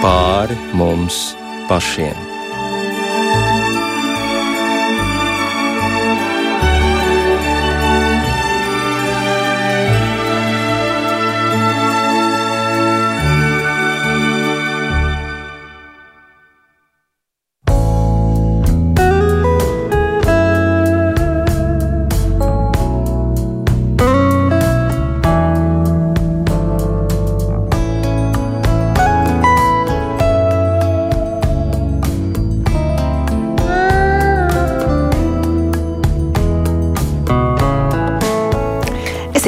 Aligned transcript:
pāri 0.00 0.56
mums 0.72 1.20
pašiem. 1.68 2.29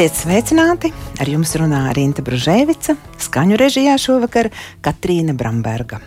Esiet 0.02 0.18
sveicināti! 0.18 0.88
Ar 1.22 1.28
jums 1.30 1.52
runā 1.60 1.84
Rīta 1.94 2.24
Brunēvica, 2.26 2.96
skaņu 3.22 3.54
režijā 3.60 3.94
šovakar 4.02 4.48
Katrīna 4.82 5.30
Bramberga. 5.38 6.00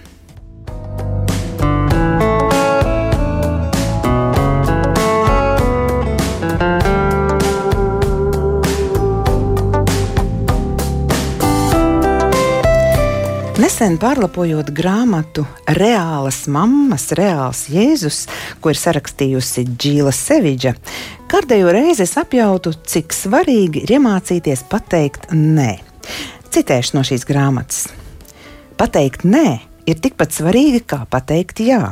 Nesen 13.63 13.95
pārlapojot 13.95 14.73
grāmatu 14.75 15.45
Reālas 15.79 16.41
mammas, 16.51 17.07
reāls 17.15 17.65
Jēzus, 17.71 18.25
ko 18.59 18.73
ir 18.73 18.79
sarakstījusi 18.81 19.63
Džīla 19.71 20.11
Seviģa, 20.11 20.75
kārtējo 21.35 21.71
reizi 21.73 22.05
es 22.05 22.13
apjautu, 22.15 22.71
cik 22.87 23.11
svarīgi 23.11 23.81
ir 23.83 23.97
iemācīties 23.97 24.61
pateikt 24.71 25.33
nē. 25.35 25.73
Citēšu 26.53 26.95
no 26.95 27.01
šīs 27.03 27.25
grāmatas. 27.27 27.89
Pateikt 28.79 29.25
nē 29.27 29.49
ir 29.89 29.99
tikpat 29.99 30.31
svarīgi 30.31 30.85
kā 30.87 31.01
pateikt 31.11 31.59
jā. 31.65 31.89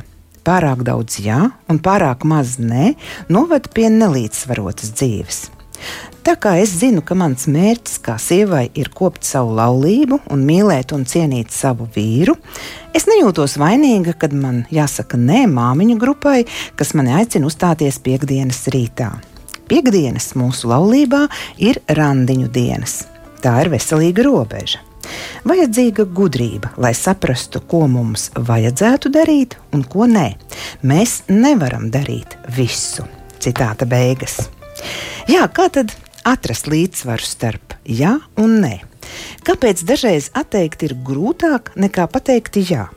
Pārāk 0.47 0.85
daudz 0.87 1.19
jā 1.23 1.41
un 1.71 1.81
pārāk 1.83 2.23
maz 2.27 2.55
nē 2.59 2.93
noved 3.31 3.67
pie 3.75 3.89
nelīdzsvarotas 3.91 4.93
dzīves. 4.95 5.41
Tā 6.23 6.37
kā 6.39 6.55
es 6.61 6.77
zinu, 6.79 7.03
ka 7.03 7.17
mans 7.19 7.43
mērķis 7.51 7.99
kā 8.05 8.15
sievai 8.21 8.69
ir 8.79 8.93
kopt 8.95 9.27
savu 9.27 9.57
laulību 9.57 10.21
un 10.31 10.47
mīlēt 10.47 10.95
un 10.95 11.03
cienīt 11.03 11.51
savu 11.51 11.89
vīru, 11.91 12.37
es 12.95 13.09
nejūtos 13.11 13.57
vainīga, 13.59 14.15
kad 14.15 14.31
man 14.31 14.63
jāsaka 14.71 15.19
nē 15.19 15.43
māmiņu 15.51 15.99
grupai, 15.99 16.45
kas 16.79 16.95
mani 16.95 17.11
aicina 17.19 17.51
uzstāties 17.51 17.99
piekdienas 18.07 18.63
rītā. 18.71 19.11
Piektdienas 19.73 20.35
mūsu 20.37 20.67
laulībā 20.69 21.23
ir 21.57 21.79
randiņu 21.97 22.45
dienas. 22.53 23.07
Tā 23.41 23.55
ir 23.63 23.71
veselīga 23.73 24.21
robeža. 24.27 24.83
Vajadzīga 25.49 26.05
gudrība, 26.13 26.69
lai 26.77 26.91
saprastu, 26.93 27.63
ko 27.65 27.87
mums 27.89 28.27
vajadzētu 28.37 29.09
darīt 29.15 29.57
un 29.73 29.81
ko 29.89 30.05
nē. 30.05 30.27
Mēs 30.85 31.23
nevaram 31.33 31.89
darīt 31.89 32.37
visu. 32.53 33.07
Citāta 33.41 33.89
beigas. 33.89 34.43
Jā, 35.25 35.49
kā 35.49 35.71
tad 35.73 35.97
atrast 36.21 36.69
līdzsvaru 36.69 37.25
starp 37.33 37.73
jā 37.89 38.19
un 38.37 38.59
nē? 38.61 38.75
Kāpēc 39.41 39.81
dažreiz 39.89 40.29
atteikt 40.37 40.85
ir 40.85 40.99
grūtāk 41.01 41.73
nekā 41.81 42.11
pateikt 42.13 42.61
jā? 42.61 42.91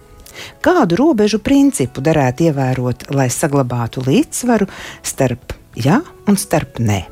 Kādu 0.61 1.01
robežu 1.01 1.41
principu 1.41 2.05
derētu 2.05 2.51
ievērot, 2.51 3.15
lai 3.17 3.33
saglabātu 3.33 4.05
līdzsvaru 4.05 4.69
starp 5.01 5.63
jā 5.77 6.01
un 6.27 6.39
starp 6.41 6.81
nē? 6.83 7.05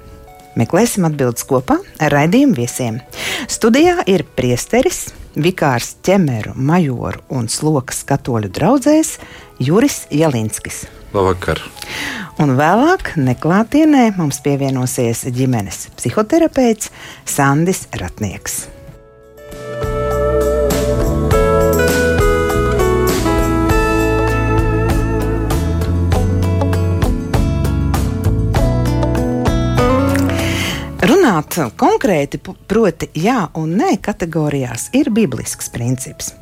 Meklēsim 0.59 1.07
atbildes 1.09 1.47
kopā 1.51 1.81
ar 2.03 2.15
raidījumu 2.15 2.55
viesiem. 2.59 3.01
Studijā 3.51 4.05
ir 4.11 4.23
priesteris, 4.39 5.09
vikārs 5.35 5.97
ķemeru, 6.07 6.55
majoru 6.55 7.25
un 7.35 7.51
slokas 7.51 8.05
katoļu 8.07 8.53
draugzēs 8.55 9.17
Juris 9.59 10.05
Jalinskis. 10.15 10.85
Labvakar! 11.15 11.63
Un 12.43 12.57
vēlāk, 12.59 13.13
neklātienē, 13.19 14.09
mums 14.19 14.41
pievienosies 14.43 15.27
ģimenes 15.35 15.89
psihoterapeits 15.99 16.91
Sandis 17.31 17.87
Ratnieks. 17.95 18.65
Runāt 31.25 31.57
konkrēti, 31.81 32.37
proti, 32.69 33.07
jā 33.17 33.47
un 33.57 33.71
nē, 33.79 33.95
kategorijās 34.05 34.91
ir 34.93 35.09
biblisks 35.09 35.71
princips. 35.73 36.35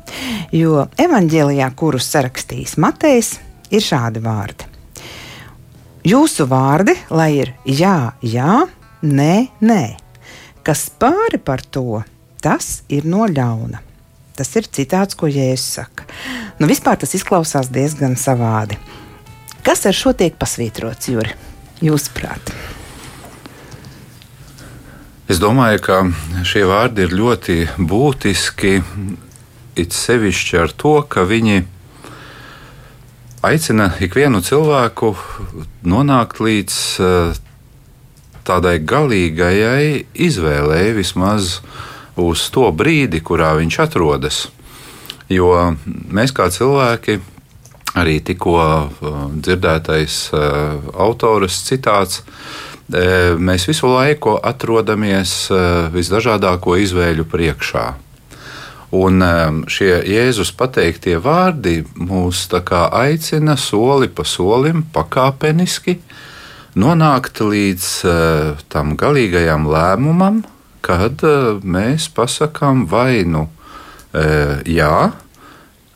Jo 0.51 0.89
evanģēlijā, 0.99 1.69
kurus 1.79 2.09
sarakstījis 2.11 2.75
Matejs, 2.83 3.29
ir 3.71 3.85
šādi 3.85 4.19
vārdi. 4.25 4.67
Jūsu 6.03 6.49
vārdi, 6.51 6.97
lai 7.15 7.29
ir 7.37 7.53
jā, 7.63 8.11
jā, 8.27 8.57
nē, 9.07 9.31
nē. 9.63 9.79
Kas 10.67 10.89
pāri 10.99 11.39
par 11.39 11.63
to, 11.63 12.03
tas 12.43 12.81
ir 12.91 13.07
no 13.07 13.23
ļauna. 13.23 13.79
Tas 14.35 14.51
ir 14.59 14.67
citāts, 14.67 15.15
ko 15.15 15.31
Jēzus 15.31 15.79
saka. 15.79 16.11
Nu, 16.59 16.67
vispār 16.67 16.99
tas 16.99 17.15
izklausās 17.15 17.71
diezgan 17.71 18.19
savādi. 18.19 18.75
Kas 19.63 19.87
ar 19.87 19.95
šo 19.95 20.11
tiek 20.11 20.35
pasvītrots, 20.35 21.13
Juri? 21.15 21.39
Jūsuprāt? 21.79 22.51
Es 25.31 25.39
domāju, 25.39 25.79
ka 25.79 25.97
šie 26.43 26.65
vārdi 26.67 27.05
ir 27.05 27.13
ļoti 27.15 27.55
būtiski. 27.79 28.73
It 29.79 29.95
sevišķi 29.95 30.57
ar 30.59 30.73
to, 30.75 30.97
ka 31.07 31.23
viņi 31.23 31.61
aicina 33.43 33.87
ikvienu 34.03 34.41
cilvēku 34.43 35.13
nonākt 35.87 36.41
līdz 36.43 36.75
uh, 36.99 37.39
tādai 38.43 38.75
galīgajai 38.83 40.03
izvēlei, 40.27 40.91
vismaz 40.99 41.61
uz 42.19 42.43
to 42.51 42.67
brīdi, 42.75 43.23
kurā 43.23 43.53
viņš 43.61 43.79
atrodas. 43.87 44.41
Jo 45.31 45.71
mēs 45.87 46.35
kā 46.35 46.49
cilvēki, 46.51 47.21
arī 47.95 48.19
tikko 48.27 48.59
uh, 48.59 49.23
dzirdētais 49.39 50.19
uh, 50.35 50.83
autors 51.07 51.63
citāts, 51.63 52.25
mēs 52.89 53.67
visu 53.69 53.87
laiku 53.87 54.35
atrodamies 54.43 55.47
visdažādāko 55.93 56.75
izvēļu 56.83 57.25
priekšā. 57.31 57.85
Un 58.93 59.23
šie 59.71 59.95
Jēzus 60.05 60.51
pateiktie 60.53 61.15
vārdi 61.17 61.79
mūs 61.97 62.45
aicina 62.53 63.55
soli 63.57 64.07
pa 64.07 64.23
solim, 64.23 64.83
pakāpeniski 64.93 65.97
nonākt 66.75 67.41
līdz 67.41 67.87
tam 68.69 68.93
galīgajam 68.97 69.65
lēmumam, 69.65 70.43
kad 70.85 71.25
mēs 71.63 72.09
pasakām 72.13 72.85
vai 72.85 73.23
nu 73.25 73.47
jā 74.13 75.11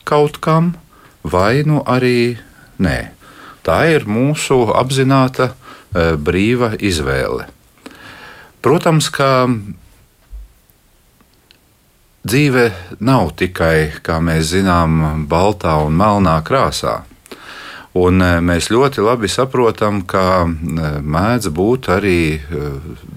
kaut 0.07 0.39
kam, 0.41 0.73
vai 1.21 1.61
nu 1.67 1.83
arī 1.85 2.37
nē. 2.79 3.11
Tā 3.61 3.83
ir 3.91 4.07
mūsu 4.07 4.71
apzināta 4.73 5.51
brīva 6.17 6.73
izvēle. 6.79 7.47
Protams, 8.61 9.09
ka 9.13 9.47
dzīve 12.27 12.65
nav 12.99 13.31
tikai, 13.39 13.93
kā 14.03 14.17
mēs 14.23 14.51
zinām, 14.51 15.27
baltā 15.29 15.77
un 15.85 15.95
melnā 15.97 16.39
krāsā. 16.47 17.01
Un 17.97 18.21
e, 18.21 18.31
mēs 18.43 18.67
ļoti 18.69 19.01
labi 19.01 19.29
saprotam, 19.31 20.01
ka 20.09 20.43
e, 20.45 20.89
mēdz 21.01 21.49
būt 21.55 21.89
arī 21.95 22.19
e, 22.35 22.65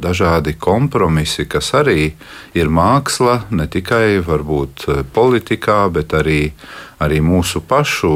dažādi 0.00 0.54
kompromisi, 0.60 1.44
kas 1.50 1.72
arī 1.76 2.12
ir 2.56 2.70
māksla, 2.72 3.50
ne 3.50 3.66
tikai 3.70 4.20
varbūt 4.24 4.86
politikā, 5.14 5.82
bet 5.92 6.14
arī, 6.16 6.52
arī 7.02 7.20
mūsu 7.24 7.60
pašu 7.66 8.14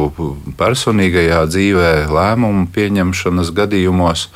personīgajā 0.58 1.43
dzīvē, 1.50 1.93
lēmumu 2.14 2.69
pieņemšanas 2.75 3.52
gadījumos. 3.58 4.28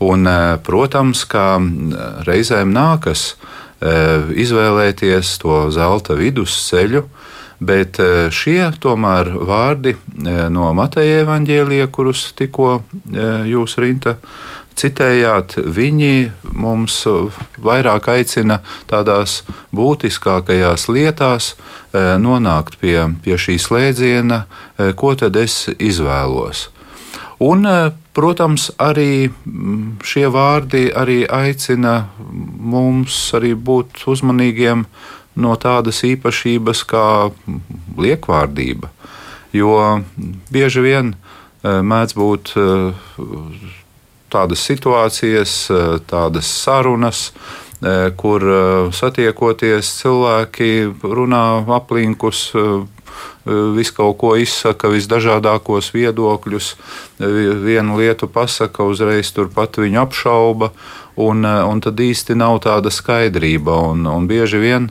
Un, 0.00 0.24
protams, 0.64 1.26
ka 1.28 1.60
reizēm 2.24 2.70
nākas 2.72 3.34
izvēlēties 3.80 5.34
to 5.42 5.66
zelta 5.72 6.16
vidusceļu, 6.16 7.04
bet 7.60 8.00
eh, 8.00 8.28
šie 8.32 8.70
tomēr 8.80 9.32
vārdi 9.46 9.94
eh, 9.94 10.46
no 10.52 10.72
Mateja 10.76 11.24
evaņģēlija, 11.24 11.90
kurus 11.92 12.30
tikko 12.38 12.80
jūs 13.46 13.76
rinta 13.82 14.16
citējāt, 14.80 15.58
viņi 15.76 16.30
mums 16.56 17.02
vairāk 17.60 18.08
aicina 18.14 18.60
tādās 18.88 19.42
būtiskākajās 19.76 20.86
lietās 20.88 21.52
nonākt 21.92 22.78
pie, 22.80 22.96
pie 23.20 23.36
šī 23.36 23.58
slēdziena, 23.60 24.44
ko 24.96 25.12
tad 25.20 25.36
es 25.36 25.66
izvēlos. 25.76 26.70
Un, 27.40 27.66
protams, 28.12 28.70
arī 28.80 29.30
šie 30.04 30.26
vārdi 30.32 30.90
arī 30.92 31.22
aicina 31.24 32.10
mums 32.20 33.16
arī 33.36 33.54
būt 33.56 34.04
uzmanīgiem 34.12 34.84
no 35.38 35.54
tādas 35.60 36.02
īpašības 36.06 36.84
kā 36.88 37.06
liekvārdība. 37.98 38.90
Jo 39.52 40.02
bieži 40.50 40.84
vien 40.84 41.14
eh, 41.14 41.80
mēdz 41.82 42.14
būt 42.18 42.52
eh, 42.58 43.16
tādas 44.30 44.62
situācijas, 44.66 45.56
eh, 45.70 45.98
tādas 46.10 46.50
sarunas, 46.62 47.30
kur 48.20 48.42
satiekoties 48.92 49.88
cilvēki 50.02 50.90
runā 51.00 51.62
aplinkus, 51.78 52.42
visu 53.72 53.94
kaut 53.96 54.18
ko 54.20 54.34
izsaka, 54.36 54.90
visdažādākos 54.92 55.88
viedokļus, 55.94 56.74
vienu 57.64 57.96
lietu 57.96 58.28
pasaka, 58.28 58.84
uzreiz 58.84 59.32
turpat 59.32 59.80
viņu 59.80 60.02
apšauba, 60.02 60.74
un, 61.26 61.44
un 61.44 61.82
tad 61.84 62.00
īsti 62.00 62.36
nav 62.38 62.60
tāda 62.66 62.92
skaidrība. 62.92 63.76
Un, 63.92 64.06
un 64.10 64.28
bieži 64.30 64.60
vien 64.62 64.90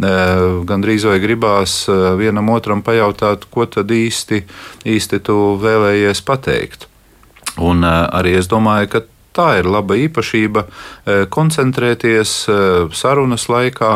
gan 0.00 0.80
drīz 0.80 1.04
vai 1.04 1.18
gribās 1.20 1.84
vienam 2.16 2.48
otram 2.54 2.80
pajautāt, 2.82 3.44
ko 3.52 3.66
tad 3.68 3.90
īsti, 3.92 4.44
īsti 4.88 5.20
tu 5.26 5.36
vēlējies 5.60 6.22
pateikt. 6.24 6.86
Un 7.60 7.84
arī 7.84 8.38
es 8.38 8.48
domāju, 8.48 8.88
ka 8.94 9.02
tā 9.36 9.48
ir 9.60 9.68
laba 9.68 9.98
īpašība 10.00 10.64
koncentrēties 11.34 12.34
sarunas 12.96 13.48
laikā 13.52 13.92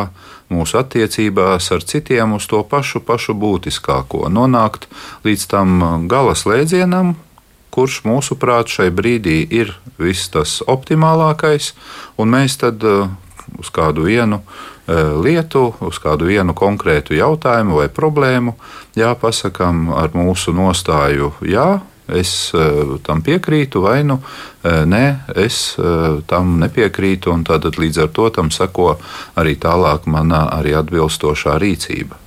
mūsu 0.52 0.78
attiecībās 0.78 1.70
ar 1.72 1.84
citiem 1.88 2.36
uz 2.36 2.46
to 2.50 2.60
pašu, 2.68 3.00
pašu 3.04 3.34
būtiskāko, 3.38 4.26
nonākt 4.28 4.86
līdz 5.24 5.46
tam 5.50 5.78
gala 6.10 6.36
slēdzienam, 6.38 7.14
kurš 7.74 8.02
mūsuprāt 8.06 8.70
šai 8.70 8.90
brīdī 8.94 9.40
ir 9.50 9.74
viss 9.98 10.30
tas 10.30 10.60
optimālākais, 10.70 11.72
un 12.18 12.30
mēs 12.36 12.60
tad 12.62 12.84
uz 12.84 13.70
kādu 13.74 14.06
vienu 14.06 14.40
Eh, 14.84 15.16
lietu, 15.16 15.72
uz 15.80 15.96
kādu 15.96 16.26
vienu 16.28 16.52
konkrētu 16.52 17.16
jautājumu 17.16 17.78
vai 17.78 17.86
problēmu, 17.88 18.52
jā, 18.92 19.14
pasakām 19.16 19.86
ar 19.96 20.12
mūsu 20.12 20.52
nostāju, 20.52 21.30
jā, 21.40 21.78
es 22.04 22.52
uh, 22.52 22.98
tam 23.00 23.22
piekrītu, 23.24 23.80
vai 23.80 24.02
nu 24.04 24.18
nē, 24.60 25.04
es 25.40 25.78
tam 26.28 26.58
nepiekrītu, 26.60 27.32
un 27.32 27.46
tad 27.48 27.64
līdz 27.64 28.02
ar 28.04 28.10
to 28.12 28.28
tam 28.28 28.50
seko 28.52 28.90
arī 29.40 29.56
tālāk 29.56 30.04
mana 30.04 30.42
arī 30.52 30.76
atbilstošā 30.76 31.56
rīcība. 31.64 32.20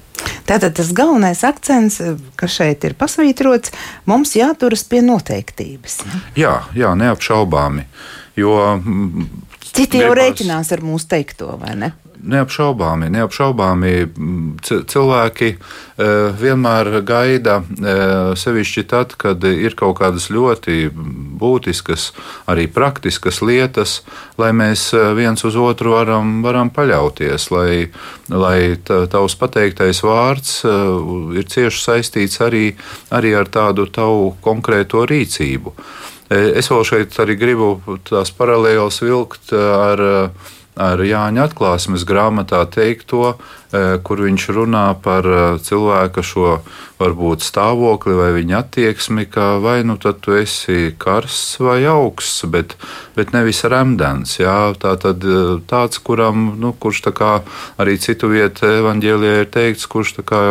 Tātad 0.47 0.77
tas 0.79 0.93
galvenais 0.95 1.43
akcents, 1.43 1.99
kas 2.39 2.53
šeit 2.55 2.85
ir 2.87 2.95
pasvītrots, 2.99 3.73
mums 4.07 4.35
jāturas 4.37 4.85
pie 4.87 5.01
noteiktības. 5.03 5.99
Jā, 6.39 6.61
jā, 6.77 6.93
neapšaubāmi. 6.95 7.83
Jo, 8.39 8.55
Citi 9.77 9.99
jau 10.01 10.13
rēķinās 10.15 10.71
ar 10.73 10.81
mūsu 10.85 11.09
teikto, 11.11 11.51
vai 11.61 11.75
ne? 11.77 11.91
Neapšaubāmi, 12.17 13.11
neapšaubāmi 13.13 13.91
cilvēki 14.65 15.49
e, 15.53 15.57
vienmēr 16.39 16.89
gaida, 17.05 17.59
e, 17.61 17.93
sevišķi 18.39 18.83
tad, 18.89 19.13
kad 19.21 19.45
ir 19.45 19.75
kaut 19.77 19.99
kādas 19.99 20.25
ļoti 20.33 20.89
būtiskas, 21.37 22.09
arī 22.49 22.65
praktiskas 22.73 23.43
lietas, 23.45 23.99
lai 24.41 24.49
mēs 24.49 24.89
e, 24.97 25.03
viens 25.19 25.45
uz 25.45 25.59
otru 25.61 25.93
varam, 25.93 26.41
varam 26.45 26.73
paļauties, 26.73 27.47
lai, 27.53 27.87
lai 28.33 28.59
tavs 28.87 29.37
pateiktais 29.37 30.01
vārds 30.01 30.59
ir 30.65 31.47
cieši 31.53 31.83
saistīts 31.83 32.41
arī, 32.41 32.71
arī 33.13 33.37
ar 33.37 33.49
tādu 33.53 33.85
tavu 33.93 34.33
konkrēto 34.41 35.05
rīcību. 35.05 35.77
Es 36.33 36.67
vēl 36.67 36.83
šeit 36.83 37.13
arī 37.23 37.37
gribu 37.39 37.77
tās 38.09 38.33
paralēlas 38.35 38.99
vilkt 39.05 39.53
ar 39.55 40.01
ar 40.77 41.01
Jāņa 41.01 41.47
atklāsmes 41.49 42.05
grāmatā 42.07 42.61
teikto, 42.69 43.33
e, 43.33 43.97
kur 44.05 44.21
viņš 44.21 44.45
runā 44.53 44.85
par 45.03 45.25
e, 45.25 45.39
cilvēka 45.63 46.23
šo 46.25 46.59
varbūt 46.97 47.43
stāvokli 47.45 48.15
vai 48.17 48.29
viņa 48.35 48.61
attieksmi, 48.61 49.27
ka 49.29 49.57
vai 49.61 49.81
nu 49.85 49.97
tad 50.01 50.21
tu 50.25 50.33
esi 50.37 50.93
karsts 50.97 51.59
vai 51.61 51.79
augsts, 51.89 52.45
bet, 52.53 52.77
bet 53.17 53.33
nevis 53.35 53.63
remdens. 53.65 54.37
Jā, 54.39 54.73
tā 54.79 54.95
tad 55.01 55.25
e, 55.25 55.59
tāds, 55.69 56.01
kuram, 56.01 56.53
nu, 56.61 56.73
kurš 56.77 57.03
tā 57.09 57.13
kā 57.17 57.33
arī 57.81 57.97
citu 58.01 58.31
vietu 58.31 58.69
evaņģēlijā 58.69 59.43
ir 59.43 59.53
teikts, 59.53 59.89
kurš 59.89 60.17
tā 60.21 60.25
kā 60.27 60.41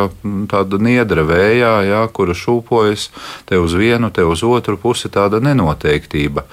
tāda 0.50 0.82
niedra 0.82 1.26
vējā, 1.26 1.74
jā, 1.90 2.06
kura 2.14 2.36
šūpojas 2.36 3.10
te 3.46 3.58
uz 3.62 3.74
vienu, 3.78 4.10
te 4.10 4.26
uz 4.26 4.42
otru 4.46 4.78
pusi, 4.80 5.10
tāda 5.12 5.42
nenoteiktība. 5.42 6.46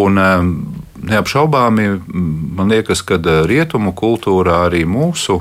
Un, 0.00 0.20
neapšaubāmi 1.02 1.88
man 2.56 2.72
liekas, 2.72 3.02
ka 3.06 3.18
eh, 3.20 3.42
rietumu 3.48 3.94
kultūrā 3.96 4.66
arī 4.68 4.84
mūsu 4.88 5.40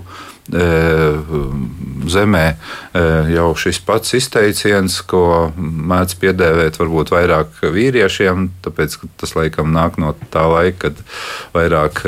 zemē 2.09 2.45
eh, 2.49 3.29
jau 3.35 3.49
šis 3.57 3.79
pats 3.85 4.15
izteiciens, 4.17 4.99
ko 5.07 5.51
mēdz 5.57 6.15
piedēvēt 6.21 6.79
varbūt 6.79 7.13
vairāk 7.13 7.61
vīriešiem, 7.75 8.49
tāpēc 8.65 8.97
tas 9.19 9.35
laikam 9.37 9.73
nāk 9.75 9.99
no 10.01 10.15
tā 10.33 10.45
laika, 10.49 10.89
kad 10.89 11.03
vairāk 11.53 12.01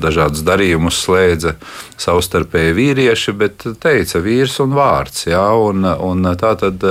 dažādas 0.00 0.42
darījumus 0.46 0.98
slēdza 1.04 1.54
savstarpēji 1.98 2.76
vīrieši, 2.76 3.34
bet 3.38 3.66
teica 3.82 4.22
vīrs 4.22 4.58
un 4.64 4.74
vārds. 4.76 5.26
Jā, 5.28 5.44
un, 5.58 5.84
un 5.84 6.30
tā 6.38 6.54
tad, 6.60 6.84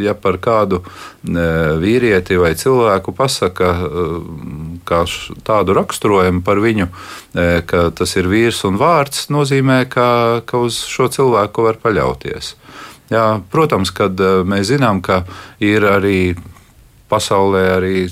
ja 0.00 0.16
par 0.18 0.40
kādu 0.42 0.82
vīrieti 1.26 2.38
vai 2.40 2.54
cilvēku 2.58 3.14
pasaka 3.16 3.72
tādu 5.46 5.76
raksturojumu 5.76 6.44
par 6.46 6.60
viņu, 6.62 6.88
ka 7.66 7.88
tas 7.96 8.16
ir 8.16 8.30
vīrs 8.30 8.62
un 8.68 8.78
vārds, 8.80 9.26
nozīmē, 9.46 9.86
ka, 9.86 10.42
ka 10.46 10.58
uz 10.66 10.82
šo 10.90 11.06
cilvēku 11.12 11.62
var 11.68 11.78
paļauties. 11.78 12.56
Jā, 13.12 13.38
protams, 13.52 13.94
kad 13.94 14.18
mēs 14.18 14.72
zinām, 14.72 14.98
ka 14.98 15.22
ir 15.62 15.86
arī 15.86 16.34
pasaulē 17.06 17.60
arī 17.76 18.08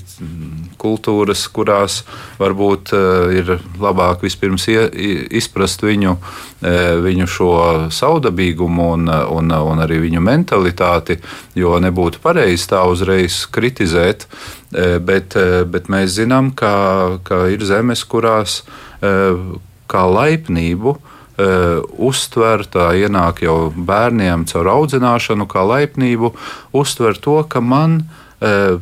kultūras, 0.79 1.41
kurās 1.51 1.97
varbūt 2.39 2.93
uh, 2.95 3.33
ir 3.35 3.57
labāk 3.81 4.23
vispirms 4.23 4.69
izprast 4.71 5.83
viņu, 5.83 6.13
uh, 6.15 6.77
viņu 7.03 7.27
šo 7.27 7.51
saudabīgumu 7.91 8.85
un, 8.93 9.11
un, 9.35 9.51
un 9.51 9.83
arī 9.83 9.99
viņu 10.05 10.23
mentalitāti, 10.23 11.19
jo 11.59 11.75
nebūtu 11.83 12.23
pareizi 12.23 12.69
tā 12.71 12.85
uzreiz 12.87 13.43
kritizēt, 13.51 14.29
bet, 14.71 15.35
bet 15.71 15.91
mēs 15.91 16.15
zinām, 16.15 16.53
ka, 16.55 17.19
ka 17.27 17.45
ir 17.51 17.63
zemes, 17.67 18.01
kurās 18.07 18.61
kā 18.99 20.03
laipnību 20.11 20.95
uztver, 21.35 22.63
tā 22.71 22.93
ienāk 22.95 23.41
jau 23.43 23.57
bērniem 23.75 24.45
caur 24.47 24.69
audzināšanu, 24.71 25.47
kā 25.51 25.65
laipnību, 25.67 26.31
uztver 26.71 27.19
to, 27.19 27.41
ka 27.51 27.59
man 27.59 27.97
uh, 28.05 28.79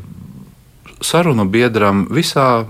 sarunu 1.04 1.46
biedram 1.50 2.06
visā 2.14 2.66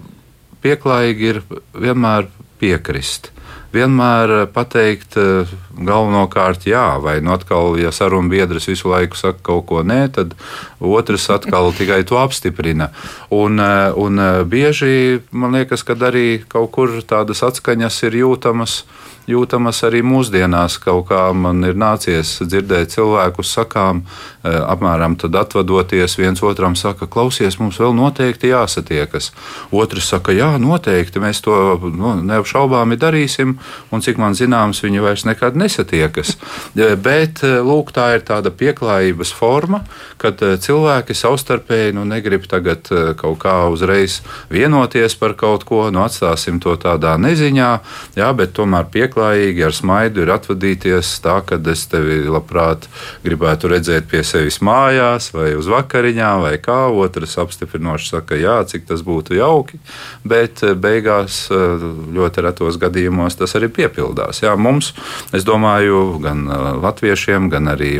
pieklājīgi 0.63 1.29
ir 1.33 1.41
vienmēr 1.75 2.29
piekrist. 2.61 3.29
Vienmēr 3.73 4.45
pateikt, 4.53 5.15
eh, 5.17 5.49
galvenokārt, 5.73 6.67
jā, 6.69 7.01
vai 7.01 7.17
nu 7.25 7.33
atkal, 7.33 7.73
ja 7.81 7.89
sarunu 7.91 8.29
biedrs 8.29 8.67
visu 8.69 8.91
laiku 8.91 9.17
saka 9.17 9.41
kaut 9.41 9.65
ko 9.65 9.81
nē, 9.81 10.13
tad 10.13 10.35
otrs 10.79 11.25
atkal 11.33 11.73
tikai 11.79 12.03
to 12.05 12.19
apstiprina. 12.21 12.91
Un, 13.31 13.59
eh, 13.59 13.91
un 13.97 14.19
eh, 14.19 14.43
bieži 14.45 15.21
man 15.31 15.57
liekas, 15.57 15.83
ka 15.83 15.97
arī 15.97 16.43
kaut 16.47 16.71
kur 16.71 17.01
tādas 17.01 17.41
atskaņas 17.41 18.03
ir 18.03 18.21
jūtamas 18.21 18.83
jūtamas 19.29 19.83
arī 19.87 20.01
mūsdienās. 20.05 20.77
Kaut 20.83 21.07
kā 21.09 21.25
man 21.35 21.63
ir 21.67 21.77
nācies 21.79 22.35
dzirdēt 22.43 22.93
cilvēkus 22.95 23.53
sakām, 23.57 24.03
e, 24.43 24.51
apmēram 24.51 25.15
tad 25.19 25.35
atvadoties 25.39 26.17
viens 26.19 26.43
otram 26.43 26.75
saka, 26.79 27.07
klausies, 27.07 27.57
mums 27.61 27.79
vēl 27.81 27.95
noteikti 27.97 28.51
jāsatiekas. 28.51 29.31
Otrs 29.71 30.09
saka, 30.13 30.35
jā, 30.35 30.51
noteikti 30.61 31.21
mēs 31.23 31.43
to 31.45 31.55
nu, 31.87 32.15
neapšaubāmi 32.21 32.99
darīsim, 32.99 33.57
un 33.91 34.03
cik 34.03 34.19
man 34.21 34.37
zināms, 34.37 34.83
viņi 34.83 35.03
vairs 35.03 35.25
nekad 35.29 35.57
nesatiekas. 35.59 36.35
Bet 36.75 37.43
lūk, 37.43 37.93
tā 37.95 38.13
ir 38.17 38.25
tāda 38.27 38.51
pieklājības 38.51 39.33
forma, 39.35 39.83
kad 40.21 40.39
cilvēki 40.39 41.15
savstarpēji 41.17 41.95
nu, 41.97 42.05
negrib 42.07 42.47
tagad 42.49 42.89
kaut 43.19 43.39
kā 43.43 43.55
uzreiz 43.71 44.21
vienoties 44.51 45.15
par 45.19 45.37
kaut 45.39 45.63
ko, 45.67 45.85
nu 45.93 46.03
atstāsim 46.03 46.59
to 46.63 46.75
tādā 46.79 47.15
neziņā, 47.21 47.71
jā, 48.19 48.29
bet 48.37 48.53
tomēr 48.57 48.89
pieklājīgi 49.13 49.63
ar 49.65 49.73
smaidu 49.73 50.23
ir 50.23 50.31
atvadīties 50.33 51.21
tā, 51.21 51.41
ka 51.45 51.59
es 51.71 51.85
tevi 51.87 52.23
labprāt 52.25 52.87
gribētu 53.23 53.69
redzēt 53.69 54.09
pie 54.09 54.23
sevis 54.23 54.59
mājās 54.61 55.31
vai 55.33 55.53
uz 55.55 55.67
vakariņām 55.67 56.41
vai 56.43 56.57
kā. 56.57 56.89
Otrs 56.89 57.37
apstiprinoši 57.37 58.09
saka, 58.09 58.35
jā, 58.35 58.63
cik 58.65 58.87
tas 58.87 59.03
būtu 59.03 59.35
jauki, 59.37 59.79
bet 60.25 60.63
eh, 60.63 60.73
beigās 60.73 61.49
eh, 61.51 61.83
ļoti 62.13 62.43
retos 62.43 62.77
gadījumos 62.81 63.37
tas 63.37 63.55
arī 63.55 63.69
piepildās. 63.69 64.41
Jā, 64.43 64.55
mums, 64.55 64.93
es 65.33 65.45
domāju, 65.45 66.19
gan 66.23 66.45
eh, 66.47 66.65
latviešiem, 66.83 67.49
gan 67.53 67.69
arī 67.73 67.93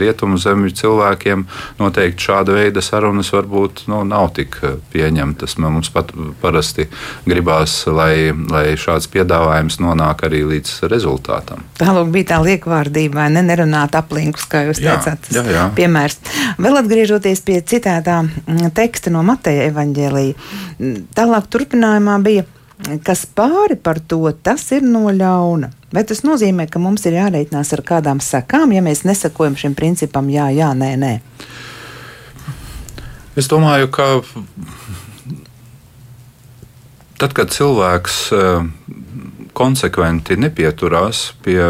rietumu 0.00 0.38
zemju 0.40 0.74
cilvēkiem 0.76 1.46
noteikti 1.80 2.26
šāda 2.26 2.54
veida 2.56 2.82
sarunas 2.84 3.32
varbūt 3.32 3.86
nu, 3.90 4.02
nav 4.04 4.32
tik 4.36 4.58
pieņemtas. 4.92 5.56
Mums 5.60 5.90
pat 5.92 6.12
parasti 6.40 6.88
gribās, 7.28 7.82
lai, 7.86 8.32
lai 8.50 8.74
šāds 8.80 9.08
piedāvājums 9.12 9.80
nonāk 9.82 10.24
arī 10.28 10.42
līdz 10.50 10.74
rezultātam. 10.90 11.64
Tālāk 11.80 12.12
bija 12.14 12.30
tā 12.32 12.38
liekvārdība, 12.44 13.22
vai 13.22 13.28
ne, 13.34 13.42
nerunāt 13.46 13.96
aplinkus, 13.98 14.46
kā 14.50 14.64
jūs 14.68 14.82
jā, 14.82 14.96
teicāt. 14.98 15.30
Jā, 15.34 15.44
jā. 15.54 15.66
Piemērs. 15.76 16.20
Vēl 16.60 16.80
atgriežoties 16.82 17.44
pie 17.46 17.60
citētā 17.62 18.20
mm, 18.24 18.70
teksta 18.76 19.12
no 19.14 19.24
Mateja 19.26 19.68
evaņģēlīja, 19.70 20.38
mm, 20.78 20.96
tālāk 21.16 21.50
turpinājumā 21.52 22.16
bija, 22.26 22.46
kas 23.06 23.26
pāri 23.26 23.76
par 23.80 24.00
to, 24.00 24.22
tas 24.42 24.64
ir 24.76 24.86
no 24.86 25.08
ļauna. 25.14 25.70
Vai 25.90 26.04
tas 26.06 26.22
nozīmē, 26.22 26.68
ka 26.70 26.78
mums 26.82 27.02
ir 27.08 27.18
jāreikinās 27.18 27.72
ar 27.74 27.82
kādām 27.86 28.20
sekām, 28.22 28.70
ja 28.76 28.82
mēs 28.84 29.02
nesakojam 29.08 29.58
šim 29.58 29.74
principam, 29.78 30.28
jā, 30.30 30.46
jā, 30.54 30.70
nē, 30.78 30.92
nē? 31.00 31.14
Es 33.38 33.48
domāju, 33.50 33.88
ka 33.94 34.06
tad, 37.20 37.34
kad 37.36 37.50
cilvēks 37.54 38.20
eh, 38.34 38.64
konsekventi 39.56 40.36
nepieturās 40.40 41.30
pie 41.44 41.60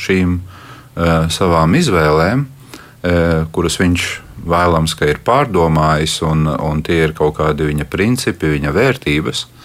šīm 0.00 0.36
uh, 0.38 1.30
savām 1.32 1.76
izvēlēm, 1.78 2.44
uh, 2.44 3.48
kuras 3.54 3.78
viņš 3.80 4.06
vēlams, 4.42 4.96
ka 4.98 5.06
ir 5.06 5.22
pārdomājis, 5.24 6.18
un, 6.26 6.48
un 6.50 6.82
tie 6.82 7.04
ir 7.06 7.16
kaut 7.16 7.36
kādi 7.38 7.68
viņa 7.68 7.86
principi, 7.90 8.50
viņa 8.56 8.74
vērtības, 8.74 9.44
uh, 9.46 9.58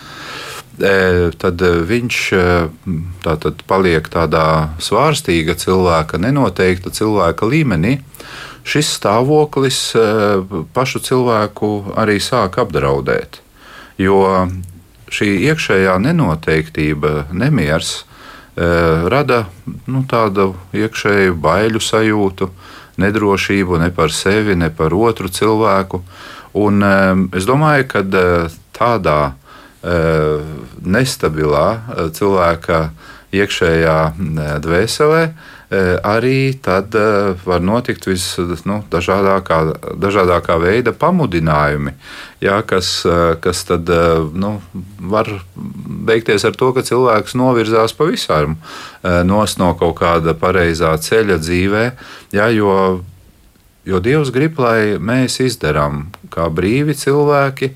tad 0.77 1.63
viņš 1.89 2.17
tātad 3.25 3.63
paliek 3.65 4.05
tādā 4.13 4.69
svārstīga 4.83 5.57
cilvēka, 5.57 6.19
nenoteikta 6.21 6.93
cilvēka 6.93 7.49
līmenī. 7.49 7.97
Šis 8.67 8.91
stāvoklis 8.99 9.95
pašu 10.75 10.99
cilvēku 10.99 11.95
arī 11.95 12.19
sāk 12.21 12.59
apdraudēt. 12.61 13.39
Jo 13.97 14.19
šī 15.11 15.29
iekšējā 15.47 15.97
nenoteiktība, 16.03 17.27
nemieris, 17.31 18.03
eh, 18.55 19.07
rada 19.09 19.45
nu, 19.87 20.03
tādu 20.09 20.55
iekšēju 20.73 21.37
baiļu 21.41 21.81
sajūtu, 21.81 22.49
nedrošību 22.97 23.79
ne 23.79 23.89
par 23.91 24.09
sevi, 24.11 24.55
ne 24.55 24.69
par 24.69 24.93
otru 24.93 25.29
cilvēku. 25.29 26.01
Un, 26.53 26.83
eh, 26.83 27.37
es 27.37 27.45
domāju, 27.45 27.87
ka 27.87 27.99
eh, 27.99 28.49
tādā 28.73 29.33
nestabilā 30.83 32.09
cilvēka 32.11 32.89
iekšējā 33.31 33.97
dvēselē 34.59 35.21
arī 35.67 36.55
tad 36.63 36.95
var 37.43 37.59
notikt 37.59 38.05
visdažādākā 38.07 39.57
nu, 39.65 40.61
veida 40.63 40.93
pamudinājumi, 40.95 41.91
jā, 42.39 42.61
kas, 42.63 43.03
kas 43.43 43.65
tad, 43.67 43.91
nu, 44.31 44.53
var 45.11 45.27
beigties 46.07 46.47
ar 46.47 46.55
to, 46.55 46.71
ka 46.71 46.85
cilvēks 46.87 47.35
novirzās 47.35 47.91
pavisam 47.97 48.55
no 49.59 49.73
kaut 49.79 49.99
kāda 49.99 50.37
pareizā 50.39 50.95
ceļa 51.03 51.37
dzīvē, 51.43 51.85
jā, 52.31 52.47
jo, 52.55 53.03
jo 53.87 53.99
Dievs 54.03 54.31
grib, 54.31 54.59
lai 54.63 54.95
mēs 54.95 55.41
izdarām 55.43 56.07
kā 56.31 56.47
brīvi 56.47 56.95
cilvēki 56.95 57.73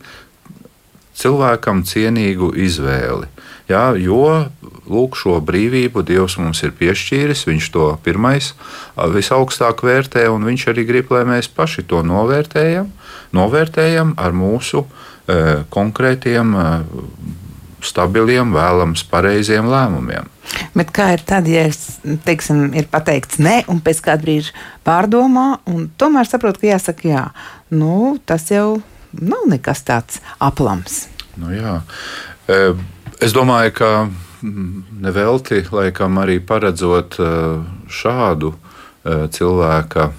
cilvēkam 1.22 1.86
cienīgu 1.88 2.52
izvēli. 2.66 3.30
Jā, 3.72 3.92
jo 3.96 4.50
lūk, 4.92 5.16
šo 5.16 5.38
brīvību 5.46 6.04
Dievs 6.06 6.38
mums 6.42 6.64
ir 6.66 6.74
piešķīris. 6.76 7.46
Viņš 7.48 7.70
to 7.74 7.88
pirmais 8.04 8.52
visaugstāk 9.16 9.84
vērtē, 9.86 10.28
un 10.34 10.48
Viņš 10.50 10.68
arī 10.74 10.86
grib, 10.88 11.12
lai 11.14 11.24
mēs 11.30 11.48
paši 11.52 11.86
to 11.88 12.02
novērtējam, 12.04 12.90
novērtējam 13.38 14.16
ar 14.20 14.36
mūsu 14.36 14.84
e, 14.84 15.64
konkrētiem, 15.72 16.52
e, 16.58 16.66
stabiliem, 17.82 18.52
vēlams, 18.54 19.06
pareiziem 19.10 19.70
lēmumiem. 19.72 20.28
Bet 20.76 20.92
kā 20.94 21.12
ir 21.16 21.24
tad, 21.26 21.48
ja 21.50 21.64
es, 21.70 22.02
teiksim, 22.26 22.72
ir 22.78 22.90
pateikts 22.92 23.40
nē, 23.42 23.62
un 23.72 23.80
pēc 23.84 24.04
kāda 24.06 24.26
brīža 24.26 24.56
pārdomā, 24.86 25.62
un 25.72 25.88
tomēr 25.98 26.28
saprotu, 26.30 26.66
ka 26.66 26.74
jāsaka 26.74 27.08
jā, 27.08 27.24
nu, 27.74 28.18
tas 28.26 28.50
jau 28.52 28.82
nav 29.12 29.48
nekas 29.52 29.86
tāds 29.88 30.22
aplams. 30.40 31.06
Nu, 31.40 31.54
jā. 31.56 31.80
Es 33.22 33.32
domāju, 33.36 33.72
ka 33.78 33.92
nevelti, 34.42 35.62
laikam 35.72 36.18
arī 36.22 36.40
paredzot 36.44 37.16
šādu 37.92 38.56
cilvēka 39.06 40.10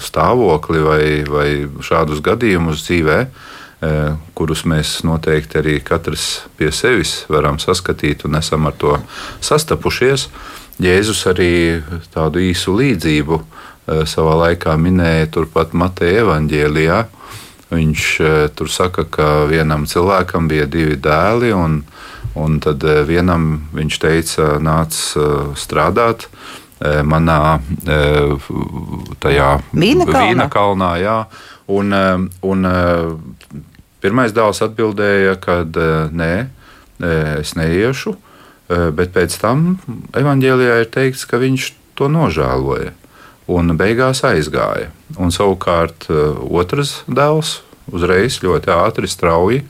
stāvokli 0.00 0.82
vai, 0.84 1.04
vai 1.28 1.48
šādus 1.84 2.20
gadījumus 2.24 2.82
dzīvē, 2.84 3.18
kurus 4.34 4.64
mēs 4.66 4.98
noteikti 5.06 5.60
arī 5.60 5.76
katrs 5.84 6.48
pie 6.58 6.72
sevis 6.74 7.22
varam 7.30 7.60
saskatīt 7.62 8.24
un 8.26 8.40
esam 8.40 8.66
ar 8.66 8.74
to 8.80 8.96
sastapušies. 9.44 10.28
Jēzus 10.82 11.24
arī 11.30 11.52
tādu 12.14 12.42
īsu 12.42 12.74
līdzību 12.78 13.38
savā 14.06 14.34
laikā 14.44 14.74
minēja 14.78 15.30
turpat 15.38 15.72
Mateja 15.78 16.24
evaņģēlijā. 16.26 16.98
Viņš 17.68 18.04
tur 18.56 18.70
saka, 18.72 19.04
ka 19.04 19.44
vienam 19.50 19.84
cilvēkam 19.84 20.46
bija 20.48 20.64
divi 20.70 20.96
dēli, 20.96 21.50
un 21.52 21.82
Un 22.38 22.58
tad 22.62 22.84
eh, 22.86 23.02
vienam 23.08 23.48
viņš 23.74 23.98
teica, 24.02 24.48
nāc 24.62 24.96
eh, 25.16 25.52
strādāt 25.58 26.28
manā 26.78 27.58
tajā 29.18 29.46
vīna 29.74 30.04
kalnā. 30.06 30.20
Vīna 30.28 30.44
kalnā 30.46 30.90
jā. 31.02 31.14
un, 31.74 31.90
un 32.46 32.68
pirmais 33.98 34.30
dēls 34.30 34.62
atbildēja, 34.62 35.32
ka 35.42 35.56
nē, 35.66 36.30
es 37.40 37.56
neiešu, 37.58 38.14
bet 38.94 39.10
pēc 39.16 39.34
tam 39.42 39.66
evanģēlijā 40.14 40.78
ir 40.84 40.88
teikts, 40.94 41.26
ka 41.26 41.42
viņš 41.42 41.66
to 41.98 42.06
nožēloja 42.14 42.94
un 43.48 43.72
beigās 43.80 44.22
aizgāja. 44.28 44.90
Un 45.16 45.32
savukārt 45.34 46.08
otrs 46.10 47.02
dēls 47.08 47.58
uzreiz 47.88 48.42
ļoti 48.44 48.72
ātri, 48.74 49.08
strauji 49.08 49.62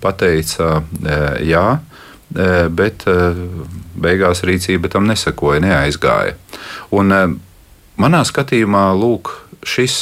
pateica, 0.00 0.78
jā, 1.44 1.66
bet 2.72 3.04
beigās 3.98 4.44
rīcība 4.46 4.90
tam 4.92 5.08
nesakoja, 5.10 5.60
neaizgāja. 5.64 6.36
Un 6.94 7.12
manā 7.98 8.22
skatījumā, 8.24 8.86
lūk, 8.96 9.34
šis 9.66 9.98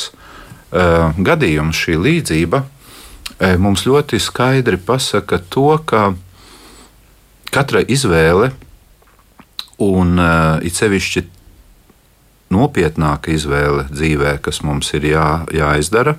gadījums, 1.27 1.81
šī 1.81 1.97
līdzība 2.05 2.63
mums 3.63 3.87
ļoti 3.89 4.21
skaidri 4.23 4.79
pasaka 4.79 5.41
to, 5.51 5.71
ka 5.89 6.11
katra 7.53 7.83
izvēle, 7.83 8.53
un 9.83 10.21
it 10.65 10.77
sevišķi 10.77 11.25
nopietnāka 12.53 13.33
izvēle 13.35 13.89
dzīvē, 13.91 14.37
kas 14.45 14.63
mums 14.63 14.93
ir 14.95 15.09
jā, 15.11 15.29
jāizdara, 15.55 16.17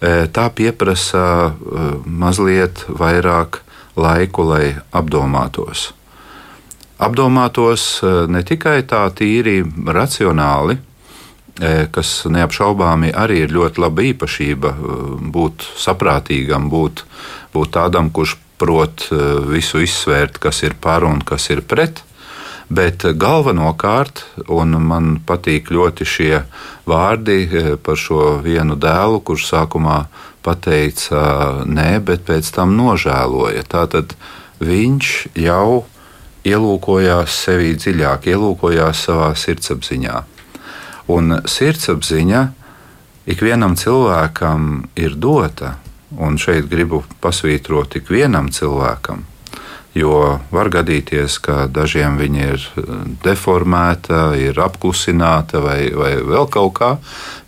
tā 0.00 0.46
prasa 0.78 1.52
mazliet 2.04 2.84
vairāk 2.88 3.60
laiku, 3.96 4.44
lai 4.48 4.76
apdomātos. 4.92 5.90
Apdomātos 7.00 8.02
ne 8.28 8.42
tikai 8.44 8.82
tā 8.84 9.06
tīri 9.16 9.62
racionāli, 9.64 10.76
kas 11.92 12.10
neapšaubāmi 12.28 13.12
arī 13.16 13.42
ir 13.44 13.52
ļoti 13.52 13.80
laba 13.80 14.04
īpašība, 14.04 14.74
būt 15.32 15.64
saprātīgam, 15.80 16.68
būt, 16.72 17.04
būt 17.52 17.72
tādam, 17.76 18.12
kurš 18.12 18.36
prot 18.60 19.08
visu 19.48 19.80
izsvērt, 19.80 20.38
kas 20.40 20.62
ir 20.64 20.76
par 20.80 21.04
un 21.08 21.20
kas 21.24 21.48
ir 21.52 21.64
pret. 21.64 22.04
Bet 22.70 23.02
galvenokārt, 23.02 24.22
un 24.46 24.76
man 24.86 25.16
patīk 25.26 25.72
ļoti 25.74 26.06
šie 26.06 26.34
vārdi 26.86 27.40
par 27.82 27.98
šo 27.98 28.36
vienu 28.44 28.76
dēlu, 28.78 29.18
kurš 29.26 29.48
sākumā 29.50 30.04
pateica 30.46 31.64
nē, 31.66 31.98
bet 32.06 32.22
pēc 32.28 32.46
tam 32.54 32.76
nožēloja. 32.78 33.64
Tātad 33.66 34.14
viņš 34.62 35.10
jau 35.42 35.82
ielūkojās 36.46 37.40
sevī 37.48 37.74
dziļāk, 37.74 38.30
ielūkojās 38.30 39.02
savā 39.08 39.32
sirdsapziņā. 39.34 40.22
Un 41.10 41.40
sirdsapziņa 41.50 42.44
ikvienam 43.34 43.74
cilvēkam 43.76 44.70
ir 44.94 45.18
dota, 45.18 45.74
un 46.22 46.38
šeit 46.38 46.70
gribu 46.70 47.02
pasvītrot 47.18 47.98
ikvienam 47.98 48.54
cilvēkam. 48.54 49.26
Jo 49.94 50.38
var 50.54 50.68
gadīties, 50.70 51.40
ka 51.42 51.64
dažiem 51.66 52.14
viņa 52.20 52.44
ir 52.52 52.66
deformēta, 53.24 54.36
ir 54.38 54.60
apklusināta 54.62 55.62
vai, 55.64 55.90
vai 55.90 56.12
vēl 56.22 56.46
kaut 56.52 56.76
kā, 56.78 56.90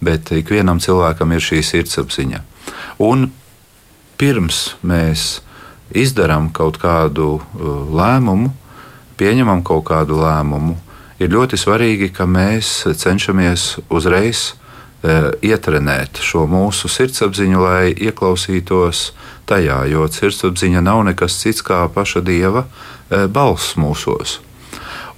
bet 0.02 0.32
ikvienam 0.34 0.82
cilvēkam 0.82 1.37
ir 1.37 1.44
šī 1.44 1.62
sirdsapziņa. 1.68 2.42
Un 3.06 3.28
pirms 4.18 4.72
mēs 4.82 5.42
izdarām 5.94 6.50
kaut 6.54 6.80
kādu 6.82 7.37
uh, 7.38 7.70
lēmumu, 7.94 8.50
pieņemam 9.20 9.62
kaut 9.62 9.87
kādu 9.92 10.18
lēmumu, 10.18 10.75
ir 11.22 11.30
ļoti 11.30 11.58
svarīgi, 11.61 12.11
ka 12.11 12.26
mēs 12.26 12.80
cenšamies 12.99 13.76
uzreiz 13.87 14.52
ietrenēt 15.02 16.23
šo 16.23 16.47
mūsu 16.47 16.90
sirdsapziņu, 16.92 17.61
lai 17.62 17.92
ieklausītos 17.92 19.11
tajā, 19.50 19.82
jo 19.90 20.06
sirdsapziņa 20.06 20.82
nav 20.87 21.02
nekas 21.11 21.40
cits 21.42 21.64
kā 21.66 21.85
paša 21.92 22.23
dieva 22.23 22.66
uh, 22.66 23.26
balss 23.26 23.76
mūsos. 23.80 24.38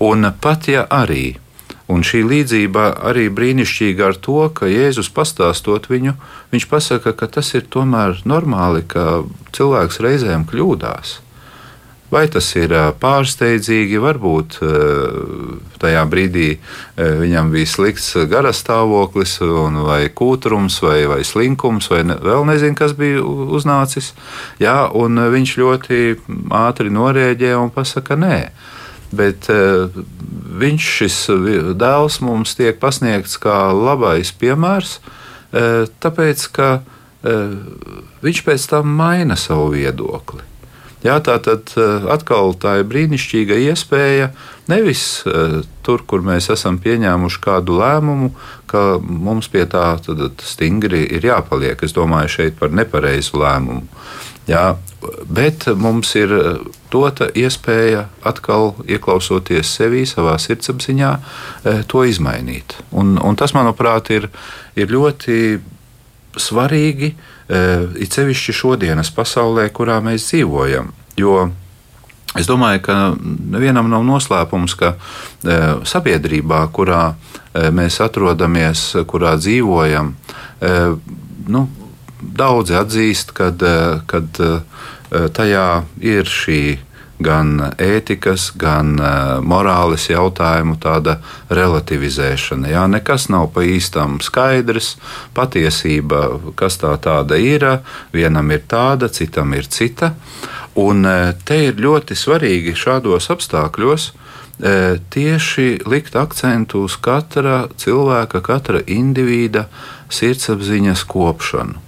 Un 0.03 0.33
pat 0.41 0.69
ja 0.73 0.87
arī 0.91 1.37
Un 1.85 2.01
šī 2.01 2.23
līdzība 2.25 2.85
arī 3.11 3.27
brīnišķīga 3.29 4.07
ar 4.09 4.17
to, 4.17 4.39
ka 4.57 4.69
Jēzus 4.71 5.11
pastāstot 5.13 5.91
viņu, 5.91 6.15
viņš 6.53 6.67
pasaka, 6.71 7.13
ka 7.13 7.29
tas 7.29 7.53
ir 7.53 7.67
tomēr 7.69 8.23
normāli, 8.25 8.87
ka 8.89 9.25
cilvēks 9.53 10.01
reizēm 10.01 10.47
kļūdās. 10.49 11.19
Vai 12.15 12.29
tas 12.31 12.47
ir 12.55 12.71
pārsteidzīgi, 13.03 13.99
varbūt 13.99 14.61
tajā 15.83 16.03
brīdī 16.07 16.49
viņam 16.95 17.51
bija 17.51 17.71
slikts 17.73 18.13
garastāvoklis, 18.31 19.41
vai 19.83 20.05
kūtrums, 20.15 20.79
vai, 20.85 21.01
vai 21.11 21.23
slinkums, 21.27 21.91
vai 21.91 22.05
ne, 22.07 22.19
vēl 22.23 22.47
nezinu, 22.47 22.79
kas 22.79 22.95
bija 22.99 23.25
uznācis. 23.25 24.13
Jā, 24.63 24.85
un 24.95 25.19
viņš 25.35 25.57
ļoti 25.59 26.01
ātri 26.55 26.95
norēģēja 26.95 27.59
un 27.65 27.75
pasaka, 27.75 28.19
nē 28.21 28.39
bet 29.15 29.47
viņš, 30.59 30.87
šis 30.99 31.19
dēls, 31.79 32.21
mums 32.25 32.57
tiek 32.59 32.81
pasniegts 32.83 33.39
kā 33.43 33.69
labais 33.75 34.33
piemērs, 34.41 34.97
tāpēc 36.03 36.49
ka 36.55 36.71
viņš 38.25 38.43
pēc 38.49 38.67
tam 38.73 38.91
maina 38.99 39.39
savu 39.39 39.71
viedokli. 39.77 40.43
Jā, 41.05 41.19
tā 41.21 41.37
tad 41.45 41.75
atkal 42.09 42.55
tā 42.57 42.79
ir 42.81 42.87
brīnišķīga 42.89 43.59
iespēja 43.67 44.31
nevis 44.73 45.03
tur, 45.85 46.05
kur 46.09 46.25
mēs 46.25 46.49
esam 46.55 46.79
pieņēmuši 46.81 47.43
kādu 47.45 47.77
lēmumu, 47.77 48.31
ka 48.71 48.97
mums 49.05 49.51
pie 49.53 49.67
tā 49.69 49.99
stingri 50.41 51.03
ir 51.13 51.29
jāpaliek. 51.29 51.77
Es 51.85 51.93
domāju 51.93 52.33
šeit 52.39 52.57
par 52.57 52.73
nepareizu 52.73 53.37
lēmumu. 53.43 53.85
Jā, 54.45 54.75
bet 55.25 55.65
mums 55.81 56.11
ir 56.21 56.33
eh, 56.37 56.57
dota 56.93 57.31
iespēja 57.33 58.05
atkal 58.29 58.75
ieklausoties 58.85 59.71
sevī, 59.79 60.03
savā 60.09 60.35
sirdsapziņā, 60.41 61.13
eh, 61.65 61.81
to 61.89 62.05
izmainīt. 62.05 62.77
Un, 62.93 63.17
un 63.17 63.39
tas, 63.41 63.55
manuprāt, 63.57 64.11
ir, 64.13 64.29
ir 64.77 64.93
ļoti 64.93 65.39
svarīgi, 66.37 67.15
eh, 67.15 67.34
it 67.49 68.17
sevišķi 68.17 68.55
šodienas 68.57 69.11
pasaulē, 69.15 69.69
kurā 69.75 70.01
mēs 70.05 70.31
dzīvojam. 70.31 70.91
Jo 71.21 71.51
es 72.39 72.49
domāju, 72.51 72.81
ka 72.87 72.97
nevienam 73.55 73.91
nav 73.93 74.03
noslēpums, 74.07 74.75
ka 74.81 74.95
sabiedrībā, 75.87 76.65
kurā 76.75 77.15
mēs 77.77 78.01
atrodamies, 78.03 78.89
kurā 79.07 79.37
dzīvojam, 79.39 80.15
nu, 81.55 81.67
daudzi 82.33 82.77
atzīst, 82.79 83.33
eh, 83.63 85.29
tajā 85.37 85.69
ir 86.01 86.25
šī 86.25 86.61
gan 87.23 87.61
ētikas, 87.79 88.49
gan 88.59 88.97
uh, 88.99 89.39
morāles 89.45 90.09
jautājumu 90.11 90.77
tāda 90.83 91.19
relativizēšana. 91.55 92.73
Jā, 92.73 92.87
nekas 92.91 93.29
nav 93.31 93.53
pa 93.55 93.63
īstam 93.67 94.19
skaidrs, 94.25 94.97
patiesība, 95.37 96.27
kas 96.59 96.81
tā 96.83 96.97
tāda 97.03 97.39
ir, 97.39 97.67
vienam 98.15 98.51
ir 98.51 98.67
tāda, 98.69 99.09
citam 99.09 99.55
ir 99.55 99.71
cita. 99.71 100.15
Un 100.75 101.07
uh, 101.07 101.31
te 101.47 101.61
ir 101.69 101.79
ļoti 101.79 102.19
svarīgi 102.19 102.75
šādos 102.75 103.31
apstākļos 103.31 104.11
uh, 104.11 104.99
tieši 105.15 105.85
likt 105.87 106.19
akcentu 106.19 106.85
uz 106.89 106.99
katra 106.99 107.69
cilvēka, 107.79 108.43
katra 108.43 108.83
indivīda 108.91 109.69
sirdsapziņas 110.11 111.07
kopšanu. 111.11 111.85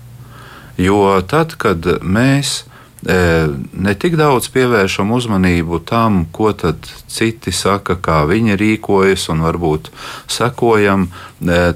Jo 0.76 1.22
tad, 1.24 1.54
kad 1.56 1.86
mēs 2.04 2.60
e, 2.60 2.75
ne 3.06 3.94
tik 3.94 4.16
daudz 4.18 4.48
pievēršam 4.50 5.12
uzmanību 5.14 5.78
tam, 5.86 6.24
ko 6.34 6.50
citi 7.06 7.52
saka, 7.54 7.94
kā 8.02 8.24
viņi 8.26 8.56
rīkojas, 8.58 9.28
un 9.30 9.44
varbūt 9.46 9.92
sekojam 10.26 11.08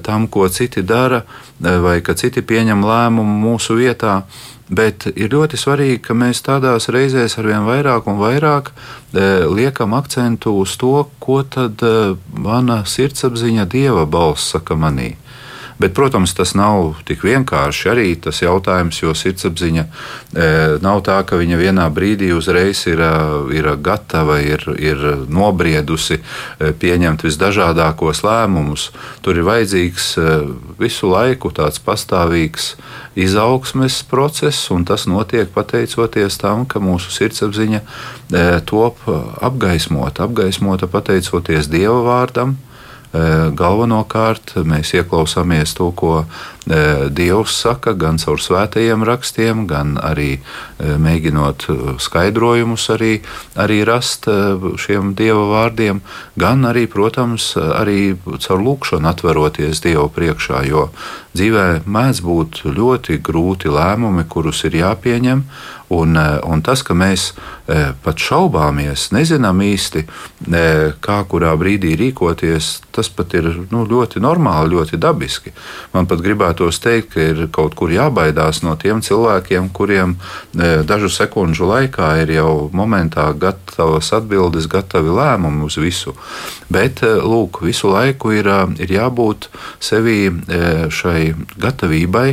tam, 0.03 0.27
ko 0.27 0.49
citi 0.51 0.83
dara, 0.83 1.21
vai 1.59 2.01
ka 2.03 2.17
citi 2.19 2.43
pieņem 2.43 2.83
lēmumu 2.83 3.37
mūsu 3.45 3.79
vietā. 3.79 4.23
Bet 4.71 5.03
ir 5.19 5.33
ļoti 5.33 5.57
svarīgi, 5.59 5.97
ka 5.99 6.15
mēs 6.15 6.39
tādās 6.45 6.87
reizēs 6.95 7.35
ar 7.41 7.47
vien 7.49 7.65
vairāk 7.67 8.05
un 8.07 8.21
vairāk 8.21 8.69
e, 8.71 9.25
liekam 9.51 9.91
akcentu 9.97 10.53
uz 10.61 10.77
to, 10.79 10.93
ko 11.19 11.41
tad 11.43 11.83
e, 11.83 12.13
mana 12.31 12.77
sirdsapziņa, 12.87 13.65
dieva 13.67 14.05
balss 14.07 14.53
saka 14.53 14.79
manī. 14.79 15.17
Bet, 15.81 15.93
protams, 15.97 16.33
tas 16.37 16.51
nav 16.53 16.99
tik 17.09 17.23
vienkārši 17.25 17.87
arī 17.89 18.09
tas 18.21 18.43
jautājums, 18.43 18.99
jo 19.01 19.15
sirdsapziņa 19.17 19.85
e, 19.87 19.89
nav 20.83 21.01
tā, 21.07 21.15
ka 21.25 21.39
viņa 21.39 21.57
vienā 21.57 21.87
brīdī 21.89 22.29
uzreiz 22.35 22.83
ir, 22.91 23.01
e, 23.01 23.09
ir 23.57 23.69
gatava, 23.81 24.37
ir, 24.45 24.67
ir 24.77 25.01
nobriedusi 25.25 26.19
e, 26.19 26.69
pieņemt 26.77 27.25
visdažādākos 27.25 28.21
lēmumus. 28.27 28.91
Tur 29.25 29.41
ir 29.41 29.47
vajadzīgs 29.49 30.11
e, 30.21 30.37
visu 30.77 31.09
laiku 31.09 31.49
tāds 31.57 31.81
pastāvīgs 31.81 32.75
izaugsmes 33.17 34.03
process, 34.11 34.69
un 34.69 34.85
tas 34.85 35.09
notiek 35.09 35.49
pateicoties 35.49 36.37
tam, 36.45 36.67
ka 36.69 36.77
mūsu 36.83 37.09
sirdsapziņa 37.15 37.81
top 38.69 39.01
apgaismota, 39.43 40.29
apgaismota 40.29 40.87
pateicoties 40.91 41.67
Dieva 41.73 42.03
vārdam 42.05 42.59
galvenokārt 43.11 44.55
mēs 44.63 44.93
ieklausāmies 44.95 45.75
to, 45.75 45.91
ko 45.91 46.23
Dievs 47.11 47.55
saka 47.63 47.95
gan 47.97 48.19
caur 48.21 48.39
svētajiem 48.39 49.01
rakstiem, 49.03 49.65
gan 49.67 49.95
arī 49.97 50.37
mēģinot 50.79 51.65
skaidrojumus 51.99 52.85
arī, 52.93 53.15
arī 53.59 53.81
rast 53.87 54.29
šiem 54.79 55.15
Dieva 55.17 55.47
vārdiem, 55.49 56.03
gan 56.39 56.63
arī, 56.69 56.85
protams, 56.87 57.55
arī 57.57 58.13
caur 58.45 58.61
lūkšanu 58.61 59.09
atveroties 59.09 59.81
Dievu 59.83 60.07
priekšā, 60.13 60.61
jo 60.69 60.91
dzīvē 61.35 61.65
mēdz 61.85 62.23
būt 62.25 62.63
ļoti 62.77 63.19
grūti 63.23 63.71
lēmumi, 63.71 64.27
kurus 64.29 64.65
ir 64.67 64.79
jāpieņem, 64.81 65.45
Un, 65.91 66.15
un 66.47 66.61
tas, 66.63 66.79
ka 66.87 66.95
mēs 66.95 67.33
pat 68.03 68.21
šaubāmies, 68.23 69.09
nezinām 69.11 69.59
īsti, 69.65 70.05
kā 71.03 71.17
kurā 71.27 71.51
brīdī 71.59 71.97
rīkoties, 71.99 72.69
tas 72.95 73.09
pat 73.11 73.35
ir 73.35 73.49
nu, 73.73 73.83
ļoti 73.89 74.21
normāli, 74.23 74.77
ļoti 74.77 74.99
dabiski. 75.01 75.51
Man 75.91 76.07
pat 76.07 76.23
gribētos 76.23 76.79
teikt, 76.83 77.11
ka 77.11 77.25
ir 77.33 77.43
kaut 77.51 77.75
kur 77.75 77.91
jābaidās 77.91 78.61
no 78.63 78.77
tiem 78.79 79.03
cilvēkiem, 79.03 79.67
kuriem 79.75 80.15
dažu 80.87 81.11
sekundžu 81.11 81.67
laikā 81.67 82.13
ir 82.23 82.31
jau 82.37 82.53
momentā 82.71 83.27
gatavas 83.35 84.13
atbildes, 84.15 84.71
gatavi 84.71 85.11
lēmumi 85.11 85.67
uz 85.67 85.75
visu. 85.81 86.15
Bet, 86.71 87.03
lūk, 87.03 87.65
visu 87.67 87.91
laiku 87.91 88.31
ir, 88.37 88.47
ir 88.79 88.95
jābūt 88.95 89.49
sevī 89.83 90.21
šai 90.87 91.20
gatavībai 91.61 92.27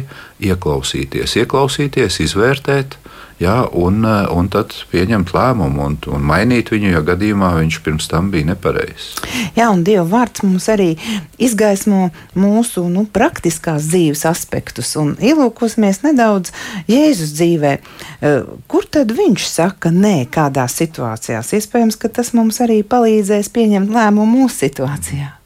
ieklausīties, 0.51 1.37
ieklausīties, 1.43 2.21
izvērtēt 2.27 2.99
jā, 3.39 3.57
un, 3.73 4.03
eh, 4.05 4.27
un 4.35 4.49
tad 4.53 4.75
pieņemt 4.93 5.33
lēmumu 5.35 5.85
un, 5.85 5.97
un 6.13 6.27
mainīt 6.27 6.73
viņu, 6.75 6.91
ja 6.97 7.03
gadījumā 7.07 7.53
viņš 7.59 7.79
pirms 7.85 8.11
tam 8.11 8.31
bija 8.33 8.51
nepareizs. 8.51 9.15
Jā, 9.57 9.71
un 9.73 9.85
Dieva 9.87 10.05
vārds 10.09 10.43
mums 10.47 10.69
arī 10.73 10.91
izgaismo 11.39 12.09
mūsu 12.39 12.87
nu, 12.93 13.07
praktiskās 13.07 13.89
dzīves 13.91 14.25
aspektus, 14.29 14.95
ielūkosimies 14.99 16.03
nedaudz 16.07 16.53
Jēzus 16.91 17.35
dzīvē. 17.39 17.73
Eh, 17.79 18.53
kur 18.67 18.87
tad 18.91 19.15
viņš 19.15 19.49
saka 19.49 19.95
nē, 19.95 20.29
kādās 20.35 20.79
situācijās? 20.83 21.55
Iespējams, 21.59 21.99
ka 21.99 22.11
tas 22.13 22.35
mums 22.35 22.61
arī 22.65 22.83
palīdzēs 22.83 23.53
pieņemt 23.55 23.95
lēmumu 23.95 24.45
mūsu 24.45 24.67
situācijā. 24.67 25.38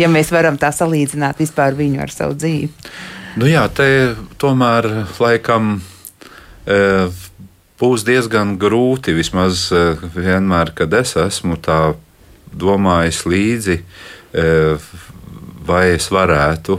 Ja 0.00 0.08
mēs 0.08 0.32
varam 0.32 0.56
tā 0.60 0.70
salīdzināt 0.72 1.42
vispār 1.42 1.76
viņu 1.76 2.00
ar 2.04 2.12
savu 2.12 2.36
dzīvi. 2.38 2.70
Nu 3.40 3.48
jā, 3.48 3.64
te 3.72 3.88
tomēr 4.40 4.88
laikam. 5.20 5.74
E, 6.68 6.78
būs 7.80 8.04
diezgan 8.06 8.56
grūti. 8.62 9.14
Vismaz 9.16 9.66
vienmēr, 10.14 10.72
kad 10.76 10.94
es 10.94 11.16
esmu 11.18 11.58
tā 11.60 11.94
domājis 12.52 13.24
līdzi, 13.26 13.78
vai 15.66 15.84
es 15.96 16.06
varētu 16.12 16.78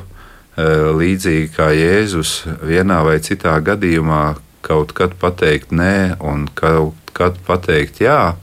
līdzīgi 0.99 1.49
kā 1.56 1.71
Jēzus 1.73 2.43
vienā 2.62 3.02
vai 3.06 3.17
citā 3.26 3.56
gadījumā 3.65 4.36
kaut 4.63 4.93
kad 4.95 5.15
pateikt 5.19 5.73
nē 5.73 6.19
un 6.21 6.45
kaut 6.54 6.95
kad 7.13 7.38
pateikt 7.47 8.04
jā 8.04 8.36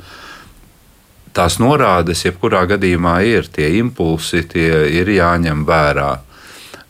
tās 1.37 1.59
norādes, 1.62 2.25
jebkurā 2.27 2.64
gadījumā, 2.71 3.21
ir 3.27 3.49
tie 3.53 3.71
impulsi, 3.79 4.43
tie 4.49 4.87
ir 5.01 5.11
jāņem 5.11 5.64
vērā. 5.69 6.11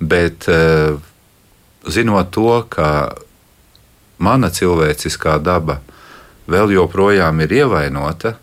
Bet 0.01 0.49
eh, 0.49 0.97
zinot 1.89 2.31
to, 2.35 2.63
ka 2.73 2.91
mana 4.21 4.51
cilvēciskā 4.53 5.39
daba 5.45 5.81
vēl 6.51 6.75
joprojām 6.77 7.41
ir 7.45 7.57
ievainota, 7.63 8.37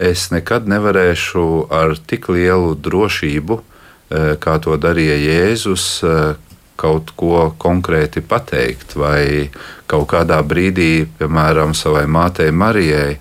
es 0.00 0.30
nekad 0.32 0.68
nevarēšu 0.68 1.46
ar 1.72 1.96
tik 2.08 2.30
lielu 2.32 2.74
drošību, 2.74 3.60
eh, 3.60 4.30
kā 4.40 4.56
to 4.64 4.76
darīja 4.80 5.18
Jēzus, 5.20 5.86
eh, 6.04 6.38
kaut 6.80 7.12
ko 7.16 7.50
konkrēti 7.60 8.22
pateikt, 8.24 8.96
vai 8.96 9.50
kaut 9.86 10.08
kādā 10.08 10.40
brīdī, 10.40 11.04
piemēram, 11.18 11.74
savai 11.76 12.06
mātei 12.08 12.48
Marijai, 12.52 13.18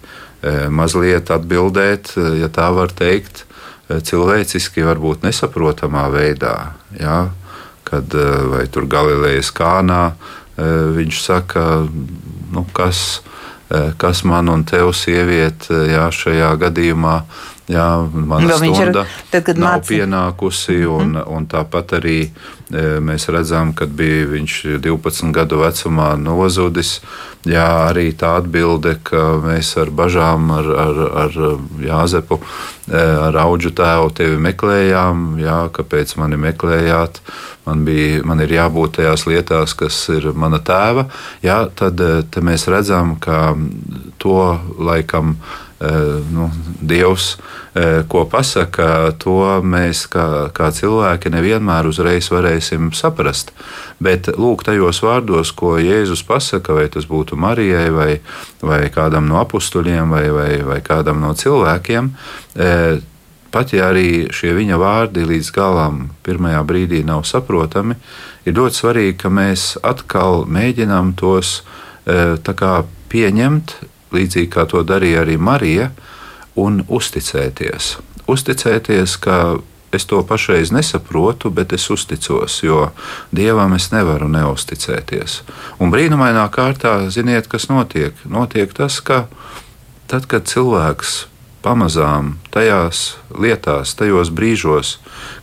mazliet 0.70 1.32
atbildēt, 1.34 2.14
e, 2.18 2.26
ja 2.44 2.50
tā 2.54 2.70
var 2.76 2.94
teikt, 2.96 3.44
e, 3.90 4.00
cilvēciski, 4.00 4.86
varbūt 4.88 5.26
nesaprotamā 5.28 6.08
veidā. 6.14 6.56
Ja? 7.00 7.30
Kad 7.90 8.14
vai 8.52 8.68
tur 8.70 8.86
Galilejas 8.86 9.50
kānā 9.50 10.12
viņš 10.60 11.22
saka, 11.24 11.64
nu, 12.54 12.62
kas, 12.76 13.24
kas 13.98 14.22
man 14.30 14.52
un 14.54 14.62
tev, 14.68 14.92
sieviete, 14.94 15.88
jā, 15.90 16.04
šajā 16.14 16.52
gadījumā 16.62 17.16
Jā, 17.70 17.86
mana 18.10 18.56
stunda 18.58 19.04
ir, 19.06 19.18
tad, 19.30 19.44
kad 19.46 19.60
nav 19.62 19.76
māci. 19.78 20.00
pienākusi, 20.00 20.80
un, 20.90 21.12
mm. 21.20 21.26
un 21.30 21.44
tāpat 21.52 22.00
arī 22.00 22.16
e, 22.26 22.32
mēs 23.06 23.28
redzam, 23.30 23.76
kad 23.78 23.94
bija 23.94 24.26
viņš 24.32 24.56
12 24.82 25.30
gadu 25.36 25.62
vecumā 25.62 26.16
nozudis. 26.18 26.96
Jā, 27.46 27.68
arī 27.92 28.10
tā 28.18 28.34
atbilde, 28.42 28.96
ka 29.06 29.22
mēs 29.46 29.70
ar 29.80 29.94
bažām, 29.96 30.50
ar, 30.52 30.72
ar, 30.86 31.04
ar 31.28 31.38
Jāzepu, 31.86 32.40
e, 32.90 33.06
ar 33.30 33.38
auģu 33.46 33.76
tēvu 33.78 34.10
tevi 34.18 34.42
meklējām, 34.50 35.30
jā, 35.40 35.62
kāpēc 35.78 36.18
mani 36.18 36.42
meklējāt, 36.42 37.22
man, 37.70 37.86
bija, 37.86 38.26
man 38.26 38.42
ir 38.44 38.58
jābūt 38.58 38.98
tajās 38.98 39.30
lietās, 39.30 39.78
kas 39.78 40.02
ir 40.18 40.32
mana 40.34 40.58
tēva, 40.58 41.06
jā, 41.46 41.62
tad 41.70 42.02
e, 42.02 42.22
mēs 42.42 42.66
redzam, 42.66 43.20
ka 43.22 43.54
to 44.18 44.42
laikam 44.82 45.38
nu, 45.80 46.50
Dievs 46.82 47.38
ko 48.08 48.24
pasaka, 48.26 49.12
to 49.22 49.62
mēs 49.64 50.06
kā, 50.12 50.50
kā 50.56 50.70
cilvēki 50.74 51.32
nevienmēr 51.32 51.88
uzreiz 51.90 52.30
varēsim 52.34 52.90
saprast. 52.98 53.54
Bet 54.02 54.32
lūk, 54.34 54.64
tajos 54.66 55.02
vārdos, 55.06 55.52
ko 55.56 55.78
Jēzus 55.80 56.24
pasaka, 56.28 56.74
vai 56.76 56.88
tas 56.92 57.06
būtu 57.10 57.38
Marijai, 57.40 57.90
vai, 57.94 58.10
vai 58.62 58.82
kādam 58.94 59.30
no 59.30 59.40
apstuļiem, 59.44 60.10
vai, 60.10 60.26
vai, 60.34 60.50
vai 60.66 60.80
kādam 60.86 61.22
no 61.22 61.36
cilvēkiem, 61.38 62.12
pat 63.54 63.74
ja 63.74 63.92
arī 63.94 64.28
šie 64.34 64.56
viņa 64.58 64.80
vārdi 64.82 65.28
līdz 65.30 65.54
galam, 65.54 66.10
pirmajā 66.26 66.64
brīdī 66.66 67.04
nav 67.06 67.24
saprotami, 67.30 67.96
ir 68.50 68.58
ļoti 68.58 68.82
svarīgi, 68.82 69.18
ka 69.22 69.32
mēs 69.34 69.76
atkal 69.86 70.46
mēģinām 70.50 71.14
tos 71.20 71.62
pieņemt 73.10 73.78
līdzīgi 74.16 74.50
kā 74.54 74.66
to 74.70 74.84
darīja 74.84 75.24
arī 75.24 75.38
Marija, 75.38 75.90
un 76.60 76.84
uzticēties. 76.88 77.98
Uzticēties, 78.30 79.16
ka 79.22 79.60
es 79.92 80.06
to 80.06 80.22
pašreiz 80.24 80.72
nesaprotu, 80.72 81.50
bet 81.50 81.74
es 81.74 81.90
uzticos, 81.90 82.60
jo 82.64 82.90
dievam 83.32 83.74
es 83.74 83.90
nevaru 83.92 84.30
neusticēties. 84.30 85.42
Un 85.82 85.94
brīnumainā 85.94 86.46
kārtā, 86.54 87.00
ziniet, 87.10 87.50
kas 87.50 87.70
notiek? 87.72 88.18
Notiek 88.26 88.74
tas, 88.76 89.00
ka 89.02 89.26
tad, 90.10 90.30
kad 90.30 90.46
cilvēks 90.50 91.24
pamazām 91.66 92.38
tajās 92.54 93.18
lietās, 93.34 93.96
tajos 93.98 94.32
brīžos, 94.32 94.98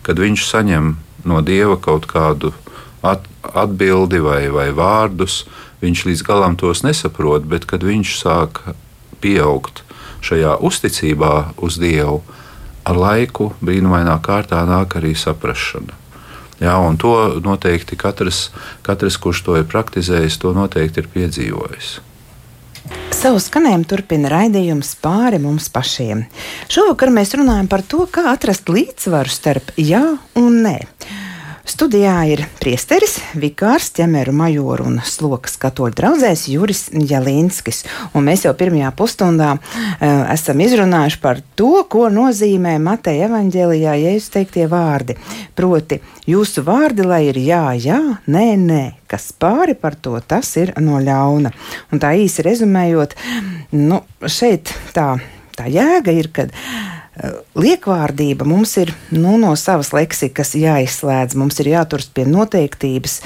kad 0.06 0.20
viņš 0.22 0.46
saņem 0.48 0.94
no 1.26 1.42
dieva 1.42 1.76
kaut 1.82 2.06
kādu 2.10 2.54
atbildi 3.06 4.22
vai, 4.22 4.46
vai 4.50 4.70
vārdus, 4.74 5.44
viņš 5.82 6.06
līdz 6.08 6.24
galam 6.26 6.56
tos 6.60 6.82
nesaprot, 6.86 7.44
bet 7.48 7.66
kad 7.68 7.84
viņš 7.86 8.16
sāk 8.20 8.62
pieaugt 9.20 9.82
šajā 10.24 10.56
uzticībā 10.64 11.34
uz 11.62 11.78
Dievu, 11.80 12.22
ar 12.86 12.98
laiku 12.98 13.52
brīnumainā 13.60 14.16
kārtā 14.24 14.62
nāk 14.68 14.98
arī 14.98 15.14
saprāšana. 15.18 15.94
Jā, 16.62 16.78
un 16.80 16.96
to 16.96 17.12
noteikti 17.44 17.98
katrs, 18.00 18.48
katrs, 18.86 19.18
kurš 19.20 19.42
to 19.44 19.56
ir 19.60 19.66
praktizējis, 19.68 20.38
to 20.40 20.54
noteikti 20.56 21.02
ir 21.02 21.10
piedzīvojis. 21.12 21.98
Savu 23.12 23.40
skanējumu 23.42 23.86
turpina 23.90 24.30
raidījums 24.30 24.94
pāri 25.02 25.40
mums 25.42 25.68
pašiem. 25.74 26.24
Šovakar 26.72 27.10
mēs 27.12 27.34
runājam 27.36 27.68
par 27.68 27.82
to, 27.84 28.06
kā 28.08 28.30
atrast 28.32 28.70
līdzsvaru 28.72 29.32
starp 29.32 29.72
jā 29.80 30.02
un 30.38 30.60
nē. 30.64 30.78
Studijā 31.66 32.14
ir 32.30 32.44
priesteris, 32.60 33.16
vikārs, 33.34 33.88
ķemeru 33.96 34.30
majoru 34.38 34.84
un 34.86 35.00
slokas 35.02 35.56
katoļu 35.58 35.96
draugzēs 35.98 36.44
Juris 36.52 36.84
Jalinskis. 36.94 37.80
Un 38.14 38.28
mēs 38.28 38.44
jau 38.46 38.52
pirmajā 38.54 38.92
pusstundā 38.94 39.48
uh, 39.56 40.04
esam 40.30 40.62
izrunājuši 40.62 41.18
par 41.24 41.40
to, 41.58 41.72
ko 41.90 42.04
nozīmē 42.14 42.76
Mateja 42.84 43.26
evaņģēlijā 43.26 43.96
jēzus 43.98 44.30
teiktie 44.36 44.68
vārdi. 44.70 45.18
Proti, 45.58 45.98
jūsu 46.30 46.62
vārdi, 46.68 47.02
lai 47.02 47.24
ir 47.32 47.40
jā, 47.42 47.64
jā, 47.82 47.98
nē, 48.30 48.46
nē, 48.62 48.82
kas 49.10 49.32
pāri 49.34 49.74
par 49.74 49.98
to, 49.98 50.14
tas 50.22 50.52
ir 50.62 50.70
no 50.78 51.02
ļauna. 51.02 51.50
Un 51.90 52.02
tā 52.02 52.14
īsi 52.14 52.46
rezumējot, 52.46 53.18
nu, 53.74 54.04
šeit 54.22 54.70
tā, 54.94 55.16
tā 55.58 55.66
jēga 55.66 56.14
ir, 56.14 56.30
kad 56.30 56.54
Liekvārdība 57.56 58.44
mums 58.44 58.74
ir 58.76 58.90
nu, 59.08 59.38
no 59.40 59.54
savas 59.56 59.88
leksikas 59.96 60.52
jāizslēdz, 60.58 61.36
mums 61.40 61.56
ir 61.62 61.70
jāturas 61.70 62.10
pie 62.12 62.26
noteiktības, 62.28 63.22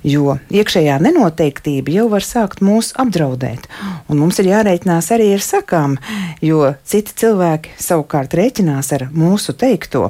jo 0.00 0.38
iekšējā 0.48 0.96
nenoteiktība 1.04 1.92
jau 1.92 2.06
var 2.14 2.24
sākt 2.24 2.62
mūs 2.64 2.94
apdraudēt. 3.00 3.66
Un 4.08 4.22
mums 4.22 4.40
ir 4.40 4.48
jārēķinās 4.48 5.10
arī 5.12 5.34
ar 5.36 5.44
sakām, 5.44 5.98
jo 6.40 6.72
citi 6.88 7.12
cilvēki 7.20 7.74
savukārt 7.84 8.32
rēķinās 8.40 8.94
ar 8.96 9.10
mūsu 9.12 9.52
teikto. 9.60 10.06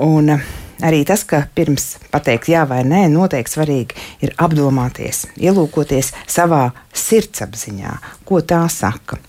Un, 0.00 0.32
arī 0.80 1.02
tas, 1.08 1.26
ka 1.28 1.42
pirms 1.52 1.98
pateikt 2.14 2.48
jā 2.54 2.64
vai 2.68 2.80
nē, 2.88 3.04
noteikti 3.12 3.52
svarīgi 3.52 4.00
ir 4.24 4.32
apdomāties, 4.40 5.26
ielūkoties 5.36 6.14
savā 6.24 6.70
sirdsapziņā, 6.96 7.98
ko 8.24 8.40
tā 8.40 8.64
saka. 8.72 9.20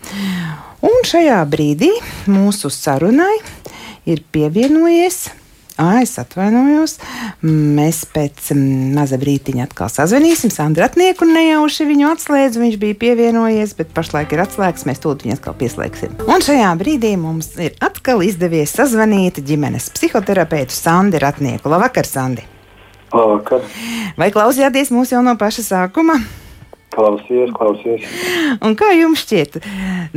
Un 0.86 1.02
šajā 1.08 1.40
brīdī 1.50 1.90
mūsu 2.30 2.70
sarunai 2.74 3.34
ir 4.06 4.22
pievienojies. 4.32 5.28
Ah, 5.78 6.00
es 6.02 6.16
atvainojos. 6.18 6.96
Mēs 7.46 8.00
pēc 8.10 8.50
maza 8.96 9.20
brīdiņa 9.22 9.68
atkal 9.68 9.92
sazvanīsim 9.94 10.50
Sandru 10.54 10.82
Ratnieku 10.82 11.26
un 11.26 11.36
nejauši 11.38 11.86
viņu 11.86 12.08
atslēdzu. 12.16 12.64
Viņš 12.64 12.80
bija 12.82 12.98
pievienojies, 13.04 13.76
bet 13.78 13.94
pašlaik 13.94 14.34
ir 14.34 14.42
atslēgts. 14.42 14.88
Mēs 14.90 15.04
tūlīt 15.04 15.28
viņu 15.28 15.38
atkal 15.38 15.58
pieslēgsim. 15.60 16.18
Un 16.26 16.46
šajā 16.46 16.72
brīdī 16.82 17.14
mums 17.22 17.52
ir 17.62 17.78
atkal 17.78 18.26
izdevies 18.26 18.74
sazvanīt 18.74 19.38
ģimenes 19.46 19.92
psihoterapeitu 19.94 20.74
Sandi 20.74 21.22
Ratnieku. 21.22 21.70
Labvakar, 21.70 22.10
Sandi! 22.10 22.46
Labvakar! 23.14 23.70
Vai 24.18 24.34
klausījāties 24.34 24.90
mūs 24.94 25.14
jau 25.14 25.22
no 25.26 25.38
paša 25.38 25.70
sākuma? 25.70 26.18
Klausies, 26.98 27.52
klausies. 27.54 28.06
Un 28.66 28.74
kā 28.78 28.90
jums 28.98 29.22
šķiet? 29.22 29.60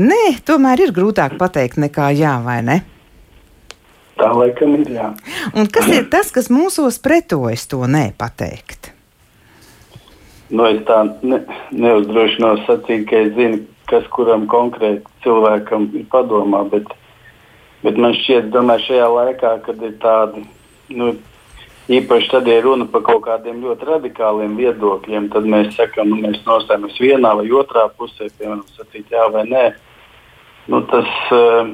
Nē, 0.00 0.22
tomēr 0.48 0.86
ir 0.86 0.94
grūtāk 0.96 1.36
pateikt 1.40 1.76
nekā 1.82 2.08
jā, 2.16 2.38
vai 2.40 2.62
ne? 2.64 2.78
Tā 4.16 4.30
laikam 4.32 4.78
ir 4.78 4.88
jā. 4.96 5.10
Un 5.52 5.68
kas 5.72 5.90
ir 5.92 6.08
tas, 6.12 6.32
kas 6.32 6.48
mūsos 6.52 6.96
pretojas 7.04 7.66
to 7.68 7.82
nepateikt? 7.84 8.94
Nu, 10.50 10.64
es 10.66 10.80
tā 10.88 11.02
ne, 11.20 11.42
neuzdrošinos 11.70 12.64
sacīt, 12.66 13.04
ka 13.10 13.20
es 13.26 13.34
zinu, 13.36 13.60
kas 13.90 14.06
kuram 14.14 14.48
konkrēti 14.50 15.04
cilvēkam 15.24 15.90
ir 16.00 16.08
padomā, 16.10 16.64
bet, 16.72 16.88
bet 17.84 18.00
man 18.00 18.16
šķiet, 18.18 18.48
domāju, 18.54 18.88
šajā 18.88 19.10
laikā, 19.14 19.52
kad 19.68 19.84
ir 19.84 19.94
tādi 20.02 20.42
nu, 20.96 21.12
Īpaši 21.90 22.28
tad, 22.30 22.46
ja 22.46 22.60
runa 22.62 22.86
par 22.86 23.02
kaut 23.02 23.24
kādiem 23.24 23.62
ļoti 23.64 23.86
radikāliem 23.88 24.52
viedokļiem, 24.58 25.30
tad 25.32 25.46
mēs 25.50 25.72
sakām, 25.74 26.12
nu, 26.12 26.20
mēs 26.22 26.42
nostājamies 26.46 26.98
vienā 27.02 27.32
vai 27.40 27.48
otrā 27.50 27.88
pusē, 27.98 28.28
piemēram, 28.38 28.62
sacīt 28.76 29.10
jā 29.10 29.24
vai 29.34 29.42
nē. 29.48 29.64
Nu, 30.70 30.84
tas, 30.92 31.08
uh, 31.34 31.72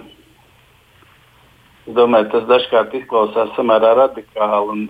domāju, 1.98 2.30
tas 2.32 2.46
dažkārt 2.48 2.96
izklausās 2.96 3.52
samērā 3.58 3.92
radikāli. 4.00 4.86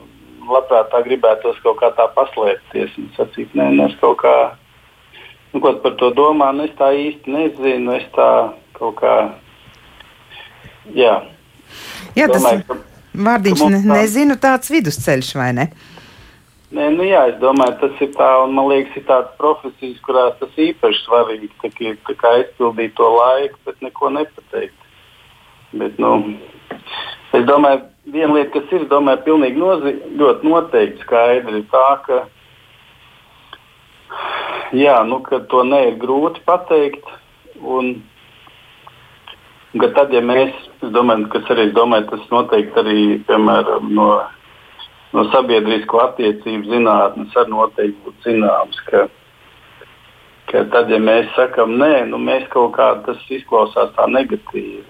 Labprāt, 0.46 0.92
tā 0.92 1.02
gribētos 1.02 1.58
kaut 1.64 1.80
kā 1.80 1.90
tā 1.98 2.06
paslēpties 2.14 2.94
un 3.02 3.10
sacīt, 3.16 3.50
nē, 3.58 3.72
es 3.88 3.98
kaut 3.98 4.20
kā 4.22 4.36
nu, 5.56 5.60
ko 5.60 5.72
par 5.82 5.96
to 5.98 6.10
domā, 6.14 6.52
nu, 6.54 6.68
es 6.68 6.74
tā 6.78 6.92
īsti 6.94 7.32
nezinu. 7.32 7.96
Es 7.96 8.06
tā 8.14 8.28
kaut 8.76 9.00
kā. 9.00 9.14
Jā, 10.94 11.16
Jā 12.14 12.28
tas 12.30 12.38
domāju, 12.38 12.62
ka, 12.68 12.76
vārdiņš 13.16 13.62
tā- 13.62 13.82
nezinu 13.92 14.36
tāds 14.40 14.70
vidusceļš, 14.72 15.34
vai 15.38 15.52
ne? 15.56 15.68
nē, 16.76 16.88
nu, 16.96 17.04
jā, 17.06 17.22
es 17.30 17.36
domāju, 17.40 17.78
tas 17.80 18.00
ir 18.04 18.12
tā, 18.16 18.30
un 18.44 18.54
man 18.56 18.68
liekas, 18.68 18.96
ir 18.98 19.04
tādas 19.08 19.32
profesijas, 19.40 20.00
kurās 20.06 20.38
tas 20.40 20.56
īpaši 20.60 21.04
svarīgi 21.06 21.50
tā 21.62 21.70
kā, 21.72 21.92
tā 22.08 22.16
kā 22.20 22.32
aizpildīt 22.40 22.96
to 22.98 23.08
laiku, 23.16 23.58
bet 23.64 23.82
neko 23.82 24.10
nepateikt. 24.10 24.88
Bet, 25.76 25.98
nu, 25.98 26.38
es 27.36 27.46
domāju, 27.46 27.84
viena 28.12 28.34
lieta, 28.34 28.52
kas 28.58 28.74
ir, 28.76 28.88
domāju, 28.90 29.24
pilnīgi 29.26 29.60
nozi, 29.60 29.94
ļoti 30.20 30.50
noteikti 30.50 31.06
skaidra, 31.06 31.56
ir 31.56 31.64
tā, 31.72 31.86
ka, 32.06 32.20
jā, 34.76 34.98
nu, 35.08 35.20
ka 35.26 35.40
to 35.50 35.62
ne 35.66 35.86
ir 35.90 35.98
grūti 36.02 36.42
pateikt. 36.46 37.08
Un, 37.62 38.02
ka 39.82 39.90
tad, 39.96 40.14
ja 40.14 40.22
mēs, 40.24 40.54
es 40.84 40.90
domāju, 40.94 41.28
kas 41.32 41.52
arī, 41.54 41.68
domāju, 41.74 42.08
tas 42.12 42.24
noteikti 42.30 42.82
arī, 42.82 43.04
piemēram, 43.28 43.92
no, 43.98 44.08
no 45.16 45.24
sabiedrisko 45.32 46.02
attiecību 46.04 46.70
zinātnes 46.70 47.38
arī 47.40 47.54
noteikti 47.54 48.04
būtu 48.04 48.28
zināms, 48.28 48.82
ka, 48.90 49.06
ka 50.52 50.66
tad, 50.74 50.92
ja 50.92 51.00
mēs 51.02 51.32
sakam 51.38 51.74
nē, 51.80 52.06
nu 52.10 52.20
mēs 52.22 52.46
kaut 52.52 52.76
kā 52.76 52.92
tas 53.06 53.22
izklausās 53.38 53.94
tā 53.96 54.06
negatīvi. 54.12 54.84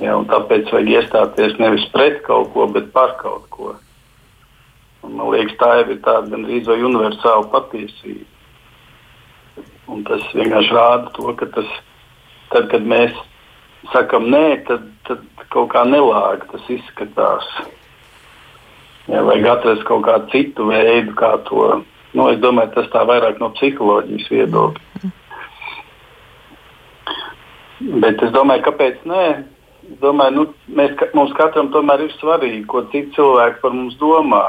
Ja, 0.00 0.14
tāpēc 0.28 0.70
vajag 0.72 0.88
iestāties 0.88 1.58
nevis 1.60 1.84
pret 1.92 2.22
kaut 2.24 2.52
ko, 2.54 2.64
bet 2.72 2.92
par 2.94 3.16
kaut 3.18 3.48
ko. 3.52 3.74
Un, 5.02 5.16
man 5.18 5.32
liekas, 5.34 5.58
tā 5.60 5.72
jau 5.80 5.88
ir 5.90 5.98
tāda 6.04 6.30
gandrīz 6.32 6.70
vai 6.70 6.78
universāla 6.86 7.50
patiesība. 7.52 8.28
Un 9.92 10.06
tas 10.08 10.24
vienkārši 10.32 10.72
rāda 10.72 11.10
to, 11.18 11.34
ka 11.36 11.50
tas, 11.52 11.68
tad, 12.54 12.70
kad 12.72 12.86
mēs 12.88 13.12
sakam 13.90 14.28
nē, 14.30 14.46
tad, 14.68 14.86
tad 15.08 15.46
kaut 15.52 15.72
kā 15.74 15.82
nelāgi 15.88 16.48
tas 16.52 16.68
izskatās. 16.78 17.48
Ja, 19.10 19.24
vajag 19.26 19.48
atrast 19.56 19.82
kaut 19.88 20.04
kādu 20.06 20.30
citu 20.30 20.68
veidu, 20.70 21.16
kā 21.18 21.34
to. 21.48 21.82
Nu, 22.12 22.28
es 22.30 22.38
domāju, 22.42 22.74
tas 22.76 22.90
tā 22.92 23.02
vairāk 23.08 23.40
no 23.40 23.50
psiholoģijas 23.56 24.28
viedokļa. 24.30 25.10
Bet 28.02 28.22
es 28.22 28.30
domāju, 28.34 28.62
kāpēc 28.68 29.02
nē? 29.08 29.24
Es 29.90 29.96
domāju, 30.02 30.34
nu, 30.36 30.44
mēs, 30.78 30.92
mums 31.18 31.32
katram 31.34 31.72
tomēr 31.74 32.04
ir 32.04 32.12
svarīgi, 32.20 32.62
ko 32.70 32.84
citi 32.92 33.16
cilvēki 33.16 33.58
par 33.64 33.74
mums 33.74 33.96
domā. 33.98 34.44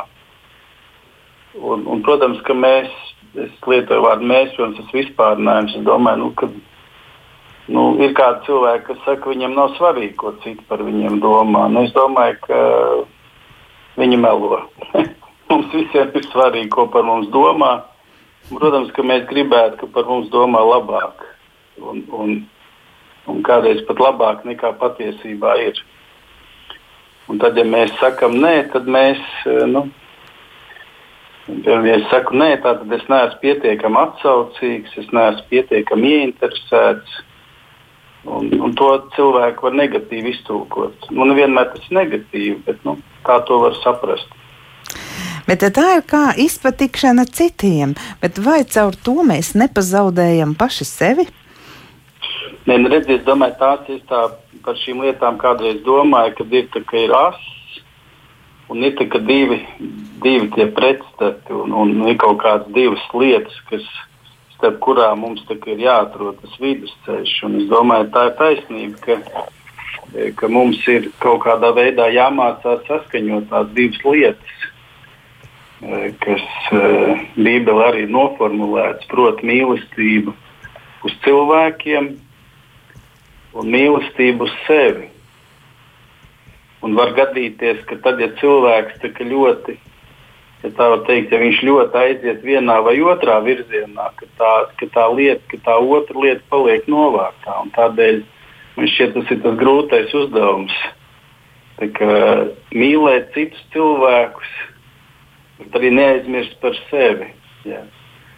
Un, 1.57 1.87
un, 1.89 2.03
protams, 2.05 2.41
ka 2.45 2.53
mēs, 2.57 2.91
es 3.33 3.55
lietoju 3.69 4.05
vārdu 4.05 4.29
mēs, 4.29 4.53
protams, 4.57 4.83
tas 4.83 4.93
vispārinājums. 4.99 5.79
Es 5.79 5.87
domāju, 5.87 6.21
nu, 6.21 6.29
ka 6.37 6.51
nu, 7.71 7.83
ir 8.03 8.13
kādi 8.17 8.45
cilvēki, 8.47 8.85
kas 8.89 9.01
saka, 9.05 9.21
ka 9.23 9.33
viņiem 9.33 9.55
nav 9.55 9.75
svarīgi, 9.77 10.15
ko 10.19 10.33
citi 10.43 10.63
par 10.67 10.83
viņiem 10.83 11.19
domā. 11.23 11.67
Nu, 11.71 11.85
es 11.87 11.93
domāju, 11.95 12.39
ka 12.47 12.61
viņi 14.01 14.19
melo. 14.19 14.63
mums 15.53 15.71
visiem 15.73 16.11
ir 16.17 16.27
svarīgi, 16.31 16.71
ko 16.73 16.87
par 16.91 17.05
mums 17.07 17.29
domā. 17.33 17.73
Protams, 18.49 18.91
ka 18.95 19.05
mēs 19.07 19.25
gribētu, 19.29 19.79
ka 19.79 19.91
par 19.95 20.09
mums 20.09 20.29
domā 20.33 20.61
labāk. 20.65 21.23
Un, 21.81 22.03
un, 22.13 22.37
un 23.31 23.43
kādreiz 23.45 23.81
pat 23.87 24.01
labāk 24.03 24.43
nekā 24.47 24.73
patiesībā 24.81 25.55
ir. 25.63 25.79
Un 27.31 27.39
tad, 27.39 27.57
ja 27.57 27.63
mēs 27.63 27.93
sakam 28.01 28.35
nē, 28.43 28.55
tad 28.73 28.89
mēs, 28.91 29.21
eh, 29.47 29.63
nu, 29.71 29.85
piemēram, 31.47 31.85
ja 31.87 31.99
es 32.01 32.09
saku 32.11 32.35
nē, 32.35 32.49
tad 32.65 32.83
es 32.91 33.05
neesmu 33.11 33.39
pietiekami 33.41 33.99
atsaucīgs, 34.01 34.97
es 34.99 35.07
neesmu 35.15 35.47
pietiekami 35.51 36.11
ieinteresēts. 36.17 37.21
Un, 38.23 38.47
un 38.63 38.71
to 38.79 38.89
cilvēku 39.17 39.67
var 39.67 39.75
negatīvi 39.75 40.31
iztulkot. 40.31 41.09
Nu, 41.11 41.27
nevienmēr 41.27 41.73
tas 41.73 41.89
ir 41.89 41.97
negatīvi, 41.97 42.55
bet 42.67 42.79
nu, 42.87 42.95
tā 43.27 43.41
to 43.47 43.59
var 43.65 43.75
saprast. 43.81 44.29
Bet 45.43 45.65
tā 45.75 45.87
ir 45.97 46.05
kā 46.07 46.29
izpatikšana 46.39 47.25
citiem, 47.27 47.97
bet 48.21 48.39
vai 48.39 48.61
caur 48.63 48.95
to 48.95 49.25
mēs 49.27 49.51
nepazaudējam 49.59 50.55
paši 50.55 50.87
sevi? 50.87 51.25
Nē, 52.63 52.77
nu, 52.79 52.87
redziet, 52.87 53.19
es 53.19 53.25
domāju, 53.27 53.57
tās 53.59 53.89
ir 53.91 53.99
tā, 54.07 54.21
par 54.63 54.79
šīm 54.79 55.03
lietām 55.03 55.35
kādreiz 55.41 55.81
domāju, 55.83 56.37
kad 56.37 56.55
ir, 56.55 56.69
tā, 56.71 56.79
ka 56.87 57.01
ir 57.01 57.11
ass 57.17 57.81
un 58.71 58.85
ir 58.87 58.95
tā, 58.95 59.09
ka 59.11 59.19
divi, 59.19 59.59
divi 60.23 60.47
tie 60.55 60.69
pretstati 60.71 61.51
un, 61.51 61.75
un 61.75 62.07
ir 62.07 62.15
kaut 62.23 62.39
kādas 62.43 62.71
divas 62.75 63.03
lietas, 63.11 63.59
kas, 63.67 63.83
starp 64.55 64.79
kurām 64.83 65.23
mums 65.23 65.43
ir 65.49 65.83
jāatrod 65.83 66.39
tas 66.41 66.53
vidusceļš. 66.61 67.33
Un 67.47 67.59
es 67.61 67.69
domāju, 67.71 68.09
tā 68.13 68.27
ir 68.29 68.35
taisnība, 68.39 69.01
ka, 69.03 69.45
ka 70.39 70.49
mums 70.51 70.79
ir 70.91 71.09
kaut 71.23 71.43
kādā 71.45 71.73
veidā 71.75 72.09
jāmācās 72.13 72.85
saskaņot 72.87 73.49
tās 73.51 73.71
divas 73.77 74.03
lietas. 74.07 74.67
eh, 75.83 76.09
Kas 76.23 76.45
uh, 76.71 77.23
Bībelē 77.35 77.89
arī 77.91 78.05
ir 78.07 78.13
noformulēts, 78.13 79.09
proti, 79.11 79.47
mīlestība 79.49 80.35
uz 81.03 81.15
cilvēkiem 81.25 82.13
un 83.59 83.73
mīlestību 83.73 84.47
uz 84.47 84.53
sevi. 84.67 85.09
Un 86.83 86.95
var 86.99 87.13
gadīties, 87.15 87.83
ka 87.87 87.95
tad, 88.03 88.19
ja 88.19 88.27
cilvēks 88.39 88.99
ļoti, 89.27 89.77
ja 90.63 90.71
tā 90.77 90.89
var 90.93 91.03
teikt, 91.07 91.33
ja 91.33 91.39
viņš 91.41 91.61
ļoti 91.67 91.99
aiziet 92.01 92.43
vienā 92.45 92.79
vai 92.85 92.95
otrā 93.03 93.39
virzienā, 93.45 94.09
ka 94.19 94.29
tā, 94.39 94.51
ka 94.79 94.89
tā 94.95 95.07
lieta, 95.13 95.43
ka 95.51 95.61
tā 95.67 95.77
otra 95.79 96.25
lieta 96.25 96.43
paliek 96.51 96.87
novārtā. 96.91 97.57
Tādēļ 97.77 98.21
man 98.77 98.91
šķiet, 98.95 99.15
tas 99.17 99.33
ir 99.33 99.41
tas 99.45 99.57
grūtais 99.59 100.13
uzdevums. 100.23 100.77
Tā 101.79 101.89
kā 101.97 102.13
Mīlēt 102.73 103.33
citus 103.35 103.63
cilvēkus, 103.73 104.53
bet 105.59 105.75
arī 105.79 105.91
neaizmirst 105.97 106.57
par 106.61 106.77
sevi. 106.91 107.33
Jā 107.67 107.83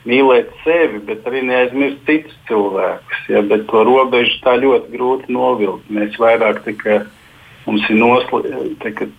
mīlēt 0.06 0.52
sevi, 0.64 1.02
bet 1.06 1.26
arī 1.28 1.42
neaizmirst 1.46 2.04
citus 2.08 2.36
cilvēkus. 2.50 3.22
Ja, 3.32 3.42
bet 3.46 3.66
to 3.72 3.84
robežu 3.88 4.38
tā 4.46 4.56
ļoti 4.62 4.94
grūti 4.94 5.34
novilkt. 5.34 5.90
Mēs 5.90 6.18
vairāk 6.22 6.62
tikai 6.66 7.02
mums 7.66 7.86
ir 7.90 8.00
noslēgta 8.00 9.10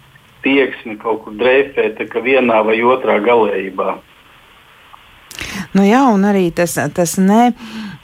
tieksme 0.46 0.96
kaut 1.02 1.24
kur 1.26 1.34
dreifēt 1.36 1.98
vienā 2.22 2.62
vai 2.66 2.78
otrā 2.86 3.18
galējībā. 3.24 3.96
Nu 5.76 5.84
jā, 5.84 6.00
un 6.08 6.24
arī 6.24 6.48
tas, 6.54 6.76
tas 6.96 7.16
ne, 7.20 7.50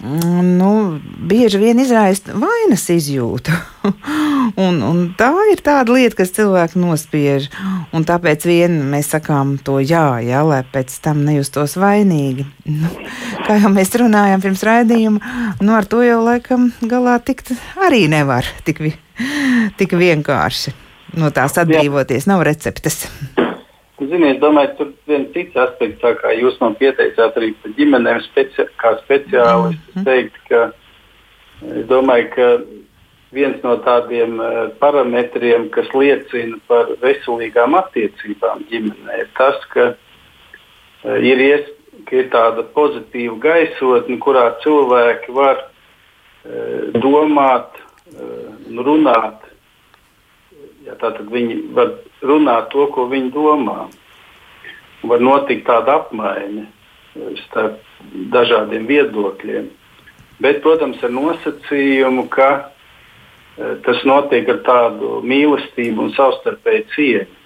nu, 0.03 1.01
bieži 1.31 1.61
vien 1.63 1.79
izraisa 1.81 2.35
vainas 2.37 2.85
izjūtu. 2.93 3.55
un, 4.65 4.83
un 4.85 5.01
tā 5.19 5.31
ir 5.53 5.63
tāda 5.65 5.95
lieta, 5.95 6.19
kas 6.21 6.35
cilvēku 6.37 6.83
nospiež. 6.83 7.49
Un 7.97 8.05
tāpēc 8.09 8.45
vien 8.49 8.77
mēs 8.93 9.13
sakām 9.15 9.57
to 9.65 9.79
jā, 9.81 10.21
jā, 10.27 10.43
lai 10.47 10.63
pēc 10.75 10.99
tam 11.05 11.25
nejustos 11.27 11.79
vainīgi. 11.81 12.47
Nu, 12.69 12.93
kā 13.47 13.61
jau 13.63 13.73
mēs 13.73 13.95
runājām 14.03 14.45
pirms 14.45 14.67
raidījuma, 14.69 15.35
nu 15.63 15.77
ar 15.79 15.89
to 15.89 16.03
jau 16.05 16.21
laikam 16.27 16.73
galā 16.83 17.19
tikt 17.25 17.55
arī 17.81 18.05
nevar 18.13 18.49
tik, 18.67 18.85
tik 19.81 20.01
vienkārši. 20.03 20.82
No 21.19 21.29
tās 21.35 21.59
atbrīvoties 21.61 22.29
nav 22.31 22.45
receptes. 22.49 23.03
Ziniet, 24.03 24.41
domāju, 24.43 24.73
tur 24.79 24.89
viens 25.07 25.29
cits 25.35 25.59
aspekts, 25.61 26.03
kā 26.21 26.33
jūs 26.35 26.57
man 26.63 26.75
pieteicāt 26.79 27.37
arī 27.39 27.53
par 27.63 27.75
ģimenēm 27.77 28.23
speci 28.25 28.65
kā 28.81 28.95
speciālists. 29.03 29.93
Es 29.93 30.07
teiktu, 30.09 30.41
ka 30.49 30.63
es 31.77 31.85
domāju, 31.91 32.31
ka 32.33 32.49
viens 33.37 33.61
no 33.63 33.77
tādiem 33.85 34.41
uh, 34.43 34.65
parametriem, 34.81 35.69
kas 35.75 35.93
liecina 35.95 36.59
par 36.69 36.91
veselīgām 37.05 37.77
attiecībām 37.79 38.67
ģimenē, 38.73 39.21
ir 39.23 39.31
tas, 39.39 39.61
ka, 39.73 39.93
uh, 39.95 41.21
ir, 41.21 41.45
ies, 41.47 41.71
ka 42.09 42.19
ir 42.25 42.33
tāda 42.35 42.67
pozitīva 42.75 43.39
gaisotne, 43.45 44.19
kurā 44.25 44.49
cilvēki 44.65 45.37
var 45.37 45.69
domāt 46.99 47.77
un 48.67 48.81
runāt. 48.83 49.52
Tātad 51.01 51.29
viņi 51.33 51.59
var 51.77 51.95
runāt 52.23 52.71
to, 52.73 52.87
ko 52.93 53.07
viņi 53.11 53.33
domā. 53.35 53.87
Var 55.03 55.23
notikt 55.23 55.67
tāda 55.67 56.01
apmaiņa 56.03 56.67
starp 57.47 57.81
dažādiem 58.33 58.87
viedokļiem. 58.89 59.71
Bet, 60.43 60.63
protams, 60.65 61.03
ar 61.05 61.13
nosacījumu, 61.15 62.27
ka 62.33 62.49
tas 63.85 64.01
notiek 64.09 64.49
ar 64.49 64.61
tādu 64.67 65.21
mīlestību 65.29 66.07
un 66.07 66.13
savstarpēju 66.17 66.89
cieņu. 66.95 67.39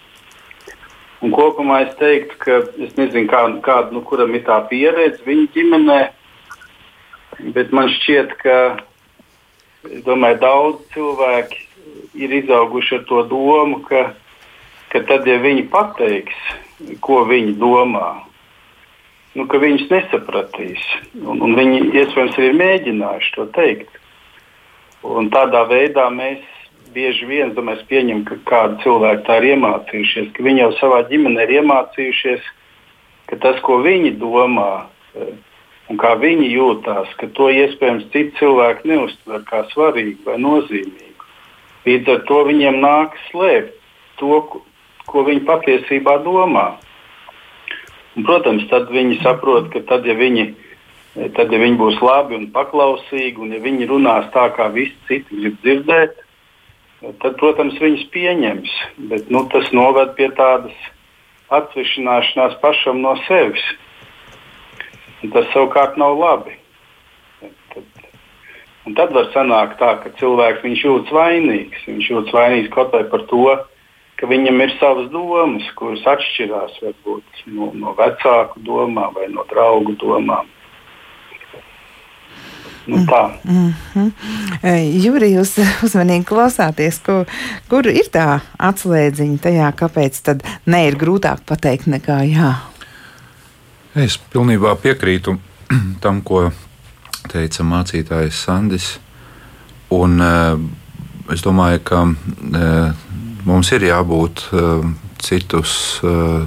Un 1.25 1.33
kopumā 1.33 1.81
es 1.87 1.95
teiktu, 1.99 2.37
ka 2.39 2.59
es 2.85 2.93
nezinu, 2.99 3.25
kā, 3.31 3.41
kāda, 3.65 3.91
nu, 3.97 4.03
kuram 4.07 4.35
ir 4.37 4.45
tā 4.47 4.59
pieredze 4.69 5.25
viņa 5.25 5.47
ģimenē, 5.55 6.01
bet 7.57 7.73
man 7.75 7.89
šķiet, 7.95 8.35
ka 8.43 8.57
domāju, 10.05 10.39
daudz 10.43 10.83
cilvēki 10.93 11.66
ir 12.17 12.33
izauguši 12.43 13.01
ar 13.01 13.05
to 13.09 13.23
domu, 13.31 13.83
ka, 13.87 14.09
ka 14.93 15.03
tad, 15.09 15.27
ja 15.29 15.39
viņi 15.43 15.67
pateiks, 15.73 16.39
ko 17.05 17.23
viņi 17.29 17.57
domā, 17.61 18.09
nu, 19.37 19.47
ka 19.51 19.61
viņus 19.63 19.89
nesapratīs. 19.93 20.83
Un, 21.21 21.41
un 21.45 21.57
viņi 21.59 21.93
iespējams 22.03 22.37
ir 22.41 22.61
mēģinājuši 22.61 23.33
to 23.37 23.49
teikt. 23.57 24.03
Un 25.07 25.31
tādā 25.31 25.63
veidā 25.71 26.09
mēs 26.11 26.43
bieži 26.97 27.29
vien 27.29 27.53
domāju, 27.55 27.85
pieņem, 27.91 28.25
ka 28.29 28.39
kādi 28.49 28.81
cilvēki 28.85 29.27
tā 29.27 29.41
ir 29.41 29.51
iemācījušies, 29.53 30.31
ka 30.35 30.45
viņi 30.47 30.63
jau 30.65 30.71
savā 30.81 31.03
ģimenē 31.11 31.45
ir 31.45 31.59
iemācījušies, 31.61 32.47
ka 33.31 33.39
tas, 33.43 33.61
ko 33.67 33.81
viņi 33.85 34.15
domā 34.21 34.87
eh, 35.19 35.35
un 35.91 36.01
kā 36.01 36.15
viņi 36.21 36.49
jūtās, 36.55 37.13
ka 37.21 37.29
to 37.37 37.51
iespējams 37.53 38.09
citi 38.15 38.39
cilvēki 38.41 38.89
neuztver 38.93 39.45
kā 39.51 39.67
svarīgu 39.75 40.31
vai 40.31 40.39
nozīmīgu. 40.43 41.06
Līdz 41.87 42.13
ar 42.13 42.23
to 42.27 42.41
viņiem 42.49 42.81
nākas 42.83 43.29
slēpt 43.31 43.77
to, 44.19 44.41
ko 45.07 45.25
viņi 45.27 45.45
patiesībā 45.47 46.19
domā. 46.25 46.73
Un, 48.17 48.25
protams, 48.27 48.65
tad 48.71 48.91
viņi 48.91 49.21
saprot, 49.21 49.69
ka 49.73 49.83
tad, 49.87 50.07
ja 50.09 50.17
viņi, 50.17 50.49
tad, 51.37 51.53
ja 51.53 51.61
viņi 51.61 51.79
būs 51.79 52.01
labi 52.03 52.39
un 52.39 52.49
paklausīgi, 52.55 53.37
un 53.39 53.53
ja 53.55 53.61
viņi 53.63 53.89
runās 53.91 54.31
tā, 54.35 54.49
kā 54.57 54.71
visi 54.73 54.97
citi 55.09 55.41
grib 55.43 55.59
dzirdēt, 55.63 56.19
tad, 57.23 57.37
protams, 57.39 57.79
viņus 57.83 58.07
pieņems. 58.15 58.77
Bet 59.13 59.31
nu, 59.31 59.45
tas 59.53 59.69
noved 59.77 60.17
pie 60.19 60.31
tādas 60.39 60.75
atsevišķināšanās 61.53 62.57
pašam 62.63 63.03
no 63.05 63.15
sevis. 63.29 63.63
Un 65.23 65.33
tas 65.37 65.47
savukārt 65.53 66.01
nav 66.01 66.17
labi. 66.19 66.57
Un 68.87 68.95
tad 68.95 69.11
var 69.15 69.31
sanākt 69.35 69.81
tā, 69.81 69.97
ka 70.03 70.13
cilvēks 70.21 70.85
jūtas 70.85 71.15
vainīgs. 71.15 71.87
Viņš 71.89 72.11
jūtas 72.11 72.35
vainīgs 72.37 72.71
kaut 72.75 72.93
vai 72.95 73.03
par 73.11 73.25
to, 73.31 73.47
ka 74.17 74.29
viņam 74.31 74.61
ir 74.63 74.75
savas 74.81 75.09
domas, 75.11 75.67
kuras 75.79 76.05
atšķirās 76.07 76.77
varbūt, 76.85 77.41
no, 77.53 77.73
no 77.75 77.97
vecāku 77.99 78.63
domām 78.65 79.17
vai 79.17 79.27
no 79.33 79.45
draugu 79.51 79.97
domām. 80.01 80.47
Nu, 82.87 83.01
tā. 83.11 83.35
Mm 83.45 83.75
-hmm. 83.95 84.13
Jurij, 85.03 85.35
jūs 85.35 85.57
uzmanīgi 85.87 86.25
klausāties, 86.25 87.03
ko, 87.03 87.25
kur 87.69 87.87
ir 87.87 88.07
tā 88.15 88.41
atslēdziņa 88.59 89.39
tajā, 89.43 89.73
kāpēc 89.73 90.23
tad 90.23 90.47
ne 90.67 90.87
ir 90.89 90.95
grūtāk 90.95 91.43
pateikt 91.47 91.87
nekā 91.87 92.23
jā? 92.31 92.55
Es 93.95 94.19
pilnībā 94.19 94.77
piekrītu 94.77 95.37
tam, 96.05 96.23
ko 96.23 96.51
teica 97.31 97.65
mācītājs 97.67 98.45
Sandis. 98.47 98.93
Un, 99.95 100.19
es 101.33 101.43
domāju, 101.47 101.83
ka 101.87 102.05
mums 103.47 103.73
ir 103.77 103.87
jābūt 103.87 104.47
uh, 104.51 104.87
citus 105.27 106.01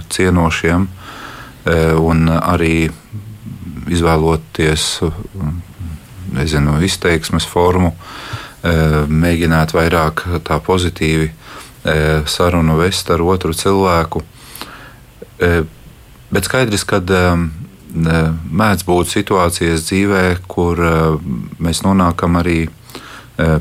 cienošiem 0.09 0.87
un 1.99 2.29
arī 2.31 2.89
izvēloties 3.89 4.85
nezinu, 6.33 6.77
izteiksmes 6.85 7.45
formu, 7.49 7.91
mēģināt 8.63 9.73
vairāk 9.75 10.23
tā 10.47 10.59
pozitīvi 10.63 11.29
sarunu 12.29 12.77
vest 12.79 13.11
ar 13.11 13.23
otru 13.25 13.53
cilvēku. 13.55 14.23
Bet 15.39 16.47
skaidrs, 16.49 16.85
ka 16.87 17.01
mēdz 17.93 18.86
būt 18.86 19.10
situācijas 19.10 19.88
dzīvē, 19.88 20.23
kur 20.47 20.80
mēs 21.60 21.82
nonākam 21.86 22.38
arī 22.39 22.67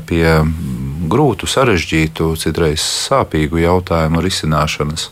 pie 0.05 0.25
grūtu, 1.09 1.47
sarežģītu, 1.49 2.33
citreiz 2.37 2.83
sāpīgu 2.83 3.61
jautājumu 3.63 4.21
risināšanas. 4.21 5.09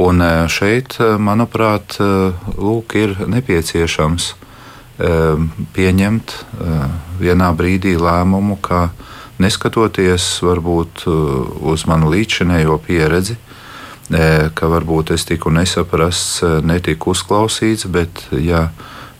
Un 0.00 0.22
e, 0.22 0.30
šeit, 0.50 0.96
manuprāt, 1.22 1.98
lūk, 2.58 2.96
ir 2.98 3.14
nepieciešams 3.30 4.32
pieņemt 5.74 6.32
vienā 7.18 7.48
brīdī 7.58 7.96
lēmumu, 7.98 8.60
ka 8.62 8.88
neskatoties 9.42 10.26
varbūt 10.46 11.02
uz 11.10 11.82
manu 11.90 12.12
līdzinējo 12.12 12.78
pieredzi, 12.84 13.34
ka 14.08 14.68
varbūt 14.68 15.14
es 15.14 15.24
tiku 15.24 15.52
nesaprasts, 15.54 16.42
netiku 16.62 17.14
uzklausīts, 17.14 17.86
bet 17.88 18.26
ja 18.36 18.68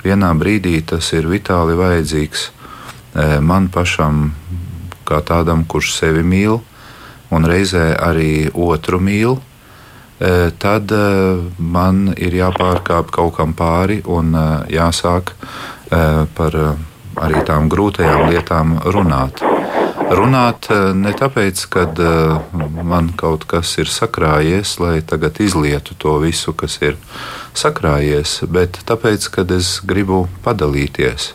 vienā 0.05 0.35
brīdī 0.37 0.77
tas 0.85 1.13
ir 1.17 1.31
vitāli 1.31 1.77
vajadzīgs 1.79 2.51
man 3.41 3.69
pašam 3.71 4.35
kā 5.07 5.21
tādam, 5.23 5.65
kurš 5.65 5.95
sevi 5.99 6.25
mīl 6.27 6.59
un 7.35 7.47
reizē 7.47 7.95
arī 8.01 8.51
otru 8.51 9.01
mīl, 9.01 9.39
tad 10.59 10.93
man 11.59 12.15
ir 12.17 12.39
jāpārkāp 12.39 13.11
kaut 13.15 13.37
kam 13.39 13.55
pāri 13.55 14.01
un 14.07 14.35
jāsāk 14.71 15.35
par 16.35 16.61
arī 17.15 17.45
tām 17.47 17.69
grūtajām 17.71 18.31
lietām 18.31 18.79
runāt. 18.85 19.54
Runāt 20.15 20.69
ne 20.95 21.11
tāpēc, 21.17 21.65
ka 21.73 21.85
man 22.55 23.09
kaut 23.19 23.47
kas 23.51 23.73
ir 23.83 23.89
sakrājies, 23.91 24.77
lai 24.79 25.01
tagad 25.03 25.41
izlietu 25.43 25.97
to 25.99 26.13
visu, 26.23 26.53
kas 26.55 26.77
ir 26.87 26.99
sakrājies, 27.57 28.37
bet 28.47 28.79
tāpēc, 28.87 29.27
ka 29.35 29.43
es 29.57 29.81
gribu 29.83 30.29
padalīties. 30.45 31.33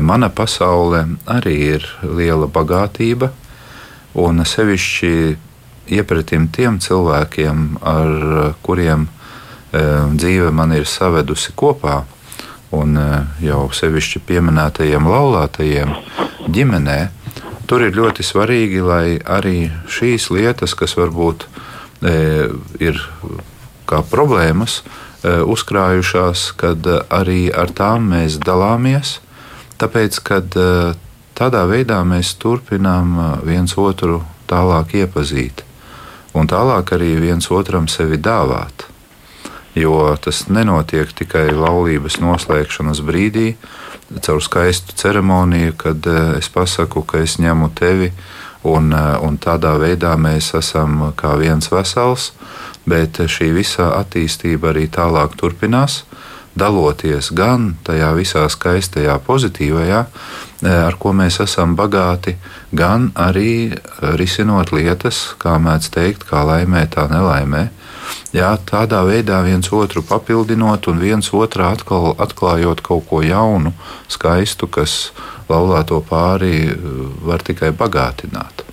Mana 0.00 0.30
pasaule 0.32 1.02
arī 1.28 1.56
ir 1.74 1.84
liela 2.00 2.48
bagātība, 2.48 3.28
un 4.16 4.40
sevišķi 4.40 5.12
iepratim 5.98 6.48
tiem 6.48 6.80
cilvēkiem, 6.80 7.66
ar 7.84 8.56
kuriem 8.64 9.04
dzīve 10.16 10.48
man 10.54 10.72
ir 10.72 10.88
savedusi 10.88 11.52
kopā, 11.52 12.06
un 12.72 12.96
jau 13.44 13.66
sevišķi 13.68 14.24
pieminētajiem 14.24 15.12
laulātajiem 15.12 15.92
ģimenē, 16.48 17.00
tur 17.66 17.82
ir 17.86 17.96
ļoti 17.98 18.24
svarīgi, 18.26 18.80
lai 18.84 19.18
arī 19.20 19.68
šīs 19.90 20.30
lietas, 20.34 20.74
kas 20.78 20.96
varbūt 20.98 21.46
e, 22.02 22.16
ir 22.80 22.98
kā 23.86 24.02
problēmas, 24.06 24.80
e, 24.82 25.38
uzkrājušās, 25.42 26.48
kad 26.58 26.86
arī 27.10 27.46
ar 27.50 27.74
tām 27.74 28.10
mēs 28.14 28.40
dalāmies 28.42 29.18
Tāpēc, 29.76 30.18
kad 30.24 30.56
eh, 30.56 30.96
tādā 31.36 31.66
veidā 31.68 32.00
mēs 32.08 32.34
turpinām 32.40 33.16
eh, 33.20 33.32
viens 33.44 33.76
otru 33.76 34.22
tālāk 34.48 34.96
iepazīt 35.02 35.64
un 36.36 36.48
tālāk 36.48 36.92
arī 36.96 37.14
viens 37.20 37.48
otram 37.52 37.88
sevi 37.88 38.16
dāvāt. 38.20 38.86
Jo 39.76 40.14
tas 40.20 40.46
nenotiek 40.48 41.12
tikai 41.16 41.50
laulības 41.52 42.16
noslēgšanas 42.22 43.02
brīdī, 43.04 43.50
caur 44.22 44.42
skaistu 44.42 44.96
ceremoniju, 44.96 45.76
kad 45.76 46.06
eh, 46.06 46.38
es 46.38 46.48
pasaku, 46.52 47.02
ka 47.02 47.22
es 47.24 47.38
ņemu 47.42 47.70
tevi, 47.74 48.12
un, 48.66 48.90
un 49.22 49.38
tādā 49.38 49.76
veidā 49.78 50.16
mēs 50.18 50.50
esam 50.58 51.12
kā 51.16 51.36
viens 51.38 51.70
vesels, 51.70 52.32
bet 52.86 53.20
šī 53.22 53.52
visa 53.54 53.92
attīstība 54.00 54.72
arī 54.72 54.88
tālāk 54.90 55.36
turpinās 55.38 56.02
daloties 56.56 57.30
gan 57.36 57.74
tajā 57.84 58.10
visā 58.16 58.46
skaistajā, 58.48 59.18
pozitīvajā, 59.26 60.02
e, 60.06 60.72
ar 60.72 60.96
ko 61.00 61.12
mēs 61.16 61.40
esam 61.44 61.76
bagāti, 61.76 62.36
gan 62.72 63.10
arī 63.14 63.76
risinot 64.16 64.72
lietas, 64.72 65.36
kā 65.42 65.58
mēdz 65.60 65.90
teikt, 65.92 66.26
kā 66.28 66.42
laimē, 66.48 66.86
tā 66.92 67.06
nelaimē. 67.12 67.68
Jā, 68.36 68.50
tādā 68.68 68.98
veidā 69.08 69.38
viens 69.46 69.68
otru 69.72 70.02
papildinot 70.04 70.90
un 70.90 70.98
viens 71.00 71.30
otrā 71.32 71.70
atkal 71.72 72.10
atklājot 72.20 72.82
kaut 72.84 73.06
ko 73.08 73.22
jaunu, 73.24 73.72
skaistu, 74.12 74.68
kas 74.68 74.96
laulāto 75.48 76.02
pāri 76.04 76.66
e, 76.68 76.74
var 77.24 77.40
tikai 77.46 77.72
bagātināt. 77.72 78.65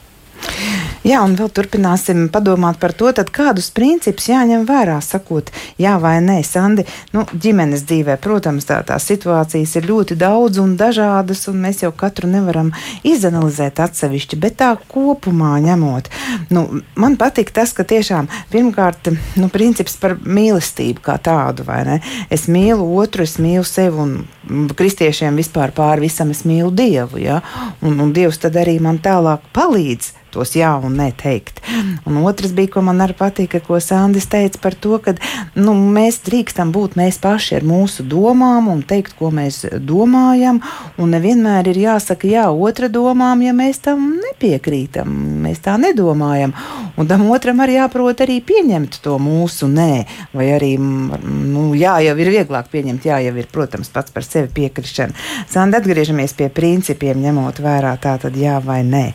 Jā, 1.03 1.19
un 1.19 1.33
vēl 1.35 1.49
turpināsim 1.51 2.29
padomāt 2.31 2.77
par 2.79 2.93
to, 2.95 3.09
kādus 3.35 3.67
principus 3.75 4.29
jāņem 4.29 4.61
vērā, 4.63 5.01
sakot, 5.03 5.49
jā 5.75 5.97
vai 5.99 6.15
nē, 6.23 6.37
Sandi. 6.47 6.85
Nu, 7.11 7.25
ģimenes 7.27 7.83
dzīvē, 7.89 8.15
protams, 8.23 8.63
tā, 8.69 8.77
tā 8.87 8.95
situācijas 9.03 9.75
ir 9.75 9.89
ļoti 9.89 10.15
daudz 10.15 10.61
un 10.63 10.77
dažādas, 10.79 11.43
un 11.51 11.59
mēs 11.65 11.83
jau 11.83 11.91
katru 11.91 12.29
nevaram 12.31 12.71
izanalizēt 13.03 13.81
atsevišķi, 13.83 14.39
bet 14.39 14.57
tā 14.63 14.71
kopumā 14.93 15.57
ņemot. 15.67 16.07
Nu, 16.55 16.63
man 16.95 17.19
patīk 17.19 17.51
tas, 17.51 17.75
ka 17.75 17.83
tiešām 17.83 18.31
pirmkārt, 18.55 19.11
nu, 19.35 19.51
princips 19.51 19.99
par 19.99 20.15
mīlestību 20.23 21.03
kā 21.03 21.19
tādu, 21.19 21.67
vai 21.67 21.83
ne? 21.89 21.99
Es 22.31 22.47
mīlu 22.47 22.87
otru, 22.95 23.27
es 23.27 23.35
mīlu 23.43 23.67
sevi, 23.67 24.07
un 24.07 24.71
kristiešiem 24.71 25.35
vispār 25.35 25.75
pāri 25.75 26.07
visam 26.07 26.31
es 26.31 26.45
mīlu 26.47 26.71
Dievu, 26.71 27.19
ja? 27.19 27.43
un, 27.83 27.99
un 27.99 28.15
Dievs 28.15 28.39
tad 28.39 28.55
arī 28.55 28.79
man 28.79 29.03
tālāk 29.03 29.43
palīdz 29.51 30.22
tos 30.33 30.55
jā 30.57 30.71
un 30.83 30.97
nē 30.99 31.11
teikt. 31.19 31.61
Un 32.09 32.19
otrs 32.25 32.53
bija, 32.55 32.73
ko 32.75 32.83
man 32.85 33.01
arī 33.03 33.15
patika, 33.17 33.61
ko 33.63 33.79
Sandis 33.83 34.27
teica 34.31 34.59
par 34.63 34.75
to, 34.75 34.97
ka 35.03 35.15
nu, 35.55 35.75
mēs 35.95 36.21
drīkstam 36.25 36.73
būt 36.73 36.97
mēs 36.99 37.19
paši 37.23 37.59
ar 37.59 37.67
mūsu 37.67 38.05
domām 38.09 38.69
un 38.73 38.83
teikt, 38.87 39.15
ko 39.19 39.31
mēs 39.33 39.63
domājam. 39.79 40.61
Un 41.01 41.13
nevienmēr 41.15 41.69
ir 41.71 41.81
jāsaka 41.85 42.29
jā 42.29 42.47
otra 42.51 42.89
domām, 42.91 43.43
ja 43.45 43.53
mēs 43.55 43.81
tam 43.85 44.13
nepiekrītam, 44.21 45.13
mēs 45.45 45.63
tā 45.65 45.77
nedomājam. 45.81 46.55
Un 46.97 47.09
tam 47.09 47.25
otram 47.33 47.61
arī 47.63 47.79
jāprot 47.79 48.21
arī 48.25 48.39
pieņemt 48.45 48.99
to 49.03 49.17
mūsu 49.21 49.69
nē, 49.71 50.03
vai 50.33 50.49
arī 50.57 50.75
nu, 50.77 51.71
jā, 51.77 51.97
jau 52.05 52.17
ir 52.21 52.33
vieglāk 52.37 52.69
pieņemt, 52.73 53.07
jā, 53.09 53.21
jau 53.27 53.35
ir, 53.39 53.49
protams, 53.53 53.89
pats 53.93 54.13
par 54.13 54.25
sevi 54.27 54.51
piekrišana. 54.53 55.17
Sanda, 55.49 55.81
atgriežamies 55.81 56.35
pie 56.37 56.51
principiem, 56.53 57.21
ņemot 57.23 57.63
vērā 57.63 57.95
tā 58.01 58.17
tad 58.21 58.37
jā 58.37 58.59
vai 58.63 58.83
nē 58.85 59.07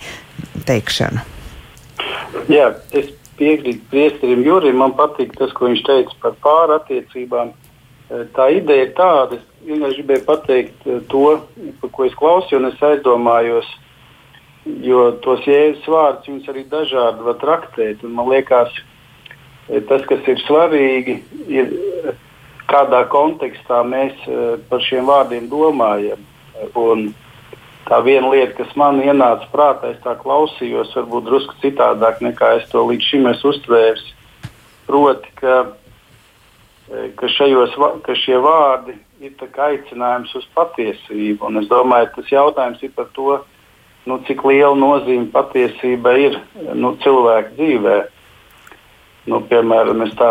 teikšanu. 0.69 1.25
Jā, 2.53 2.73
es 2.97 3.11
piekrītu 3.39 3.87
priesterim 3.93 4.45
Jurim. 4.47 4.79
Man 4.83 4.95
patīk 4.99 5.35
tas, 5.39 5.53
ko 5.57 5.71
viņš 5.71 5.83
teica 5.87 6.17
par 6.23 6.37
pārattiecībām. 6.45 7.53
Eh, 8.09 8.25
tā 8.37 8.49
ideja 8.57 8.87
ir 8.87 8.95
tāda, 8.97 9.39
es 9.39 9.67
vienkārši 9.69 10.01
gribēju 10.01 10.25
pateikt 10.29 10.87
eh, 10.87 11.03
to, 11.13 11.25
par 11.83 11.93
ko 11.95 12.09
es 12.09 12.17
klausījos, 12.19 12.59
un 12.61 12.71
es 12.71 12.87
aizdomājos, 12.91 13.69
jo 14.85 15.05
tos 15.25 15.45
jēzus 15.49 15.89
vārdus 15.89 16.31
viņus 16.31 16.49
arī 16.53 16.65
dažādi 16.73 17.29
var 17.29 17.39
traktēt. 17.43 18.05
Man 18.05 18.33
liekas, 18.33 18.73
eh, 19.69 19.81
tas, 19.91 20.05
kas 20.09 20.25
ir 20.29 20.43
svarīgi, 20.47 21.21
ir 21.53 21.73
kādā 22.69 23.05
kontekstā 23.09 23.81
mēs 23.89 24.27
par 24.69 24.83
šiem 24.85 25.07
vārdiem 25.09 25.47
domājam. 25.49 26.21
Un, 26.77 27.07
uh, 27.09 27.28
tā 27.89 27.99
viena 28.05 28.29
lieta, 28.33 28.55
kas 28.61 28.75
man 28.77 29.01
ienāca 29.01 29.49
prātā, 29.53 29.93
es 29.95 30.01
tā 30.05 30.15
klausījos, 30.21 30.93
varbūt 30.97 31.29
drusku 31.29 31.57
citādāk 31.63 32.21
nekā 32.25 32.59
es 32.61 32.69
to 32.73 32.85
līdz 32.89 33.11
šim 33.11 33.29
esmu 33.33 33.53
uztvērs. 33.55 34.05
Proti, 34.89 35.33
ka, 35.41 35.57
e, 36.89 37.09
ka, 37.17 37.31
šajos, 37.33 37.77
ka 38.05 38.17
šie 38.17 38.39
vārdi 38.45 38.97
ir 39.25 39.35
aicinājums 39.69 40.35
uz 40.39 40.47
patiesību. 40.57 41.49
Un 41.49 41.63
es 41.63 41.69
domāju, 41.71 42.13
tas 42.17 42.33
jautājums 42.33 42.83
ir 42.85 42.93
par 42.97 43.09
to, 43.17 43.41
nu, 44.09 44.21
cik 44.29 44.45
liela 44.49 44.77
nozīme 44.77 45.31
patiesība 45.33 46.15
ir 46.21 46.39
nu, 46.75 46.95
cilvēka 47.03 47.57
dzīvē. 47.57 47.99
Nu, 49.29 49.43
piemēram, 49.49 50.05
es 50.07 50.15
tā 50.17 50.31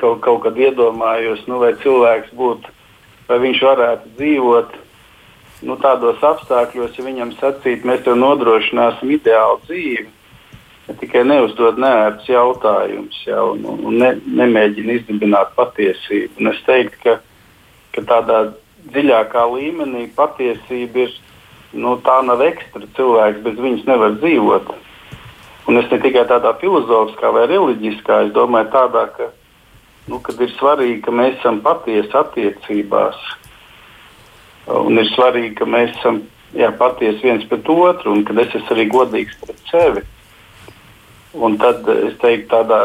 kaut, 0.00 0.20
kaut 0.24 0.42
kad 0.44 0.58
iedomājos, 0.60 1.44
nu, 1.48 1.60
vai 1.62 1.72
cilvēks 1.80 2.32
būtu, 2.36 2.72
vai 3.28 3.38
viņš 3.44 3.62
varētu 3.64 4.16
dzīvot 4.18 4.80
nu, 5.64 5.76
tādos 5.80 6.20
apstākļos, 6.24 6.98
ja 6.98 7.04
viņam 7.06 7.32
sacīt, 7.38 7.84
mēs 7.88 8.04
tev 8.04 8.18
nodrošināsim 8.20 9.14
ideālu 9.16 9.60
dzīvi, 9.64 10.06
ja 10.88 10.96
tikai 11.00 11.24
neuzdod 11.28 11.80
neērts 11.80 12.28
jautājums 12.28 13.20
ja, 13.26 13.42
un, 13.48 13.64
un 13.72 13.98
ne, 14.02 14.10
nemēģina 14.40 14.98
izdibināt 15.00 15.54
patiesību. 15.58 16.40
Un 16.40 16.52
es 16.52 16.60
teiktu, 16.66 17.00
ka, 17.04 17.14
ka 17.96 18.06
tādā 18.10 18.40
dziļākā 18.92 19.44
līmenī 19.54 20.08
patiesība 20.16 21.06
ir, 21.06 21.14
nu, 21.72 21.96
tā 22.04 22.18
nav 22.26 22.42
ekstra. 22.44 22.84
Cilvēks 22.98 23.40
bez 23.46 23.62
viņas 23.64 23.86
nevar 23.88 24.18
dzīvot. 24.20 24.74
Un 25.64 25.80
es 25.80 25.88
ne 25.88 26.00
tikai 26.02 26.26
tādā 26.28 26.52
filozofiskā 26.60 27.30
vai 27.32 27.46
reliģiskā, 27.48 28.26
es 28.26 28.34
domāju, 28.36 28.68
tādā, 28.74 29.06
ka, 29.16 29.30
nu, 30.12 30.20
ir 30.20 30.52
svarīgi, 30.58 31.00
ka 31.06 31.14
mēs 31.16 31.38
esam 31.40 31.62
patiesi 31.64 32.12
attiecībās 32.20 33.22
Un 34.72 34.96
ir 34.96 35.08
svarīgi, 35.12 35.54
ka 35.58 35.68
mēs 35.68 35.92
esam 35.98 36.22
jā, 36.56 36.70
patiesi 36.78 37.26
viens 37.26 37.44
pret 37.50 37.68
otru 37.68 38.14
un 38.14 38.24
ka 38.24 38.36
es 38.40 38.54
esmu 38.54 38.76
arī 38.76 38.86
godīgs 38.92 39.36
pret 39.42 39.60
sevi. 39.70 40.04
Un 41.34 41.58
tad 41.58 41.82
es 41.90 42.14
teiktu, 42.22 42.46
tādā 42.52 42.78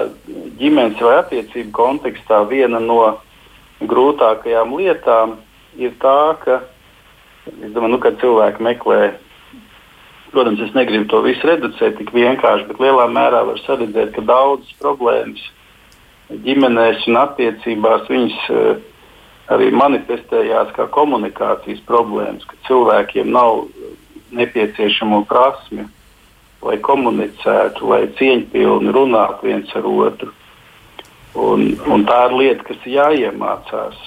ģimenes 0.59 0.99
vai 1.05 1.19
attiecību 1.21 1.71
kontekstā 1.77 2.41
viena 2.49 2.81
no 2.81 3.19
grūtākajām 3.79 4.73
lietām 4.75 5.37
ir 5.77 5.93
tā, 6.01 6.35
ka 6.43 6.59
domāju, 7.45 7.93
nu, 7.93 7.99
cilvēki 8.23 8.65
meklē. 8.65 9.01
Protams, 10.33 10.59
es 10.61 10.75
negribu 10.75 11.07
to 11.09 11.21
visu 11.25 11.47
reducēt 11.47 11.95
tik 11.97 12.11
vienkārši, 12.13 12.67
bet 12.69 12.81
lielā 12.81 13.07
mērā 13.09 13.45
var 13.47 13.61
redzēt, 13.65 14.11
ka 14.13 14.21
daudzas 14.21 14.75
problēmas 14.81 15.41
ģimenēs 16.29 17.07
un 17.09 17.17
attiecībās 17.17 18.09
viņas 18.11 18.35
uh, 18.53 18.88
arī 19.53 19.69
manifestējās 19.73 20.73
kā 20.75 20.85
komunikācijas 20.93 21.81
problēmas, 21.87 22.45
ka 22.45 22.57
cilvēkiem 22.67 23.31
nav 23.33 23.65
nepieciešamo 24.35 25.23
prasmi, 25.29 25.87
lai 26.65 26.77
komunicētu, 26.83 27.87
lai 27.89 28.03
cieņpilni 28.19 28.93
runātu 28.93 29.49
viens 29.49 29.73
ar 29.77 29.87
otru. 29.89 30.31
Un, 31.39 31.69
un 31.87 32.05
tā 32.09 32.23
ir 32.27 32.35
lieta, 32.35 32.65
kas 32.67 32.87
jāiemācās. 32.89 33.99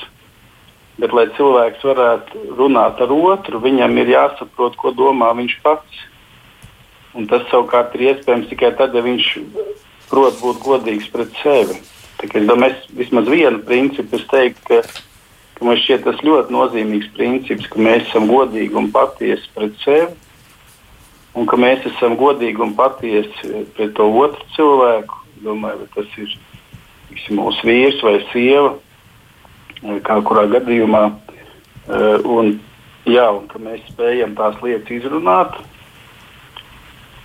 Bet, 1.00 1.14
lai 1.16 1.24
cilvēks 1.38 1.84
varētu 1.86 2.42
runāt 2.58 3.00
ar 3.00 3.14
otru, 3.14 3.62
viņam 3.62 3.96
ir 4.02 4.12
jāsaprot, 4.12 4.76
ko 4.78 4.92
domā 4.94 5.30
viņš 5.38 5.54
pats. 5.64 6.02
Un 7.16 7.26
tas 7.30 7.46
savukārt 7.50 7.96
ir 7.96 8.12
iespējams 8.12 8.50
tikai 8.50 8.74
tad, 8.76 8.94
ja 8.94 9.02
viņš 9.04 9.30
prot 10.10 10.36
būt 10.42 10.60
godīgs 10.64 11.08
pret 11.12 11.32
sevi. 11.40 11.78
Tā, 12.20 12.28
es 12.28 12.46
domāju, 12.46 12.76
es 12.76 12.92
vismaz 13.00 13.30
vienu 13.32 13.62
principu 13.66 14.18
es 14.20 14.28
teiktu, 14.30 14.62
ka 14.68 14.82
man 15.66 15.78
šķiet 15.80 16.04
tas 16.06 16.20
ļoti 16.24 16.54
nozīmīgs 16.54 17.10
princips, 17.16 17.68
ka 17.72 17.80
mēs 17.82 18.06
esam 18.08 18.28
godīgi 18.30 18.78
un 18.78 18.90
patiesi 18.94 19.50
pret 19.56 19.74
sevi, 19.82 20.12
un 21.38 21.48
ka 21.48 21.58
mēs 21.60 21.86
esam 21.92 22.16
godīgi 22.20 22.62
un 22.64 22.74
patiesi 22.78 23.64
pret 23.76 23.94
to 23.98 24.08
otru 24.22 24.48
cilvēku. 24.56 25.20
Domāju, 25.42 25.82
vai 25.82 25.88
tas 25.96 26.18
ir 26.22 26.34
tiksim, 27.08 27.40
mūsu 27.40 27.66
vīrs 27.66 28.02
vai 28.06 28.18
sieva, 28.30 28.76
kā 30.06 30.20
kurā 30.28 30.46
gadījumā. 30.52 31.02
Eh, 31.82 32.28
un, 32.30 32.54
jā, 33.10 33.26
un 33.34 33.48
ka 33.50 33.58
mēs 33.58 33.82
spējam 33.90 34.36
tās 34.38 34.60
lietas 34.62 35.00
izrunāt. 35.00 35.58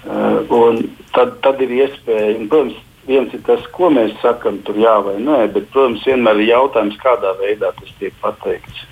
Uh, 0.07 0.77
tad, 1.11 1.33
tad 1.43 1.59
ir 1.65 1.71
iespēja, 1.81 2.37
un, 2.37 2.45
protams, 2.47 2.77
viens 3.07 3.33
ir 3.33 3.41
tas, 3.47 3.63
ko 3.75 3.89
mēs 3.93 4.13
sakām, 4.21 4.59
tur 4.67 4.77
jā 4.79 4.97
vai 5.05 5.15
nē, 5.23 5.39
bet, 5.55 5.69
protams, 5.73 6.05
vienmēr 6.07 6.41
ir 6.43 6.51
jautājums, 6.51 6.99
kādā 7.01 7.33
veidā 7.41 7.71
tas 7.79 7.95
tiek 7.99 8.15
pateikts. 8.21 8.85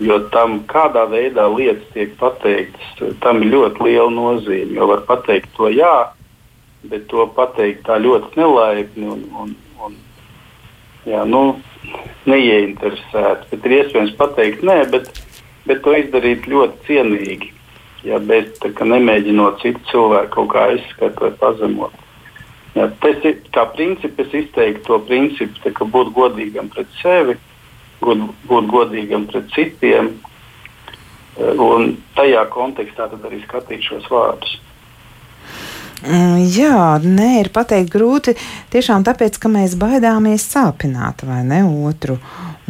Jo 0.00 0.16
tam, 0.32 0.62
kādā 0.68 1.04
veidā 1.12 1.44
lietas 1.52 1.84
tiek 1.94 2.14
pateiktas, 2.20 3.02
tam 3.20 3.42
ir 3.44 3.52
ļoti 3.52 3.84
liela 3.84 4.10
nozīme. 4.14 4.72
Jo 4.78 4.88
var 4.88 5.04
pateikt 5.08 5.52
to 5.58 5.68
jā, 5.72 6.10
bet 6.88 7.06
to 7.12 7.26
pateikt 7.36 7.84
tā 7.88 7.98
ļoti 8.00 8.40
nelaipni 8.40 9.10
un, 9.12 9.26
un, 9.42 9.52
un 9.84 9.98
jā, 11.04 11.24
nu, 11.28 11.42
neieinteresēti. 12.30 13.60
Ir 13.60 13.76
iespējams 13.80 14.16
pateikt 14.16 14.64
nē, 14.66 14.82
bet, 14.92 15.10
bet 15.68 15.84
to 15.84 15.94
izdarīt 15.96 16.48
ļoti 16.48 16.86
cienīgi. 16.88 17.52
Ja, 18.08 18.16
bez 18.24 18.54
tā, 18.62 18.72
nemēģinot 18.72 19.60
citu 19.60 19.82
cilvēku 19.90 20.32
kaut 20.38 20.54
kā 20.54 20.68
aizskatīt 20.72 21.20
vai 21.20 21.34
pazemot. 21.42 22.06
Tas 22.74 23.24
ir 23.26 23.40
kā 23.50 23.64
princips, 23.74 24.18
es 24.22 24.34
izteiktu 24.44 24.86
to 24.86 24.98
principu, 25.08 25.72
ka 25.74 25.86
būt 25.90 26.12
godīgam 26.14 26.70
pret 26.70 26.90
sevi, 27.00 27.34
būt, 28.00 28.26
būt 28.46 28.68
godīgam 28.70 29.26
pret 29.30 29.50
citiem, 29.56 30.12
eh, 31.36 31.54
un 31.58 31.96
tajā 32.14 32.46
kontekstā 32.54 33.10
arī 33.18 33.42
skatīt 33.42 33.88
šos 33.90 34.06
vārdus. 34.12 34.58
Mm, 36.00 36.46
jā, 36.48 36.96
nē, 37.04 37.28
ir 37.42 37.50
pateikt 37.52 37.90
grūti. 37.92 38.32
Tiešām 38.72 39.04
tāpēc, 39.04 39.36
ka 39.36 39.50
mēs 39.52 39.74
baidāmies 39.76 40.46
sāpināt 40.48 41.26
vai 41.28 41.42
ne 41.44 41.60
otru. 41.66 42.16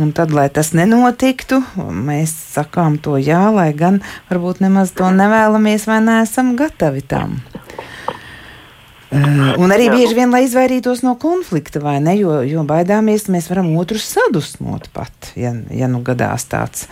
Un 0.01 0.11
tad, 0.17 0.33
lai 0.35 0.49
tas 0.51 0.73
nenotiktu, 0.75 1.61
mēs 1.77 2.33
sakām 2.57 2.97
to 2.99 3.19
jā, 3.21 3.43
lai 3.55 3.71
gan 3.77 4.01
varbūt 4.31 4.65
nemaz 4.65 4.95
to 4.97 5.13
nevēlamies 5.15 5.87
vai 5.87 6.01
neesam 6.03 6.57
gatavi 6.59 7.05
tam. 7.07 7.39
Un 9.11 9.73
arī 9.75 9.89
bieži 9.91 10.15
vien, 10.15 10.31
lai 10.31 10.45
izvairītos 10.47 11.03
no 11.03 11.17
konflikta, 11.19 11.81
vai 11.83 11.97
ne? 12.03 12.15
Jo, 12.21 12.41
jo 12.47 12.63
baidāmies, 12.67 13.27
mēs 13.33 13.49
varam 13.51 13.73
otrus 13.81 14.07
sadusmot 14.13 14.87
pat, 14.95 15.33
ja, 15.39 15.51
ja 15.75 15.89
nu 15.91 16.03
gadās 16.07 16.47
tāds 16.51 16.87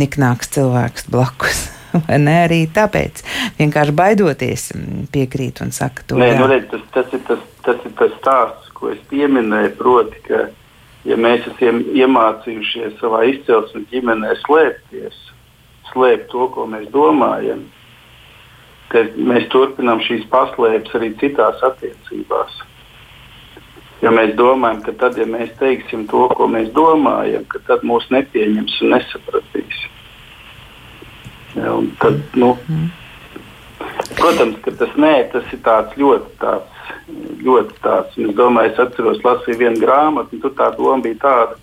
niknāks 0.00 0.50
cilvēks 0.56 1.06
blakus. 1.12 1.68
Vai 2.06 2.20
ne 2.22 2.36
arī 2.44 2.60
tāpēc, 2.70 3.22
vienkārši 3.58 3.94
baidoties, 3.98 4.68
mm, 4.76 5.08
piekrīt 5.10 5.58
un 5.64 5.72
saka 5.74 6.04
to. 6.06 6.18
Nē, 6.20 6.28
nu, 6.38 6.46
redz, 6.46 6.68
tas, 6.70 6.84
tas, 6.94 7.08
ir 7.16 7.24
tas, 7.26 7.40
tas 7.66 7.80
ir 7.82 7.94
tas 7.98 8.12
stāsts, 8.20 8.68
ko 8.78 8.92
es 8.92 9.00
pieminēju. 9.10 9.72
Proti, 9.80 10.20
ka, 10.28 10.44
ja 11.08 11.18
mēs 11.18 11.48
esam 11.50 11.82
iemācījušies 11.90 12.94
savā 13.02 13.24
izcelsmes 13.32 13.88
ģimenē 13.90 14.36
slēpties, 14.44 15.18
slēpt 15.90 16.30
to, 16.30 16.46
ko 16.54 16.68
mēs 16.70 16.86
domājam, 16.94 17.66
ka 18.90 19.04
mēs 19.16 19.48
turpinām 19.52 20.02
šīs 20.04 20.26
paslēpes 20.32 20.96
arī 20.98 21.12
citās 21.20 21.62
attiecībās. 21.66 22.58
Jo 24.00 24.14
mēs 24.16 24.32
domājam, 24.38 24.80
ka 24.86 24.94
tad, 25.02 25.18
ja 25.20 25.26
mēs 25.28 25.52
teiksim 25.60 26.06
to, 26.08 26.24
ko 26.36 26.48
mēs 26.48 26.70
domājam, 26.76 27.44
tad 27.68 27.84
mūs 27.84 28.08
nepieņems 28.14 28.78
un 28.80 28.94
nesapratīs. 28.96 29.84
Ja, 31.58 31.74
un 31.74 31.90
tad, 32.00 32.20
nu, 32.38 32.54
protams, 34.16 34.60
ka 34.64 34.72
tas 34.80 34.94
nē, 34.96 35.14
tas 35.34 35.52
ir 35.52 35.60
tāds 35.66 35.98
ļoti 36.00 36.38
tāds 36.40 36.80
ļoti 37.44 37.80
tāds. 37.84 38.16
Es 38.18 38.34
domāju, 38.36 38.72
es 38.72 38.80
atceros, 38.82 39.22
lasīju 39.24 39.58
vienu 39.60 39.82
grāmatu, 39.82 40.36
un 40.36 40.42
tur 40.42 40.54
tā 40.58 40.70
doma 40.76 41.00
bija 41.04 41.18
tāda. 41.24 41.58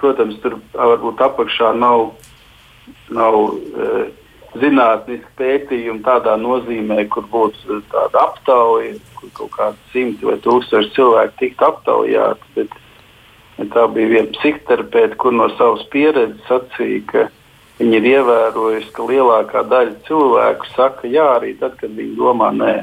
Protams, 0.00 0.38
tur 0.42 0.58
varbūt 0.74 1.22
apakšā 1.22 1.72
nav, 1.78 2.12
nav 3.14 3.38
e, 3.52 3.90
zinātniski 4.60 5.30
pētījumi 5.38 6.04
tādā 6.04 6.36
nozīmē, 6.40 7.06
kur 7.12 7.26
būtu 7.32 7.80
tāda 7.92 8.26
aptauja, 8.26 8.94
kur 9.16 9.32
kaut 9.38 9.52
kādi 9.56 9.92
simti 9.94 10.28
vai 10.28 10.38
tūkstoši 10.44 10.92
cilvēku 10.96 11.38
tiktu 11.40 11.68
aptaujāti. 11.68 12.50
Bet, 12.56 12.78
tā 13.72 13.86
bija 13.94 14.10
viena 14.10 14.32
psihoterapeite, 14.36 15.16
kur 15.20 15.34
no 15.36 15.48
savas 15.56 15.84
pieredzes 15.92 16.42
sacīja, 16.48 17.04
ka 17.08 17.26
viņi 17.78 17.98
ir 18.00 18.08
ievērojuši, 18.16 18.90
ka 18.96 19.06
lielākā 19.08 19.62
daļa 19.70 19.94
cilvēku 20.08 20.72
saka 20.76 21.08
jā 21.10 21.28
arī 21.38 21.54
tad, 21.60 21.78
kad 21.80 21.94
viņi 21.96 22.18
domā 22.18 22.50
nē. 22.56 22.74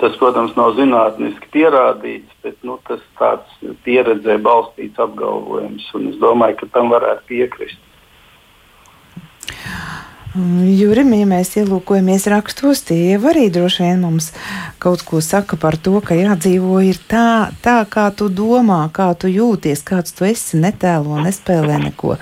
Tas, 0.00 0.14
protams, 0.16 0.54
nav 0.56 0.78
zinātniski 0.78 1.50
pierādīts, 1.52 2.32
bet 2.40 2.56
nu, 2.64 2.78
tas 2.88 3.02
tāds 3.18 3.72
pieredzē 3.84 4.38
balstīts 4.40 5.02
apgalvojums, 5.02 5.90
es 6.08 6.16
domāju, 6.22 6.62
ka 6.62 6.70
tam 6.78 6.88
varētu 6.94 7.26
piekrist. 7.28 7.82
Jurim, 10.30 11.10
ja 11.18 11.26
mēs 11.26 11.56
ielūkojamies 11.58 12.28
rakstos, 12.30 12.84
tie 12.86 13.16
arī 13.18 13.48
droši 13.50 13.82
vien 13.82 14.04
mums 14.04 14.28
kaut 14.78 15.02
ko 15.02 15.18
saka 15.18 15.58
par 15.58 15.74
to, 15.74 15.96
ka 15.98 16.14
jādzīvo 16.14 16.78
ir 16.86 17.00
tā, 17.10 17.50
tā 17.64 17.80
kā 17.90 18.06
tu 18.14 18.28
domā, 18.30 18.84
kā 18.94 19.08
tu 19.18 19.26
jūties, 19.26 19.82
kāds 19.82 20.14
tu 20.14 20.28
esi, 20.28 20.60
netēlo, 20.62 21.18
nespēlē 21.24 21.80
neko. 21.88 22.14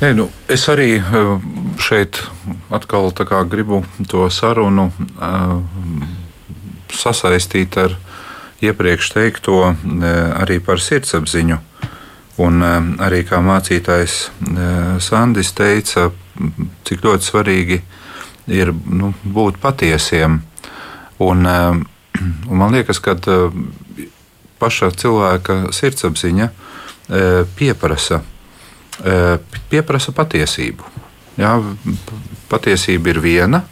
Nē, 0.00 0.10
nu, 0.18 0.26
es 0.50 0.66
arī 0.68 0.98
eh, 0.98 1.30
šeit 1.78 2.18
atkal 2.74 3.12
gribu 3.48 3.84
to 4.10 4.26
sarunu 4.30 4.90
uh, 4.90 5.54
sasaistīt 6.90 7.78
ar 7.78 7.94
iepriekš 8.60 9.14
teikto 9.14 9.62
uh, 9.70 9.76
arī 10.42 10.58
par 10.58 10.82
sirdsapziņu. 10.82 11.62
Un 12.40 12.62
uh, 12.64 12.76
arī 13.04 13.24
kā 13.28 13.40
mācītājs 13.44 14.18
Sandis 15.02 15.52
teica, 15.56 16.08
cik 16.86 17.02
ļoti 17.04 17.26
svarīgi 17.26 17.80
ir 18.50 18.72
nu, 18.72 19.12
būt 19.24 19.60
patiesiem. 19.62 20.40
Un, 21.20 21.46
eh, 21.46 21.70
un 22.48 22.56
man 22.56 22.72
liekas, 22.72 23.00
ka 23.02 23.16
eh, 23.16 24.06
paša 24.60 24.90
cilvēka 24.96 25.72
sirdsapziņa 25.72 26.48
eh, 26.48 27.42
pieprasa, 27.56 28.22
pieprasa 29.70 30.12
patiesību. 30.12 30.84
Jā, 31.40 31.54
patiesība 32.50 33.14
ir 33.14 33.20
viena, 33.24 33.62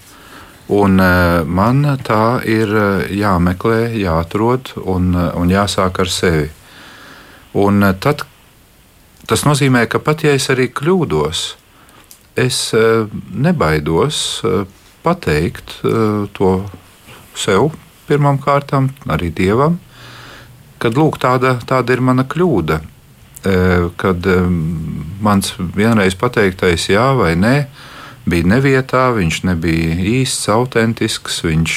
un 0.72 0.94
man 1.44 1.82
tā 2.00 2.38
ir 2.48 2.72
jāmeklē, 3.12 3.90
jāatrod 4.00 4.70
un, 4.88 5.10
un 5.12 5.52
jāsāk 5.52 6.00
ar 6.00 6.08
sevi. 6.08 6.48
Un 7.60 7.84
tad, 8.00 8.24
tas 9.28 9.44
nozīmē, 9.44 9.84
ka 9.92 10.00
pat 10.00 10.24
ja 10.24 10.32
es 10.36 10.48
arī 10.52 10.70
kļūdos, 10.72 11.42
es 12.38 12.72
eh, 12.76 13.08
nebaidos 13.34 14.40
eh, 14.44 14.62
pateikt 15.04 15.80
eh, 15.84 16.24
to 16.36 16.52
sev 17.38 17.72
pirmām 18.08 18.38
kārtām, 18.40 18.88
arī 19.10 19.28
dievam, 19.34 19.76
kad 20.80 20.96
lūk, 20.96 21.18
tāda, 21.20 21.58
tāda 21.68 21.92
ir 21.92 22.04
mana 22.04 22.24
kļūda. 22.24 22.80
Kad 24.00 24.24
mans 25.22 25.52
vienreiz 25.76 26.16
pateiktais 26.18 26.88
jā 26.90 27.04
vai 27.14 27.30
nē 27.38 27.52
bija 28.28 28.48
nevietā, 28.50 29.04
viņš 29.14 29.38
nebija 29.46 29.94
īsts, 30.18 30.48
autentisks, 30.50 31.38
viņš 31.46 31.76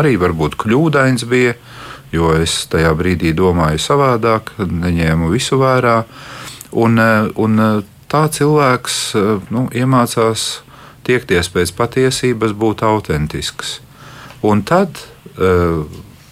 arī 0.00 0.14
varbūt 0.22 0.56
kļūdains 0.62 1.26
bija, 1.28 1.52
jo 2.14 2.32
es 2.38 2.54
tajā 2.72 2.94
brīdī 2.96 3.34
domāju 3.36 3.82
savādāk, 3.84 4.54
neņēmu 4.64 5.28
visu 5.34 5.60
vērā. 5.60 5.98
Un, 6.72 6.98
un 7.36 7.62
tā 8.12 8.26
cilvēks 8.32 8.98
eh, 9.16 9.32
nu, 9.52 9.66
iemācās 9.72 10.62
tiekties 11.06 11.50
pēc 11.52 11.72
patiesības, 11.76 12.54
būt 12.54 12.84
autentisks. 12.86 13.80
Un 14.46 14.60
tad 14.66 14.98
uh, 15.38 15.82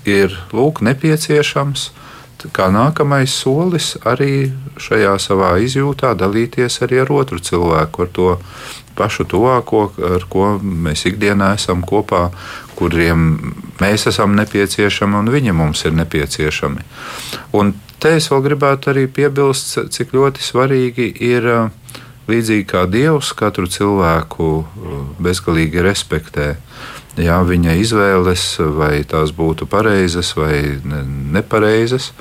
ir 0.07 0.35
lūk, 0.55 0.81
nepieciešams 0.83 1.89
kā 2.55 2.71
nākamais 2.73 3.33
solis 3.35 3.93
arī 4.09 4.51
šajā 4.81 5.17
savā 5.21 5.51
izjūtā 5.61 6.15
dalīties 6.19 6.81
arī 6.87 7.03
ar 7.03 7.13
otru 7.13 7.41
cilvēku, 7.43 8.07
ar 8.07 8.13
to 8.15 8.31
pašu 8.97 9.27
tuvāko, 9.29 9.83
ar 10.17 10.25
ko 10.31 10.55
mēs 10.63 11.05
ikdienā 11.11 11.53
esam 11.59 11.85
kopā, 11.87 12.29
kuriem 12.79 13.55
mēs 13.81 14.09
esam 14.11 14.35
nepieciešami 14.39 15.21
un 15.21 15.31
viņi 15.33 15.55
mums 15.57 15.85
ir 15.85 15.95
nepieciešami. 15.99 16.87
Un 17.61 17.75
Te 18.01 18.15
es 18.17 18.31
vēl 18.33 18.41
gribētu 18.47 18.95
arī 18.95 19.05
piebilst, 19.13 19.75
cik 19.93 20.15
ļoti 20.17 20.41
svarīgi 20.41 21.11
ir 21.27 21.45
līdzīgi 22.31 22.65
kā 22.71 22.87
Dievs 22.89 23.35
katru 23.37 23.69
cilvēku 23.69 24.47
bezgalīgi 25.21 25.83
respektē. 25.85 26.55
Jā, 27.21 27.41
viņa 27.45 27.75
izvēles, 27.83 28.45
vai 28.79 29.03
tās 29.05 29.35
būtu 29.37 29.67
pareizas 29.69 30.31
vai 30.39 30.79
nepareizas, 31.35 32.13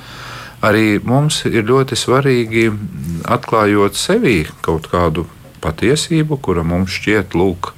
arī 0.60 0.98
mums 1.00 1.46
ir 1.48 1.64
ļoti 1.64 1.96
svarīgi 1.96 2.66
atklājot 3.24 3.96
sevī 3.96 4.42
kaut 4.60 4.90
kādu 4.92 5.24
patiesību, 5.64 6.40
kura 6.44 6.64
mums 6.66 6.92
šķiet, 6.98 7.36
lūk, 7.38 7.72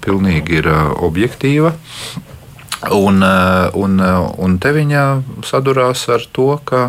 pilnīgi 0.00 0.62
ir 0.62 0.70
objektīva. 1.04 1.74
Un, 2.96 3.20
un, 3.76 4.00
un 4.00 4.56
te 4.56 4.72
viņa 4.72 5.04
sadurās 5.44 6.06
ar 6.08 6.24
to, 6.32 6.54
ka 6.64 6.86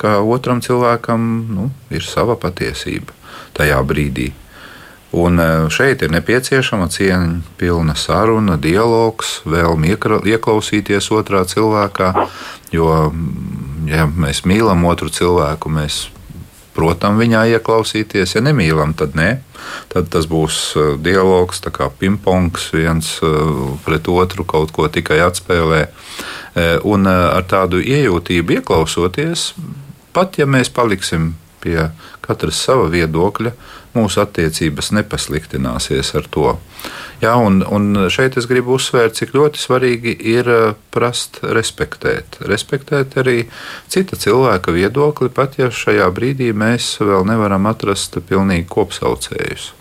ka 0.00 0.20
otram 0.24 0.62
cilvēkam 0.64 1.26
nu, 1.52 1.70
ir 1.92 2.06
sava 2.06 2.38
patiesība 2.40 3.12
tajā 3.56 3.80
brīdī. 3.84 4.30
Un 5.12 5.40
e, 5.40 5.46
šeit 5.74 6.04
ir 6.06 6.12
nepieciešama 6.14 6.86
cieņa 6.92 7.56
pilna 7.58 7.96
saruna, 7.98 8.54
dialogs, 8.60 9.40
vēlme 9.42 9.90
ieklausīties 9.90 11.10
otrā 11.16 11.42
cilvēkā. 11.50 12.12
Jo, 12.70 13.10
ja 13.90 14.06
mēs 14.06 14.44
mīlam 14.46 14.86
otru 14.86 15.10
cilvēku, 15.10 15.72
mēs, 15.74 16.04
protams, 16.76 17.18
viņā 17.18 17.42
ieklausīties. 17.56 18.36
Ja 18.36 18.44
nemīlam, 18.46 18.94
tad 18.94 19.18
nē. 19.18 19.40
Tad 19.90 20.12
tas 20.14 20.30
būs 20.30 20.60
e, 20.78 20.86
dialogs, 21.02 21.58
kā 21.74 21.90
pingpongs, 21.90 22.70
viens 22.78 23.16
e, 23.18 23.34
pret 23.82 24.06
otru 24.08 24.46
kaut 24.46 24.70
ko 24.70 24.86
tikai 24.88 25.18
atspēlē. 25.26 25.88
Un 26.90 27.06
ar 27.06 27.44
tādu 27.46 27.78
iejūtību 27.78 28.56
ieklausoties, 28.56 29.52
Pat 30.12 30.38
ja 30.40 30.46
mēs 30.50 30.72
paliksim 30.74 31.34
pie 31.60 31.90
katras 32.24 32.60
sava 32.64 32.88
viedokļa, 32.92 33.52
mūsu 33.94 34.22
attiecības 34.22 34.92
nepasliktināsies 34.96 36.14
ar 36.18 36.28
to. 36.30 36.54
Jā, 37.20 37.34
un, 37.36 37.60
un 37.66 38.06
šeit 38.12 38.38
es 38.40 38.46
gribu 38.48 38.78
uzsvērt, 38.78 39.18
cik 39.18 39.34
ļoti 39.36 39.60
svarīgi 39.60 40.14
ir 40.32 40.48
eh, 40.48 40.62
prast 40.94 41.42
respektēt. 41.44 42.40
Respektēt 42.48 43.18
arī 43.20 43.42
cita 43.92 44.16
cilvēka 44.16 44.72
viedokli, 44.72 45.28
pat 45.28 45.58
ja 45.60 45.68
šajā 45.74 46.08
brīdī 46.16 46.54
mēs 46.56 46.94
vēl 47.02 47.28
nevaram 47.28 47.68
atrast 47.68 48.16
pilnīgi 48.30 48.68
kopsaucējus. 48.72 49.74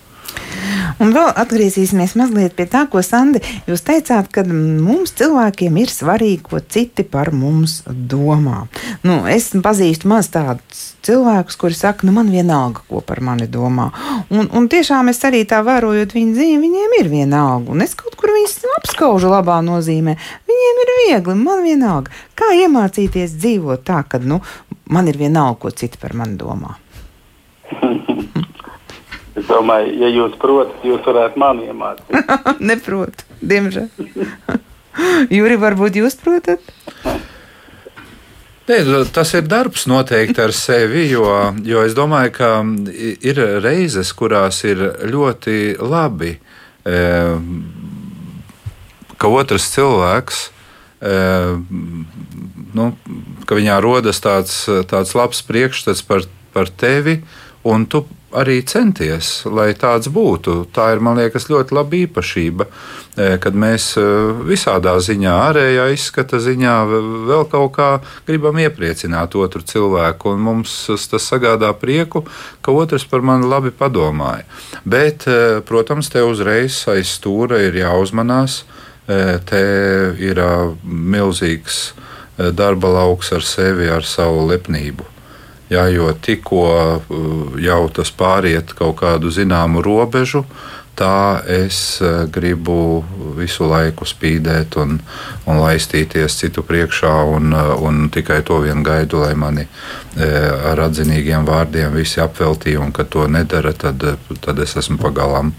Un 1.00 1.14
vēl 1.14 1.30
atgriezīsimies 1.38 2.16
mazliet 2.20 2.56
pie 2.58 2.66
tā, 2.70 2.86
ko 2.90 3.04
Sandi 3.06 3.42
jūs 3.70 3.84
teicāt, 3.86 4.30
ka 4.34 4.44
mums 4.50 5.14
cilvēkiem 5.20 5.78
ir 5.82 5.92
svarīgi, 5.94 6.42
ko 6.50 6.62
citi 6.62 7.06
par 7.08 7.32
mums 7.36 7.82
domā. 7.88 8.66
Nu, 9.06 9.22
es 9.30 9.52
pazīstu 9.54 10.10
maz 10.10 10.32
tādus 10.34 10.82
cilvēkus, 11.06 11.58
kuri 11.60 11.78
saka, 11.78 12.08
nu 12.08 12.14
man 12.16 12.32
vienalga, 12.34 12.84
ko 12.90 13.04
par 13.06 13.22
mani 13.26 13.48
domā. 13.52 13.90
Un, 14.34 14.50
un 14.56 14.68
tiešām 14.72 15.12
es 15.14 15.22
arī 15.28 15.44
tā 15.50 15.62
vērojot 15.66 16.16
viņu 16.16 16.36
dzīvi, 16.38 16.58
viņiem 16.66 16.98
ir 17.00 17.12
vienalga. 17.12 17.74
Un 17.74 17.86
es 17.86 17.96
kaut 18.00 18.18
kur 18.20 18.34
viņus 18.36 18.60
apskaužu 18.80 19.32
labā 19.32 19.60
nozīmē. 19.66 20.18
Viņiem 20.50 20.84
ir 20.84 20.94
viegli, 21.04 21.38
man 21.40 21.64
vienalga. 21.66 22.14
Kā 22.40 22.52
iemācīties 22.58 23.38
dzīvot 23.40 23.86
tā, 23.88 24.04
ka 24.10 24.22
nu, 24.24 24.42
man 24.90 25.12
ir 25.12 25.20
vienalga, 25.20 25.60
ko 25.66 25.74
citi 25.76 26.02
par 26.02 26.18
mani 26.18 26.40
domā? 26.40 26.78
Es 29.40 29.48
domāju, 29.48 29.94
ja 30.02 30.10
jūs 30.12 30.36
protat, 30.42 30.84
jūs 30.84 31.06
varētu 31.06 31.40
mani 31.40 31.70
iemācīt. 31.70 32.34
Neprotu, 32.72 33.28
diemžēl. 33.40 33.88
Jūri, 35.38 35.56
varbūt 35.62 36.00
jūs 36.02 36.18
protat? 36.20 36.64
Nē, 38.70 38.78
tas 39.16 39.32
ir 39.34 39.48
darbs 39.50 39.88
noteikti 39.90 40.44
ar 40.44 40.52
sevi, 40.54 41.08
jo, 41.10 41.26
jo 41.66 41.86
es 41.88 41.96
domāju, 41.98 42.34
ka 42.36 42.50
ir 43.26 43.40
reizes, 43.64 44.12
kurās 44.14 44.60
ir 44.68 44.84
ļoti 45.10 45.80
labi, 45.82 46.36
e, 46.86 47.00
ka 49.18 49.32
otrs 49.40 49.72
cilvēks, 49.74 50.44
e, 51.02 51.16
nu, 52.78 52.92
ka 53.50 53.58
viņā 53.58 53.80
rodas 53.82 54.22
tāds, 54.22 54.62
tāds 54.92 55.16
labs 55.18 55.42
priekšstats 55.48 56.06
par, 56.06 56.28
par 56.54 56.70
tevi 56.70 57.24
un 57.66 57.90
tu 57.90 58.04
arī 58.36 58.60
centies, 58.68 59.44
lai 59.50 59.72
tāds 59.78 60.10
būtu. 60.14 60.68
Tā 60.74 60.92
ir, 60.94 61.02
man 61.04 61.18
liekas, 61.20 61.48
ļoti 61.50 61.76
laba 61.76 61.98
īpašība, 61.98 62.68
e, 62.68 63.30
kad 63.42 63.58
mēs 63.58 63.92
e, 63.98 64.06
visādā 64.48 64.96
ziņā, 65.02 65.34
ārējā 65.50 65.88
izskata 65.96 66.40
ziņā, 66.44 66.76
vēl 67.30 67.46
kaut 67.52 67.74
kā 67.78 67.90
gribam 68.28 68.60
iepriecināt 68.62 69.38
otru 69.40 69.64
cilvēku, 69.66 70.36
un 70.36 70.46
mums 70.46 70.76
tas 70.90 71.30
sagādā 71.32 71.72
prieku, 71.78 72.26
ka 72.62 72.76
otrs 72.76 73.08
par 73.10 73.26
mani 73.26 73.50
labi 73.50 73.74
padomāja. 73.76 74.46
Bet, 74.86 75.26
e, 75.28 75.62
protams, 75.66 76.12
te 76.14 76.24
uzreiz 76.26 76.84
aiz 76.92 77.16
stūra 77.18 77.62
ir 77.66 77.82
jāuzmanās, 77.82 78.64
te 79.50 79.62
ir 80.22 80.38
milzīgs 80.86 81.80
darba 82.54 82.92
lauks 82.94 83.34
ar 83.34 83.42
sevi, 83.42 83.90
ar 83.90 84.06
savu 84.06 84.46
lepnību. 84.52 85.19
Jā, 85.70 85.86
jo 85.94 86.10
tikko 86.18 86.66
uh, 86.66 87.58
jau 87.62 87.84
tas 87.94 88.10
pāriet 88.10 88.74
kaut 88.74 88.98
kādu 89.04 89.30
zināmu 89.30 89.84
robežu, 89.86 90.42
tā 90.98 91.44
es 91.46 92.00
uh, 92.02 92.26
gribu 92.26 93.04
visu 93.38 93.68
laiku 93.70 94.08
spīdēt 94.10 94.80
un, 94.82 94.98
un 95.46 95.62
laistīties 95.62 96.40
citu 96.42 96.66
priekšā, 96.66 97.14
un, 97.36 97.54
uh, 97.54 97.76
un 97.86 98.08
tikai 98.10 98.42
to 98.48 98.58
vien 98.66 98.82
gaidu, 98.84 99.22
lai 99.22 99.36
mani 99.38 99.68
ar 100.20 100.82
atzinīgiem 100.88 101.46
vārdiem 101.48 101.94
visi 101.96 102.22
apveltī, 102.24 102.76
un 102.80 102.92
kad 102.96 103.10
to 103.14 103.28
nedara, 103.32 103.74
tad, 103.74 104.04
tad 104.44 104.60
es 104.66 104.76
esmu 104.80 105.00
pagalām 105.02 105.54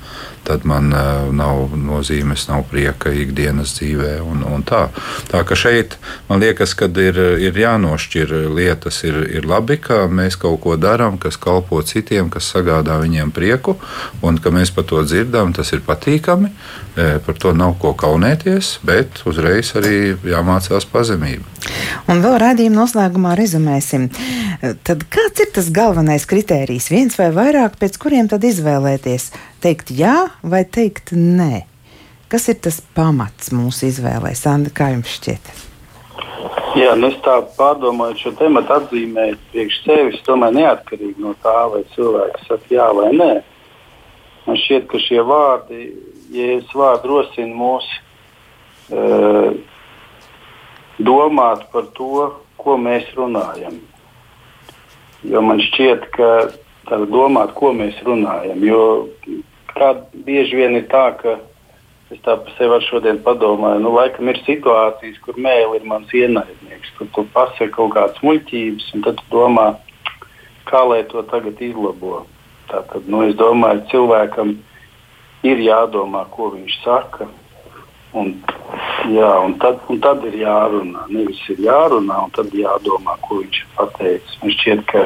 tad 0.45 0.65
man 0.65 0.93
uh, 0.93 1.29
nav 1.35 1.75
nozīmes, 1.77 2.47
nav 2.49 2.65
prieka 2.71 3.13
ikdienas 3.15 3.75
dzīvē. 3.77 4.17
Un, 4.25 4.43
un 4.47 4.65
tā. 4.67 4.87
tā 5.31 5.43
ka 5.47 5.57
šeit 5.59 5.97
man 6.29 6.41
liekas, 6.43 6.75
ka 6.79 6.89
ir, 7.03 7.19
ir 7.43 7.61
jānošķir 7.61 8.33
lietas. 8.57 9.03
Ir, 9.07 9.21
ir 9.41 9.49
labi, 9.49 9.79
ka 9.81 10.07
mēs 10.11 10.39
kaut 10.41 10.61
ko 10.65 10.77
darām, 10.81 11.21
kas 11.21 11.39
kalpo 11.41 11.83
citiem, 11.87 12.33
kas 12.33 12.51
sagādā 12.53 12.99
viņiem 13.03 13.33
prieku, 13.37 13.77
un 14.27 14.41
ka 14.41 14.53
mēs 14.55 14.73
par 14.75 14.89
to 14.91 15.05
dzirdam, 15.05 15.55
tas 15.57 15.73
ir 15.77 15.85
patīkami. 15.87 16.53
Par 16.97 17.37
to 17.39 17.53
nav 17.57 17.77
ko 17.81 17.95
kaunēties, 17.97 18.81
bet 18.85 19.23
uzreiz 19.29 19.71
arī 19.79 20.17
jāmācās 20.27 20.85
pazemība. 20.91 21.47
Un 22.11 22.21
vēl 22.25 22.37
rādījuma 22.43 22.83
noslēgumā 22.83 23.37
rezumēsim. 23.39 24.09
Tad 24.61 25.07
kāds 25.09 25.41
ir 25.41 25.49
tas 25.57 25.71
galvenais 25.73 26.27
kritērijs, 26.29 26.91
viens 26.93 27.15
vai 27.17 27.31
vairāk, 27.33 27.79
pēc 27.81 27.95
kuriem 27.97 28.27
tad 28.29 28.45
izvēlēties? 28.45 29.31
Teikt 29.65 29.89
jā 29.97 30.29
vai 30.45 30.67
teikt 30.69 31.15
nē? 31.17 31.63
Kas 32.29 32.51
ir 32.53 32.59
tas 32.61 32.83
pamats 32.95 33.55
mūsu 33.57 33.89
izvēlē? 33.89 34.35
Sanda, 34.37 34.69
kā 34.69 34.91
jums 34.93 35.17
šķiet? 35.17 35.49
Jā, 36.77 36.93
nu 36.95 37.09
es 37.09 37.17
tā 37.25 37.39
pārdomāju 37.57 38.21
šo 38.21 38.35
tēmu, 38.37 38.61
atzīmēju 38.77 39.41
priekš 39.51 39.81
sevis, 39.87 40.21
tomēr 40.29 40.53
neatkarīgi 40.55 41.25
no 41.25 41.33
tā, 41.43 41.57
vai 41.73 41.81
cilvēks 41.97 42.45
saka 42.47 42.75
jā 42.77 42.93
vai 43.01 43.09
nē. 43.17 43.33
Man 44.45 44.61
šķiet, 44.61 44.87
ka 44.93 45.01
šie 45.03 45.25
vārdi, 45.25 45.89
ja 46.37 46.53
es 46.61 46.77
vārdu 46.77 47.15
rosinu 47.15 47.57
mūs 47.65 47.89
uh, 48.93 49.51
domāt 51.01 51.65
par 51.73 51.89
to, 51.97 52.29
ko 52.61 52.77
mēs 52.77 53.09
runājam. 53.17 53.81
Jo 55.29 55.43
man 55.45 55.61
šķiet, 55.61 56.07
ka 56.17 56.99
domāt, 57.13 57.53
ko 57.59 57.75
mēs 57.77 57.99
runājam. 58.07 58.63
Jo 58.65 58.83
kā 59.77 59.93
bieži 60.27 60.57
vien 60.57 60.79
ir 60.79 60.87
tā, 60.91 61.11
ka 61.21 61.37
es 62.11 62.23
tā 62.25 62.37
par 62.41 62.55
sevi 62.57 62.81
šodien 62.89 63.21
padomāju, 63.25 63.83
nu, 63.85 63.93
laikam 63.95 64.31
ir 64.33 64.41
situācijas, 64.47 65.21
kur 65.25 65.39
mēlī 65.39 65.81
ir 65.81 65.87
mans 65.87 66.11
ienaidnieks, 66.17 66.95
kur 66.99 67.11
tu 67.15 67.27
pasaki 67.35 67.71
kaut 67.77 67.95
kādas 67.95 68.19
muļķības, 68.27 68.89
un 68.97 69.05
tad 69.07 69.23
domā, 69.31 69.69
kā 70.71 70.83
lai 70.89 71.05
to 71.11 71.23
tagad 71.31 71.61
izlabo. 71.63 72.25
Tātad, 72.71 73.07
nu, 73.11 73.23
es 73.27 73.37
domāju, 73.39 73.85
cilvēkam 73.93 74.57
ir 75.47 75.63
jādomā, 75.65 76.25
ko 76.35 76.53
viņš 76.55 76.81
saka. 76.85 77.29
Un, 78.17 78.33
jā, 79.13 79.31
un 79.45 79.55
tad, 79.63 79.83
un 79.93 80.01
tad 80.03 80.25
ir 80.27 80.41
jārunā. 80.43 81.07
Nevis 81.15 81.41
ir 81.53 81.63
jārunā, 81.63 82.25
un 82.27 82.33
tad 82.35 82.51
jādomā, 82.55 83.15
ko 83.23 83.43
viņš 83.43 83.61
ir 83.63 83.75
pateicis. 83.77 84.39
Man 84.43 84.55
šķiet, 84.57 84.87
ka 84.91 85.05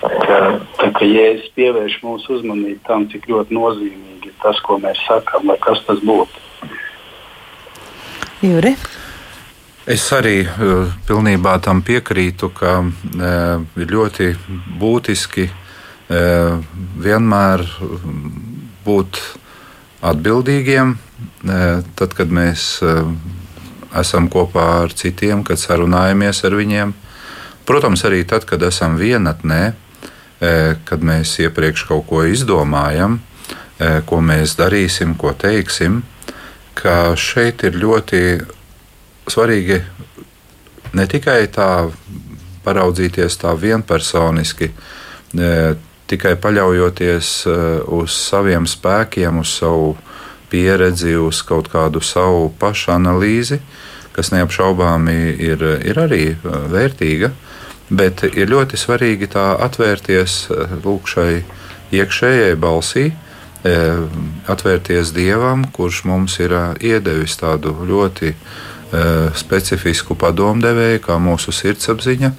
ka, 0.00 0.38
tā, 0.78 0.90
ka 0.94 1.06
Jēzus 1.06 1.52
pievērš 1.56 2.00
mūsu 2.04 2.38
uzmanību 2.38 2.82
tam, 2.86 3.06
cik 3.12 3.28
ļoti 3.30 3.56
nozīmīgi 3.56 4.30
ir 4.30 4.36
tas, 4.42 4.60
ko 4.64 4.78
mēs 4.82 5.00
sakām, 5.06 5.48
lai 5.50 5.58
kas 5.62 5.82
tas 5.86 6.02
būtu. 6.04 6.44
Juri? 8.44 8.74
Es 9.86 10.04
arī 10.12 10.40
uh, 10.42 10.90
pilnībā 11.06 11.56
tam 11.62 11.80
piekrītu, 11.86 12.50
ka 12.54 12.80
uh, 12.82 13.64
ir 13.78 13.92
ļoti 13.94 14.32
būtiski 14.80 15.46
uh, 15.46 16.58
vienmēr 17.02 17.62
būt 18.86 19.20
atbildīgiem, 20.06 20.96
tad, 21.96 22.14
kad 22.18 22.32
mēs 22.32 22.68
uh, 22.84 23.08
esam 23.96 24.30
kopā 24.32 24.66
ar 24.84 24.94
citiem, 24.96 25.44
kad 25.46 25.60
sarunājamies 25.60 26.44
ar 26.46 26.56
viņiem. 26.58 26.94
Protams, 27.66 28.04
arī 28.06 28.22
tad, 28.28 28.44
kad 28.48 28.62
esam 28.62 28.98
vienatnē, 29.00 29.74
E, 30.36 30.76
kad 30.84 31.00
mēs 31.00 31.38
iepriekš 31.40 31.86
kaut 31.88 32.04
ko 32.10 32.20
izdomājam, 32.28 33.16
e, 33.80 34.02
ko 34.04 34.18
mēs 34.20 34.52
darīsim, 34.58 35.14
ko 35.16 35.32
teiksim, 35.32 36.02
ka 36.76 37.14
šeit 37.16 37.64
ir 37.64 37.78
ļoti 37.80 38.20
svarīgi 39.32 39.78
ne 40.92 41.06
tikai 41.08 41.46
tā 41.48 41.88
paraudzīties 42.66 43.38
tā 43.40 43.54
vienpersoniski, 43.56 44.68
tikai 46.10 46.32
paļaujoties 46.42 47.30
uz 47.96 48.16
saviem 48.16 48.66
spēkiem, 48.68 49.38
uz 49.40 49.52
savu 49.60 49.94
pieredzi, 50.50 51.16
uz 51.18 51.42
kaut 51.46 51.70
kādu 51.72 52.02
savu 52.04 52.50
pašanalīzi, 52.60 53.60
kas 54.16 54.32
neapšaubāmi 54.32 55.16
ir, 55.44 55.64
ir 55.84 56.00
arī 56.00 56.24
vērtīga. 56.44 57.32
Bet 57.86 58.24
ir 58.26 58.50
ļoti 58.50 58.78
svarīgi 58.80 59.28
tā 59.30 59.52
atvērties 59.62 60.38
eh, 60.50 60.76
lūk, 60.82 61.06
šai 61.10 61.44
iekšējai 61.94 62.56
balsī, 62.58 63.10
eh, 63.12 64.00
atvērties 64.50 65.12
Dievam, 65.14 65.68
kurš 65.70 66.02
mums 66.10 66.40
ir 66.42 66.56
iedevis 66.80 67.38
tādu 67.42 67.76
ļoti 67.86 68.34
specifisku 69.36 70.14
padomdevēju, 70.14 71.00
kā 71.02 71.16
mūsu 71.18 71.50
sirdsapziņa, 71.52 72.30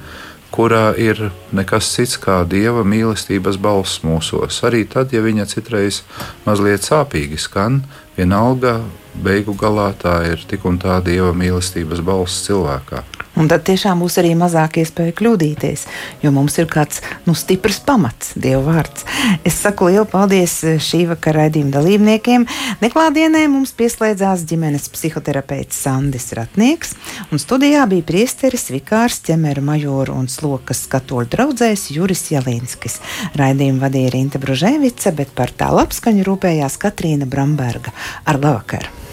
kurā 0.51 0.91
ir 0.97 1.29
nekas 1.55 1.89
cits 1.95 2.17
kā 2.21 2.41
Dieva 2.49 2.83
mīlestības 2.87 3.59
balss 3.61 4.01
mūsos. 4.05 4.61
Arī 4.67 4.85
tad, 4.89 5.13
ja 5.13 5.21
viņa 5.25 5.47
citreiz 5.51 6.03
mazliet 6.45 6.85
sāpīgi 6.87 7.39
skan, 7.41 7.81
vienalga 8.17 8.79
beigu 9.23 9.55
galā 9.57 9.91
tā 9.97 10.19
ir 10.31 10.43
tik 10.49 10.65
un 10.67 10.79
tā 10.81 10.99
Dieva 11.05 11.33
mīlestības 11.37 12.03
balss 12.05 12.45
cilvēkā. 12.47 13.03
Un 13.37 13.45
tad 13.45 13.61
tiešām 13.67 13.99
būs 14.01 14.15
arī 14.17 14.31
mazāk 14.33 14.79
iespēja 14.81 15.13
kļūdīties, 15.19 15.83
jo 16.23 16.31
mums 16.33 16.55
ir 16.57 16.65
kāds 16.71 17.03
nu, 17.27 17.35
stiprs 17.37 17.77
pamats, 17.85 18.31
Dieva 18.33 18.63
vārds. 18.65 19.05
Es 19.45 19.59
saku 19.61 19.91
lielu 19.91 20.07
paldies 20.09 20.55
eh, 20.65 20.79
šī 20.81 21.03
vakara 21.11 21.43
raidījuma 21.43 21.75
dalībniekiem. 21.75 22.47
Neklātienē 22.81 23.43
mums 23.53 23.75
pieslēdzās 23.77 24.41
ģimenes 24.49 24.89
psihoterapeits 24.89 25.83
Sandis 25.85 26.31
Ratnieks, 26.33 26.95
un 27.29 27.41
studijā 27.41 27.85
bija 27.91 28.07
priesteris 28.09 28.71
Vikārs 28.73 29.21
ķemeru 29.29 29.67
majoru 29.69 30.17
un 30.17 30.25
slokas 30.33 30.87
katoļu 30.89 31.29
draudzējs 31.37 31.91
Juris 31.93 32.31
Jalinskis. 32.33 32.97
Raidījumu 33.37 33.85
vadīja 33.85 34.15
Rīta 34.17 34.41
Bružēvica, 34.41 35.13
bet 35.13 35.37
par 35.37 35.53
tā 35.53 35.69
labskaņu 35.77 36.25
rūpējās 36.25 36.81
Katrīna 36.81 37.29
Bramberga. 37.29 37.93
Ar 38.25 38.41
labvakaru! 38.41 38.97